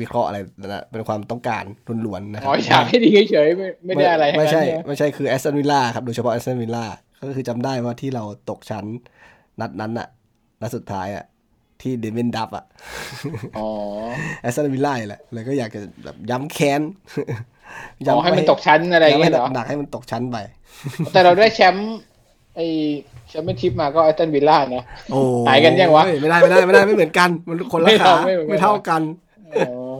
[0.00, 1.64] วิเคราะห์อะไรนะเป็นความต้องการ
[2.06, 6.84] ล้วนๆนะครับ อ๋ออยากให้ดีเฉยๆไม่ไม่ได้อะไรไม่ใช่ทั้งนั้นไม่ใช่คือแอสตันวิลล่าครับโดยเฉพาะแอสตันวิลล่า
[7.28, 8.84] ก็คือจำได้ว่าที่เราตกชั้น
[9.60, 10.08] นัดนั้นอะ
[10.60, 11.24] นัดสุดท้ายอะ
[11.82, 12.64] ที่เดวินดับอะ
[13.58, 13.68] อ๋อ
[14.42, 16.80] แอสตันวิลล่าแหละเลยก็อยากจะแบบย้ำแค้น
[18.06, 20.36] อ๋อให้มันตกชั้นอะไรอย่างย้ำให้เงี้ยเหรอหนักๆให้มันตกชั้นไป
[21.12, 21.92] แต่เราได้แชมป์
[22.56, 22.60] ไอ
[23.12, 29.02] แชมเปี้ยนชิพมาก็ไอตันวิลล่านะโอ้หายกันยังวะเฮ้ไม่ได้ไม่ได้ไม่ได้ไม่เหมือนกัน มันคนละไม่ขาเอาไม่เหมือนกันไม่เท่ากัน
[29.68, 29.94] อ๋อ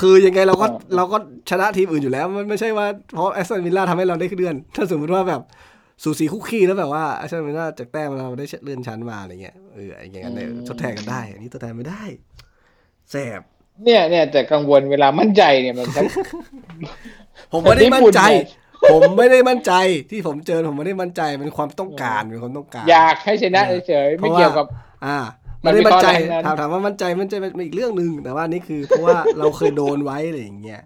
[0.00, 0.66] คือยังไงเราก็
[0.96, 1.16] เราก็
[1.50, 5.40] ชนะทีมอื่นอยู่แล้ว มันไม่ใช่ว่าเพราะแอสตันวิลล่าทำให้เราได้ขึ้นเดือน ถ้าสมมติว่าแบบ
[6.02, 12.02] สูสีคุกคีแล้วแบบว่าแอสตันวิลล่าจากแต้มเราได้เลื่อนชั้นมาอะไรเงี้ยเอออย่างเงี้ยเนี่ยทดแทนกันได้ อันนี้ทดแทนไม่ได้
[13.10, 13.40] แสบ
[13.84, 15.86] เนี่ยเนี่ยแต่กังวลเวลามั่นใจเนี่ยมัน
[17.52, 18.20] ผมไม่ได้มั่นใจ
[18.90, 19.72] ผมไม่ได้มั่นใจ
[20.10, 24.66] ที่ผมเจอผมไม่ได้มั่นใจเป็นความต้องการเป็นความต้องการ อยากให้ชนะเฉยๆไม่เกี่ยวกับ
[25.06, 25.18] อ่า
[25.60, 26.08] ไม่ได้มั่นใจ
[26.44, 30.82] ถามถามว่ามั่นใจมั่นใจเป็นอีกเรื่องหนึ่งแต่ว่านี่คือเพราะว่าเราเคยโดนไว้อะไรอย่างเงี้ย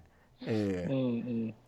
[0.49, 0.77] เออ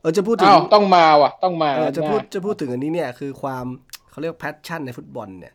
[0.00, 3.64] เออจะพูดถึงต้องมาว่ะ ต้องมาเออจะพูดจะพูดถึงอันนี้เนี่ยคือความ
[4.10, 5.54] เขาเรียกแพชชั่นในฟุตบอลเนี่ย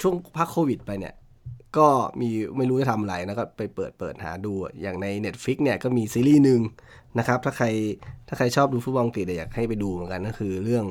[0.00, 1.14] ช่วงพักโควิดไปเนี่ย
[1.78, 1.88] ก็
[2.20, 4.52] มีไม่รู้จะทำอะไรนะก็ไปเปิดเปิดหาดู
[4.82, 6.60] อย่างใน Netflix เนี่ยก็มีซีรีส์หนึ่ง
[7.18, 7.66] นะครับถ้าใคร
[8.28, 10.84] ถ้าใครชอบดูฟุตบอลอังกฤษอยากให้ไปดูเหมือนกันก็คือเรื่อง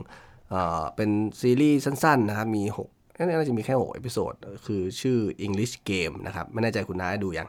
[0.50, 1.10] เอ่อเป็น
[1.42, 4.34] ซีรีส์สั้นๆนะครับมี6น่าจะมีแค่6 episode
[4.66, 7.48] คือชื่อ English Game นะครับ ไม่แน่ใจคุณน้าดูยัง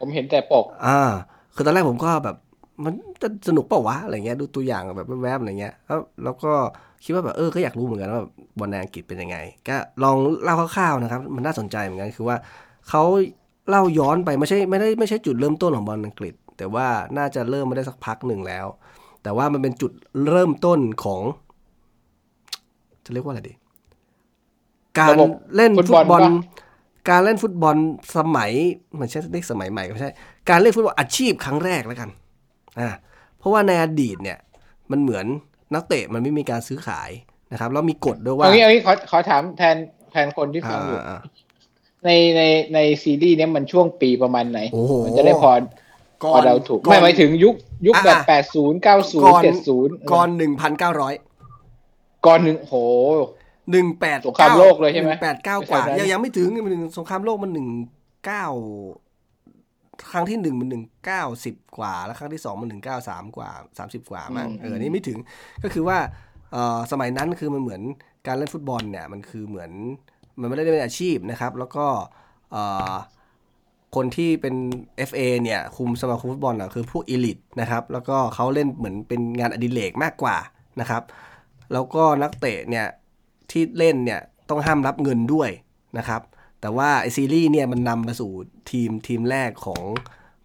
[0.00, 1.00] ผมเห็นแต่ปก อ่า
[1.54, 2.36] คือตอนแรกผมก็แบบ
[2.84, 6.52] มันจะสนุกเปล่าวะอะไรเงี้ยดูตัวอย่างแบบแวบๆอะไรเงี้ยแล้วแล้วก็
[7.04, 8.22] คิดว่าแบบเออก็อยากรู้เหมือนกันว่า
[8.58, 9.36] บอลในอังกฤษเป็นยังไง
[9.68, 12.36] ก็ลองเล่าคร่าวๆนะครับ มันน่าสนใจเหมือนกันคือว่า
[12.88, 13.02] เขา
[13.68, 18.66] เล่าย้อนไปไม่ใช่ไม่ได้ไม่ใช่จุดเริ่มต้นของบอลอังกฤษ แต่ว่าน่าจะเริ่มมาได้สักพักหนึ่งแล้ว
[19.22, 19.92] แต่ว่ามันเป็นจุด
[20.30, 21.22] เริ่มต้นของ
[23.04, 23.54] จะเรียกว่าอะไรดี
[24.98, 25.16] การ
[25.56, 26.22] เล่นฟุตบอล
[27.10, 27.76] การเล่นฟุตบอล
[28.16, 28.50] สมัย
[28.98, 30.12] มันใช่เรียกสมัยใหม่ไม่ใช่
[30.50, 32.10] การเล่นฟุตบอลอาชีพครั้งแรกแล้วกัน
[32.80, 32.88] อ่า
[33.38, 34.38] เพราะว่าในอดีตเนี่ย
[34.90, 35.26] มันเหมือน
[35.74, 37.10] นักเตะมันไม่มีการซื้อขาย
[37.52, 39.76] นะครับแล้วมีกฎด้วยว่าเอางี้เอางี้ขอขอถามแทน
[40.12, 40.98] แทนคนที่ฟังอยู่
[42.04, 42.42] ในใน
[42.74, 44.60] ในซีรีส์เนี้ยมันช่วงปีประมาณไหน
[45.04, 45.52] มันจะได้พอ
[46.34, 47.54] พอเราถูกไม่หมายถึงยุค
[47.86, 51.14] ยุคแบบแปดศูนย์เก้าศูนย์เจ็ดศูนย์ก่อนหนึ่งพันเก้าร้อย
[52.26, 52.74] ก่อนหนึ่งโห
[53.70, 57.68] หนึ่งแปดสงครามโลกเลยใช่ไหมแปดเก้ากว่ายังยังไม่ถึงมันถึงสงครามโลกมันหนึ่ง
[58.26, 58.46] เก้า
[60.10, 65.18] ครั้งที่หนึ่งมันหนึ่งเก้าสิบกว่า แล้วครั้งที่สองมันหนึ่งเก้าสามกว่าสามสิบกว่ามั้งเออนี่ไม่ถึง
[65.62, 65.98] ก็คือว่า
[66.52, 67.82] เออสมัยนั้นคือมันเหมือน
[68.26, 69.70] การเล่นฟุตบอลเนี่ยมันคือเหมือน
[70.40, 71.86] มันไม่ได้เป็นอาชีพนะครับ แล้วก็
[73.96, 74.54] คนที่เป็น
[75.08, 80.36] FA เนี่ยคุมสมาคมฟุตบอลอะคือพวกอีลิตนะครับ แล้วก็เขาเล่นเหมือนเป็นงานอดิเรกมากกว่า
[80.80, 81.02] นะครับ
[81.72, 82.86] แล้วก็นักเตะเนี่ย
[83.50, 84.20] ที่เล่นเนี่ย
[84.50, 85.50] ต้องห้ามรับเงินด้วย
[85.98, 86.22] นะครับ
[86.60, 88.30] แต่ว่าไอซีรีส์เนี่ยมันนำมาสู่
[88.70, 89.82] ทีมทีมแรกของ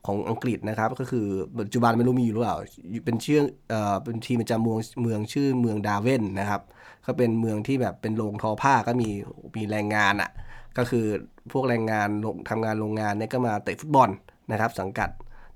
[0.06, 1.28] ของอังกฤษนะครับ ก็คือ
[1.60, 2.58] ปัจจุบันไม่รู้มีอยู่หรือเปล่า
[3.06, 6.62] เป็นชื่อเอ่อเป็นทีมประจำเมืองเมืองชื่อเมืองดาเวนนะครับ
[7.06, 9.10] ก็เป็นเมืองที่แบบเป็นโรงทอผ้าก็มี
[9.56, 10.32] มีแรงงานอะ่ะ
[10.78, 11.06] ก็คือ
[11.52, 12.08] พวกแรงงาน
[12.50, 14.10] ทำงานโรงงานเนี่ยก็มาเตะฟุตบอล
[14.52, 15.10] นะครับ สังกัด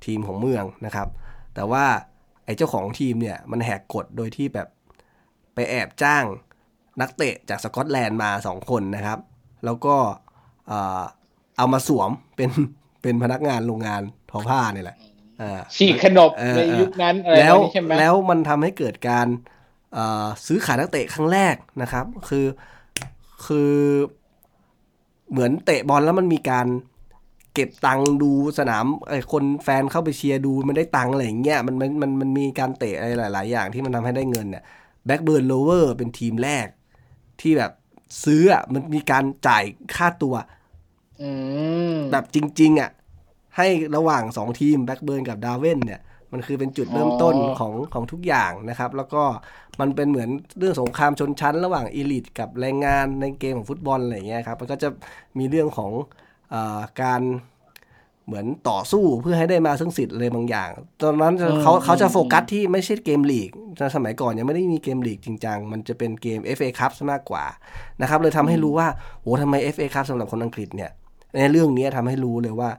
[0.05, 1.07] ทีมของเมืองนะครับ
[1.55, 1.85] แต่ว่า
[2.45, 4.67] ไอ้เจ้าของทีมเนี่ยมันแหกกฎโดยที่แบบ
[5.53, 6.25] ไปแอบจ้าง
[7.01, 9.19] นักเตะจากสกอตแลนด์มาสองคนนะครับ
[9.65, 9.95] แล้วก็
[11.57, 12.49] เอามาสวมเป็น
[13.01, 14.01] เป็นพนักงานโรงงาน
[14.31, 14.97] ทอผ้านี่แหละ
[15.75, 19.27] ฉีกขนบในยุคนั้นอะไรแล้วใช่ไหมแล้วมันทำให้เกิดการ
[20.45, 22.45] ซื้อขายนักเตะครั้งแรกนะครับ คือ
[23.45, 23.73] คือ
[25.31, 26.67] เหมือนเตะบอลแล้วมันมีการ
[27.53, 34.63] เก็บตังค์ดูสนามไอ้คนแฟนเข้าไปเชียร์ดูมันได้ตังค์อะไรอย่างเงี้ยมันมันมันมันมีการเตะอะไรหลาย ๆ อย่างที่มันทำให้ได้เงินเนี่ย
[35.05, 36.67] แบล็กเบิร์นโรเวอร์สเป็นทีมแรก
[37.41, 37.71] ที่แบบ
[38.23, 39.63] ซื้ออะมันมีการจ่าย
[39.95, 40.35] ค่าตัว
[42.11, 42.91] แบบจริง ๆ อะ
[43.57, 46.01] ให้ระหว่างสองทีมแบล็กเบิร์นกับดาร์เวนเนี่ย
[46.31, 49.23] มันคือเป็นจุดเริ่มต้นของของทุกอย่างนะครับ แล้วก็
[49.79, 54.89] มันเป็นเหมือนเรื่องสงครามชนชั้น ระหว่าง elite กับแรงงานในเกมของฟุตบอลอะไรเงี้ยครับ มันก็จะ
[55.37, 55.91] มีเรื่องของ
[56.53, 56.55] อ
[57.01, 57.21] การ
[58.27, 60.69] เหมือนต่อสู้เพื่อให้ได้มาซึ่งสิทธิ์อะไรบางอย่าง
[61.01, 63.51] ตอนนั้นเขาเขาจะโฟกัสที่ไม่ใช่เกมลีก
[63.95, 67.45] สมัยก่อนยังไม่ได้มีเกมลีกจริงจัง มันจะเป็นเกม FA คัพซะมากกว่า
[68.01, 68.87] นะครับเลยทำให้รู้ว่า
[69.21, 70.91] โอ้ทำไม FA คัพสำหรับคนอังกฤษเนี่ย
[71.35, 72.69] ในเรื่องนี้ทำให้รู้เลยว่า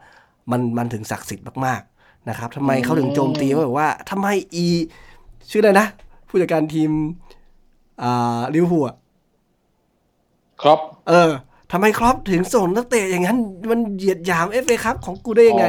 [0.50, 4.66] มันมันถึงศักดิ์สิทธิ์มากๆนะครับทำไมเขาถึงโจมตีว่าแบบว่าทำไมอี
[5.50, 5.86] ชื่ออะไรนะ
[6.28, 6.90] ผู้จัดการทีม
[8.02, 8.84] อ่าลิเวอร์พูล
[10.62, 10.78] ครับ
[11.08, 11.30] เออ
[11.72, 13.38] ทำไมคล็อปป์ถึงส่งนักเตะอย่างนั้น
[13.70, 15.66] มันเหยียดหยามเอฟเอคัพของกูได้ยังไง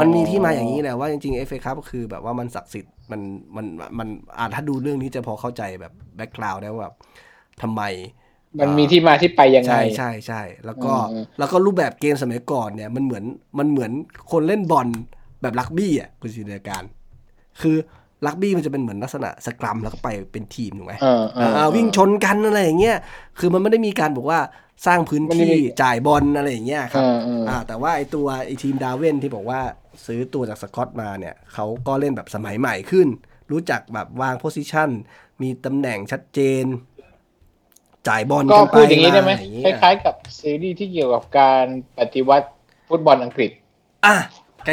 [0.00, 3.20] มันมีที่มาอย่างนี้แหละว่าจริงๆเอฟเอคัพก็คือแบบว่ามันศักดิ์สิทธิ์มัน
[3.56, 3.66] มัน
[3.98, 6.94] มันอ่าถ้าดูเรื่องนี้จะพอเข้าใจแบบ background ได้ว่าแบบ
[7.62, 7.82] ทำไม
[8.60, 10.92] มันมีที่มาที่ไปยังไง ใช่ใช่ใช่แล้วก็
[11.38, 13.24] แล้วก็รูปแบบเกมสมัยก่อนเนี่ยมันเหมือน
[13.58, 13.90] มันเหมือน
[14.32, 14.88] คนเล่นบอล
[15.42, 16.82] แบบรักบี้อะคุณจินตนาการ
[17.62, 17.76] คือ
[18.26, 20.94] รักบี้มันจะเป็นเหมือนลักษณะ scrum แล้วก็ไปเป็นทีมถูกไหม
[21.76, 22.96] วิ่งชนกันอะไรอย่างเงี้ย
[23.38, 24.40] คือมันไม่ได้มีการบอกว่า
[24.86, 25.52] สร้างพื้นที่
[25.82, 27.04] จ่ายบอลอะไรอย่างเงี้ยครับ
[27.48, 29.60] อ่าแต่ว่าไอตัวไอทีมดาวเวนที่บอกว่า
[30.06, 33.08] ซื้อตัวจากสกอตมาเนี่ยเขาก็เล่นแบบสมัยใหม่ขึ้น
[33.50, 34.90] รู้จักแบบวางโพสิชัน
[35.42, 36.64] มีตำแหน่งชัดเจน
[38.08, 39.32] จ่ายบอลก็พูดอย่างนี้ได้ไหม
[39.64, 41.66] คล้ายๆกับซีรีส์ที่เกี่ยวกับการ
[41.98, 42.48] ปฏิวัติ
[42.88, 43.50] ฟุตบอลอังกฤษ
[44.06, 44.16] อะ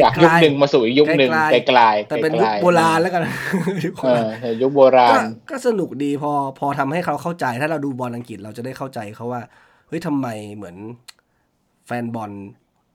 [0.04, 3.22] จากยุคหนึ่งมาสู่อีกยุคหนึ่งไกลๆแต่เป็นยุคโบราณแล้วกัน
[4.04, 4.10] เอ
[4.52, 5.20] อยุคโบราณ
[5.50, 9.42] ก็สนุกดีพอพอทำให้เขาเข้าใจถ้าเราดูบอลอังกฤษเราจะได้เข้าใจเขาว่า
[9.88, 10.76] เฮ้ยทำไมเหมือน
[11.88, 12.32] แฟนบอล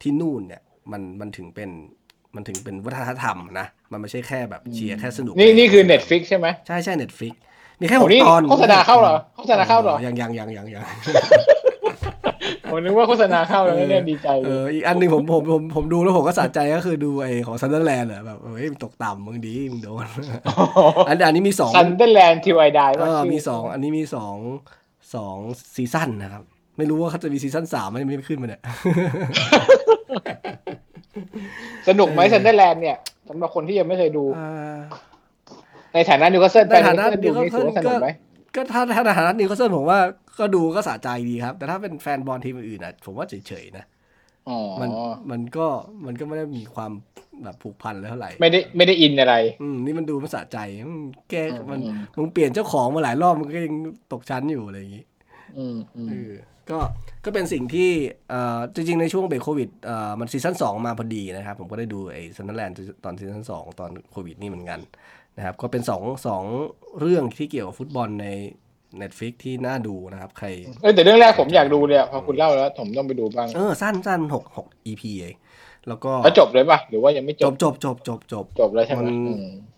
[0.03, 0.63] ที่นู่นเนี่ย
[0.93, 1.71] มันมันถึงเป็น
[2.35, 7.35] มันถึงเป็นวัฒนธรรมนะ มันไม่ใช่แค่แบบเชียร์แค่สนุก นี่นี่คือ Netflix ใช่ไหมใช่ใช่ Netflix
[7.81, 10.85] มีแค่หกตอนโฆษณาเข้าเหรอโฆษณาเข้าเหรอยังยังยังยังยัง
[12.71, 20.07] ผมนึกว่าโฆษณาเข้าแล้วเนี่ยดีใจเอออีกอันหนึ่งผมผมผมผมดูแล้วผมก็สะใจก็คือดูไอ้ของซันเดอร์แลนด์อะแบบเฮ้ยตกต่ำมึงดีมึงโดน
[21.09, 24.37] อันอันนี้มีสอง Sunderland 'Til I Die เออมีสองอันนี้มีสอง
[25.15, 25.37] สอง
[25.75, 26.43] ซีซั่นนะครับ
[26.79, 28.63] ไม่รู้ว่าเขาจะมีซีซั่นสามมันไม่ขึ้นมาเนี่ย
[31.89, 32.97] สนุกไหมซันเดอร์แลนด์เนี่ย
[33.29, 34.25] สำหรับคนที่ยังไม่เคยดู
[35.97, 37.95] ในฐานะนิวคาสเซิลในฐานะนิวคาสเซิลก็
[38.57, 39.99] ก็ถ้าถ้าในฐานะนิวคาสเซิลผมว่า
[40.39, 43.85] ก็ดูก็สะใจดีครับ แต่ถ้าเป็นแฟนบอลทีมอื่นอะ ผมว่าเฉยๆนะ
[44.81, 44.91] มัน
[45.31, 45.67] มันก็
[46.07, 46.93] มันก็ไม่ได้มีความ
[47.43, 50.59] แบบผูกพันเลยเท่าไหร่ ไม่ได้ไม่ได้อินอะไร อืมนี่มันดูมันสะใจ
[51.31, 51.35] แก
[51.71, 51.81] มัน
[52.17, 53.75] มึงเปลี่ยนเจ้าของมาหลายรอบมันก็ยัง
[54.13, 55.05] ตกชั้นอยู่อะไรอย่างนี้
[55.59, 56.33] อืมอืม
[56.71, 56.79] ก็
[57.25, 57.91] ก็เป็นสิ่งที่
[58.75, 59.69] จริงๆ ในช่วงเบรกโควิด
[60.21, 64.81] มันซีซั่นสองมาพอดีนะครับ ผมก็ได้ดูไอ้ซันเดอร์แลนด์ตอนซีซั่นสองตอนโควิดนี่เหมือนกัน
[65.37, 66.43] นะครับก็เป็นสองสอง
[67.01, 68.29] เรื่องที่เกี่ยวกับฟุตบอลใน
[69.01, 70.47] Netflix ที่น่าดูนะครับ ใคร
[70.83, 75.37] เออแต่เรื่องแรกผมอยากดูเนี่ยพอคุณเล่าแล้วผมต้องไปดูบ้างเออสั้นสั้นหกหก EP เอง
[75.89, 79.01] แล้วก็แล้วจบเลยปะหรือว่ายังไม่จบ จบจบจบจบจบแล้วใช่ไหม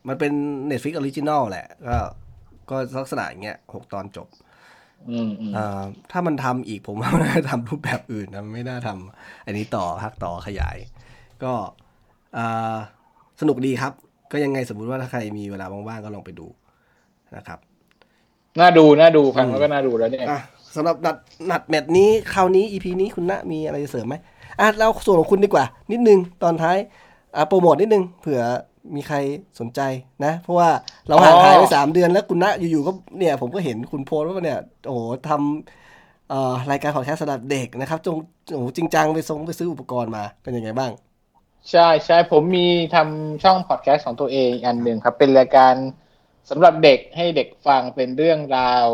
[0.09, 0.33] มันเป็น
[0.71, 1.97] Netflix Original แหละ ก็
[2.71, 4.29] ก็ลักษณะอย่างเงี้ยหกตอนจบ
[6.11, 10.77] ถ้ามันทำอีกผมว่ามันน่าทำรูปแบบอื่นนะไม่น่าทำอันนี้ต่อพักต่อขยาย
[11.45, 11.53] ก็
[13.41, 13.93] สนุกดีครับ
[14.33, 16.47] ก็ยังไงสมมุติว่าถ้าใครมีเวลาว่างๆก็ลองไปดู
[17.37, 17.59] นะครับ
[18.61, 20.27] น่าดูน่าดูฟังแล้วก็น่าดูแล้วเนี่ย
[20.77, 21.17] สำหรับนัด
[21.51, 24.15] นัดแมตช์นี้คราวนี้อีพีนี้คุณณมีอะไรจะเสริมไหม
[24.61, 26.77] อะเราส่วนของคุณดีกว่า นิดนึงตอนท้าย
[27.37, 28.41] อะโปรโมทนิดนึงเผื่อ
[28.95, 29.17] มีใคร
[29.61, 29.81] สนใจ
[30.25, 30.69] นะ เพราะว่า
[31.09, 38.17] เราห่างหายไปสามเดือนแล้วคุณณอยู่ๆก็เนี่ย ผมก็เห็นคุณโพสว่าเนี่ยโอ้โหทำรายการขอแค่สำหรับเด็กนะครับจง
[38.53, 40.91] โอ้จริงจังไปซงไปซื้ออุปกรณ์มาเป็นยังไงบ้าง
[41.71, 45.75] ใช่ใช่ผมมีทำช่องพอดแคสต์ของตัวเองอันหนึ่งครับ เป็นรายการ
[46.51, 48.87] สำหรับเด็กให้เด็กฟังเป็นเรื่องราว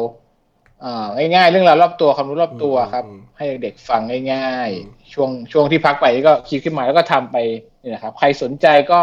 [1.17, 3.05] ง่ายๆเรื่องราวรอบตัวความรู้รอบตัวครับ
[3.39, 4.01] ให้เด็กฟัง
[4.33, 7.37] ง่ายๆ ช่วงช่วงที่พักไปก็คิดขึ้นมาแล้วก็ทำไป
[7.83, 9.01] นี่นะครับ ใครสนใจก็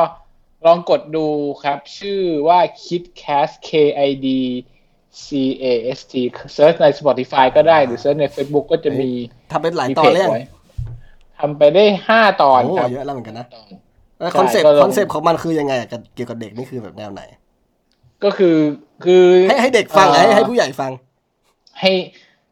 [0.65, 1.27] ลองกดดู
[1.63, 3.71] ครับ ชื่อว่า KidCast K
[4.07, 4.27] I D
[5.25, 5.27] C
[5.63, 5.65] A
[5.97, 6.13] S T
[6.53, 9.09] search ใน Spotify ก็ได้หรือเซิร์ชใน Facebook ก็จะมี
[9.51, 10.43] ทำเป็นหลายตอนเลย
[11.41, 13.47] ทำไปได้ห้าตอนครับเยอะแล้วเหมือนกันนะ
[14.39, 15.73] คอนเซปต์คอนเซปต์ของมันคือยังไง
[16.15, 17.21] เกี่ยวกับเด็กนี่คือแบบแนวไหน
[18.23, 18.57] ก็คือ
[19.05, 20.91] คือให้ให้เด็กฟังให้ให้ผู้ใหญ่ฟัง
[21.79, 21.91] ให้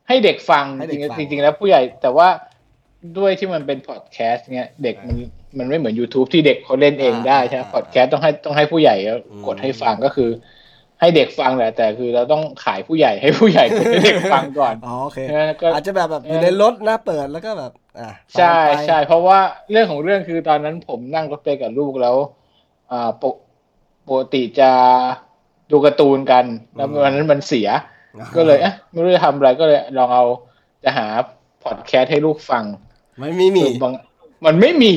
[0.07, 2.27] ให้เด็กฟังจริงจริงแล้วผู้ใหญ่ แต่ว่า
[3.17, 5.17] ด้วยที่มันเป็นพอดแคสต์เนี้ยเด็กมัน
[5.57, 8.95] มันไม่เหมือน YouTube ที่เด็กเขาเล่นเองได้ใช่ไหมพอดแคสต์ต้องให้ต้องให้ผู้ใหญ่
[9.47, 10.29] กดให้ฟังก็คือ
[10.99, 15.19] ให้เด็กฟังแหละแต่คือเราต้องขายผู้ใหญ่ให้ผู้ใหญ่ให้เด็กฟังก่อนอ๋อโอเค
[15.73, 19.39] อาจจะแบบแบบอยู่ในรถนะเปิดแล้วก็แบบอ่าใช่ใช่เพราะว่า
[19.71, 22.15] เรื่องของเรื่องคือตอนนั้นผมนั่งรถไปกับลูกแล้ว
[22.91, 23.09] อ่า
[24.09, 24.71] ปกติจะ
[25.71, 26.45] ดูการ์ตูนกัน
[26.75, 27.67] แล้ววันนั้นมันเสีย
[28.35, 30.25] ก็เลยเอ๊ะไม่รู้จะทำอะไรก็เลยลองเอา
[30.83, 31.07] จะหา
[31.63, 32.63] พอดแคสต์ให้ลูกฟัง
[33.19, 33.93] ไม่มีมีบาง
[34.45, 34.93] มันไม่มี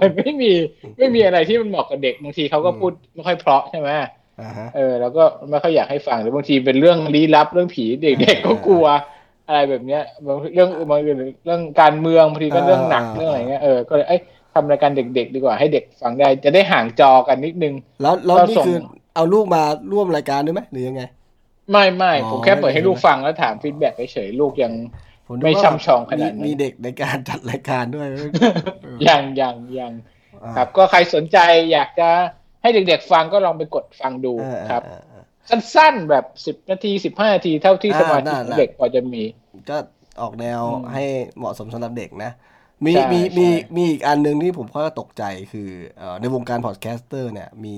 [0.00, 0.52] มันไม่มี
[0.98, 3.88] ไม่มีอะไรที่มันเหมาะกับเด็กบางทีเขาก็พูดไม่ค่อยเพราะใช่ไหม
[4.76, 8.86] เออ แล้วก็ไม่ค่อยอยากให้ฟังหรือบางทีเป็นเรื่องลี้ลับเรื่องผีเด็กๆก็กลัว
[9.48, 14.16] อะไรแบบเนี้ยบางเรื่องบางเรื่องการเมืองบางทีก็เรื่องหนักเรื่องอะไรเงี้ยเออก็เลยไอ้
[14.54, 18.76] ทำรายการเด็ก ๆ ดีกว่าให้เด็กฟังได้จะได้ห่างจอกันนิดนึง แล้วแล้วนี่คือ
[19.14, 19.62] เอาลูกมา
[19.92, 21.02] ร่วมรายการด้วยไหมหรือยังไง
[21.70, 24.72] ไม่ไม่ผมแค่เปิดให้ลูกฟังแล้วถามฟีดแบ็กเฉยลูกยัง
[25.44, 28.06] ไม่ช่ำชองขนาดนั้นมีเด็กในการจัดรายการด้วย
[29.08, 29.92] ยังยังยัง
[30.56, 31.38] ครับก็ใครสนใจ
[31.72, 32.10] อยากจะ
[32.62, 34.32] ให้เด็กๆฟังก็ลองไปกดฟังดู
[34.70, 34.82] ครับ
[35.50, 39.22] สั้นๆแบบสิบนาทีสิบห้านาทีเท่าที่สมาธิเด็กพอจะมี
[39.70, 39.76] ก็
[40.20, 40.60] ออกแนว
[40.92, 41.04] ให้
[41.36, 42.32] เหมาะสมสำหรับเด็กนะ
[42.86, 43.46] มีมีมี
[43.76, 45.68] มีอีกอันหนึ่งที่ผมก็ตกใจคือ
[46.20, 47.76] ในวงการ podcaster เนี่ยมี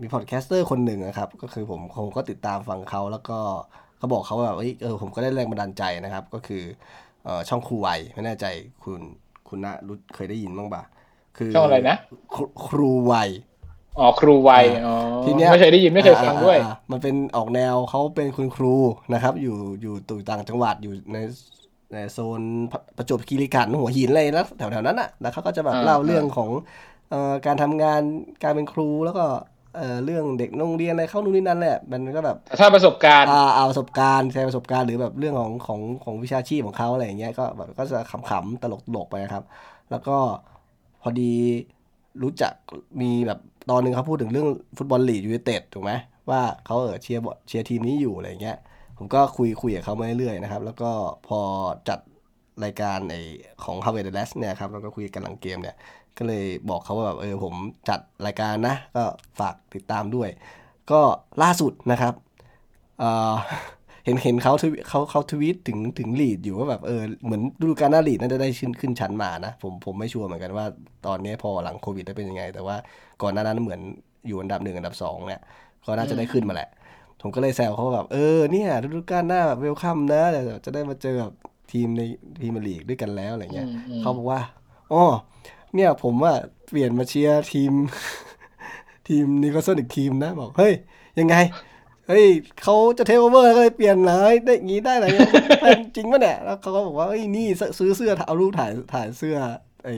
[0.00, 3.38] มี podcaster คนหนึ่งนะครับ ก็คือผมคงก็ติดตามฟังเขาแล้วก็
[3.98, 6.62] เขาบอกเขาแบบเออผมก็ได้แรงบันดาลใจนะครับ ก็คือ
[7.24, 8.46] เออช่องครูไวไม่แน่ใจ
[8.84, 9.00] คุณ
[9.48, 10.82] คุณนะรู้เคยได้ยินบ้างปะ
[11.38, 11.96] คือช่องอะไรนะ
[12.66, 13.14] ครูไว
[13.98, 14.50] อ๋อครูไว
[14.86, 16.58] อ๋อทีเนี้ยไม่เคยได้ยินไม่เคยฟังด้วย
[16.92, 18.74] มันเป็นออกแนวเขาเป็นคุณครู
[19.12, 21.18] นะครับ อยู่อยู่ตู่ต่างจังหวัดอยู่ใน
[21.92, 22.42] ในโซน
[22.96, 26.50] ประจวบคีรีขันธ์หัวหินอะไรแล้วแถวๆนั้นอะแล้วเขาก็จะแบบเล่าเรื่องของ
[27.46, 28.02] การทำงาน
[28.44, 29.24] การเป็นครูแล้วก็
[29.76, 38.64] เอ่อเรื่องเด็กโรงเรียนอะไรเข้านู่นนี่นั่นแหละมันก็แบบถ้าประสบการณ์อ่าเอาประสบการณ์แชร์ประสบการณ์หรือแบบเรื่องของของของวิชาชีพของเขาอะไรอย่างเงี้ยก็แบบก็จะขำๆต
[38.96, 39.44] ลกๆไปครับ
[39.90, 40.16] แล้วก็
[40.55, 40.55] พ
[41.06, 41.32] อดี
[42.22, 42.52] รู้จัก
[43.00, 43.40] มีแบบ
[43.70, 45.92] ตอนหนึ่งเขาพูดถึงเรื่องฟุตบอลลีดส์ยูไนเต็ดถูกไหม
[46.30, 48.58] ว่าเขาเออเชียร์เชียร์ทีมนี้อยู่อะไรเงี้ย
[48.98, 50.90] ผมก็คุยคุยกับเขามาเรื่อยๆนะครับ แล้วก็
[51.26, 51.40] พอ
[51.88, 51.98] จัด
[52.64, 53.14] รายการไอ
[53.64, 55.76] ของ Howay the Lads เนี่ยครับแล้วก็คุยกันหลังเกมเนี่ย
[56.18, 57.54] ก็เลยบอกเขาว่าแบบเออผม
[57.88, 59.04] จัดรายการนะ ก็
[59.40, 60.28] ฝากติดตามด้วย
[60.90, 61.00] ก็
[61.42, 62.14] ล่าสุดนะครับ
[62.98, 63.34] เออ
[64.06, 64.52] เห็นเห็นเขา
[64.88, 70.66] เขาเขาทวีตถึงถึงลีดอยู่ว่าแบบเออเหมือนดูการหน้าลีดน่าจะได้ขึ้นขึ้นชั้นมานะ ผมผมไม่ชัวร์เหมือนกันว่า
[71.06, 72.76] ตอนนี้พอหลังโควิดได้เป็นยังไง แต่ว่า
[73.22, 73.80] ก่อนหน้านั้นเหมือน
[74.26, 75.40] อยู่อันดับหนึ่งอันดับสองเนี่ย
[75.86, 76.68] ก็น่าจะได้ขึ้นมาแหละ
[77.20, 80.22] ผมก็เลยแซวเขาแบบเออเนี่ยฤดูกาลหน้าแบบเวลคัมนะ
[80.64, 81.32] จะได้มาเจอแบบ
[81.72, 82.02] ทีมใน
[82.42, 83.68] ทีมลีกด้วยกันแล้วอะไรเงี้ย
[84.00, 84.40] เขาบอกว่า
[84.92, 85.04] อ๋อ
[85.74, 86.32] เนี่ยผมว่า
[86.68, 87.72] เปลี่ยนมาเชียร์ทีม
[89.08, 90.72] ทีมนิวคาสเซิลอีกทีมนะ บอก เฮ้ย
[91.18, 91.36] ยังไง
[92.08, 92.26] เฮ้ย
[92.62, 95.06] เขาจะเทคโอเวอร์ก็เลยเปลี่ยนเลยได้งี้ได้อะไร
[95.62, 97.46] เป็นจริงปะเนี่ยแล้วเขาก็บอกว่าเฮ้ยนี่
[97.78, 99.36] ซื้อเสื้อเอารูปถ่ายถ่ายเสื้อ
[99.84, 99.94] ไอ้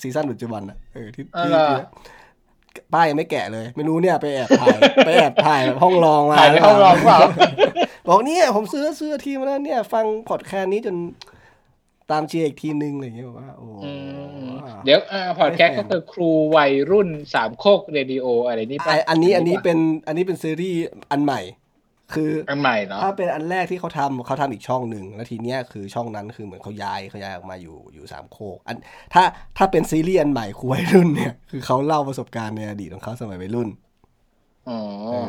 [0.00, 1.52] season ปัจจุบันอะเออที่ที่
[2.92, 4.76] ป้ายยังไม่แกะเลย ไม่รู้เนี่ยไปแอบถ่าย
[5.06, 7.18] ไปแอบถ่ายห้องลองมาถ่ายในห้องลองเปล่า
[8.08, 10.96] บอกเนี่ยผมซื้อเสื้อทีมแล้วเนี่ย ฟังพอดแคสต์นี้จน
[12.10, 13.68] ตามเชียร์อีกทีนึงอะไรอย่างเงี้ยบอกว่าโอ้
[14.84, 20.80] เดี๋ยวอ่าพอดแคสต์ก็คือครูวัยรุ่นสามโคกเรดิโออะไรนี่ปะอันนี้อันนี้เป็นอันนี้เป็นซีรีส์
[21.10, 21.40] อันใหม่
[22.14, 28.76] คืออันใหม่เนาะถ้าเป็นอันแรกที่เขาทำเขาทำอีกช่องหนึ่งแล้วทีเนี้ยคือช่องนั้นคือเหมือนเขาย้ายเขาย้ายออกมาอยู่อยู่สามโคกอัน
[29.14, 29.22] ถ้า
[29.56, 33.68] ถ้าเป็นซีรีส์อันใหม่ครูวัยรุ่นเนี่ยคือเขาเล่าประสบการณ์ในอดีตของเขาสมัยวัยรุ่น
[34.68, 34.78] อ๋อ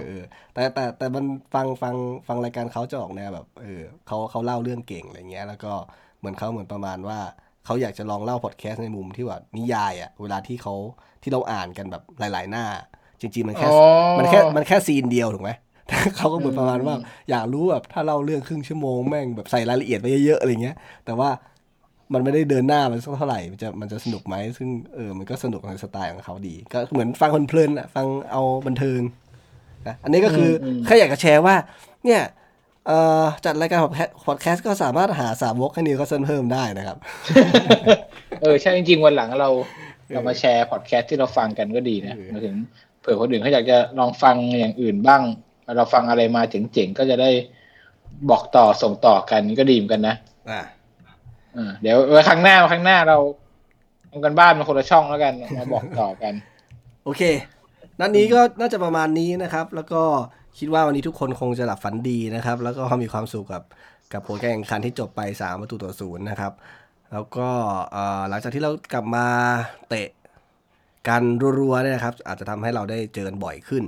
[0.06, 0.24] เออ
[0.54, 1.96] แต่แต่แต่มันฟังฟัง
[2.28, 5.74] ฟังรายการเขาจะออกแนวแบบเออเขาเขาเล่าเรื่องเก่งอะไรเงี้ย แล้วก็
[6.20, 7.20] เหมือนเขาเหมือนประมาณว่า
[7.66, 10.74] เขาอยากจะลองเล่าพอดแคสต์ในมุมที่ว่านิยายอะเวลาที่เขา
[11.22, 12.66] ที่เราอ่านกันแบบหลาย ๆ หน้า
[13.22, 13.68] จริง ๆ มันแค่
[14.20, 15.52] มันแค่มันแค่ซีนเดียวถูกไหม
[16.18, 16.96] เขาก็เหมือนประมาณว่า
[17.30, 21.30] อยากรู้แบบถ้าเล่าเรื่องครึ่งชั่วโมงแม่งแบบใส่รายละเอียดไปเยอะๆอะไรเงี้ย แต่ว่า
[22.14, 29.02] มันไม่ได้เดินหน้ามันสักเท่าไหร่ มันจะมันจะสนุกไหม ซึ่งเออ มันก็สนุกในสไตล์ของเขาดี ก็เหมือนฟังคนเพลินอะฟังเอาบันเทิง
[30.04, 30.50] อันนี้ก็คือ
[30.86, 31.56] แค่อยากจะแชร์ว่า
[32.06, 32.22] เนี่ย
[33.46, 33.80] จัดรายการ
[34.26, 36.98] พอดแคสต์ก็สามารถหาสามวกให้นิวก็เซนเพิ่มได้นะครับ
[38.42, 39.50] เออ ใช่จริงๆ วันหลังเรา
[40.12, 42.56] เรามาแชร์พอดแคสต์ที่เราฟังกันก็ดีนะมาถึง
[43.00, 45.22] เผื่อคนอื่นเขาอยากจะลองฟังอย่างอื่นบ้าง
[45.78, 47.30] เราฟังอะไรมาเจ๋งๆ ก็จะได้
[48.30, 50.16] บอกต่อส่งต่อกันก็ดีเหมือนกันนะ
[50.50, 50.64] อ่า
[51.82, 53.18] เดี๋ยวไว้ครั้งหน้าครั้งหน้าเรา
[54.12, 56.34] ทำกันบ้านมาคนละช่องแล้วกันมาบอกต่อกัน
[57.04, 57.22] โอเค
[58.00, 60.02] นัดนี้ก็น่าจะประมาณนี้นะครับ แล้วก็
[60.58, 63.64] คิดว่าวันนี้ทุกคนคงจะหลับฝันดีนะครับ แล้วก็มีความสุขกับ
[64.14, 66.54] กับผลการแข่งขันที่จบไป3ประตูต่อศูนย์นะครับ
[67.12, 67.50] แล้วก็
[68.30, 69.28] หลังจากที่เรากลับมา
[69.90, 70.10] เตะ
[71.08, 71.24] กัน
[71.60, 73.84] รัวๆเนี่ยนะครับ อาจจะทำให้เราได้เจอกันบ่อยขึ้น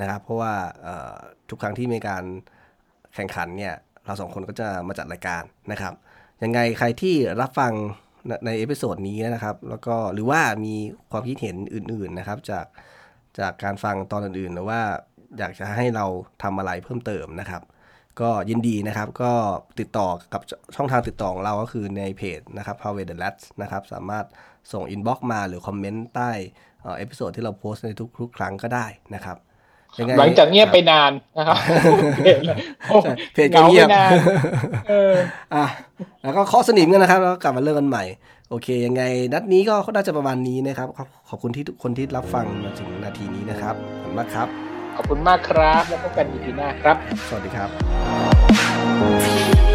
[0.00, 0.52] นะครับ เพราะว่า
[1.50, 2.24] ทุกครั้งที่มีการ
[3.14, 5.42] แข่งขันเนี่ยเราสองคนก็จะมาจัดรายการ
[5.72, 5.94] นะครับ
[6.42, 7.72] ยังไงใครที่รับฟัง
[8.46, 10.74] ใน episode นี้นะครับ แล้วก็หรือว่ามี
[11.10, 12.66] ความคิดเห็นอื่น ๆนะครับ จาก
[13.38, 14.80] จากการฟังตอนอื่นๆหรือว่า
[15.38, 16.06] อยากจะให้เรา
[16.42, 17.62] ทำอะไรเพิ่มเติมนะครับ
[18.20, 19.32] ก็ยินดีนะครับ ก็
[19.80, 20.42] ติดต่อกับ
[20.76, 24.24] ช่องทางติดต่อของเราก็คือในเพจนะครับ Howay the Lads นะครับ สามารถ
[24.72, 26.30] ส่ง inbox มาหรือ comment ใต้
[26.98, 29.36] episode ที่เราโพสต์ในทุกๆ ครั้งก็ได้นะครับ
[30.18, 31.56] หลังจากเงียบไปนานนะครับ
[33.34, 33.88] เพจก็เงียบ
[35.54, 35.66] อะ
[36.22, 38.04] แล้วก็ข้อสนิมกันนะครับ แล้วกลับมาเริ่มกันใหม่
[38.50, 40.88] โอเค ยังไง นัดนี้ก็น่าจะประมาณนี้นะครับ
[41.28, 46.96] ขอบคุณที่ทุกคนที่รับฟังมาถึงนาทีนี้นะครับ ขอบคุณมากครับ ขอบคุณมากครับ แล้วพบกันอีพีหน้าครับ
[47.28, 47.66] สวัสดีครั
[49.62, 49.65] บ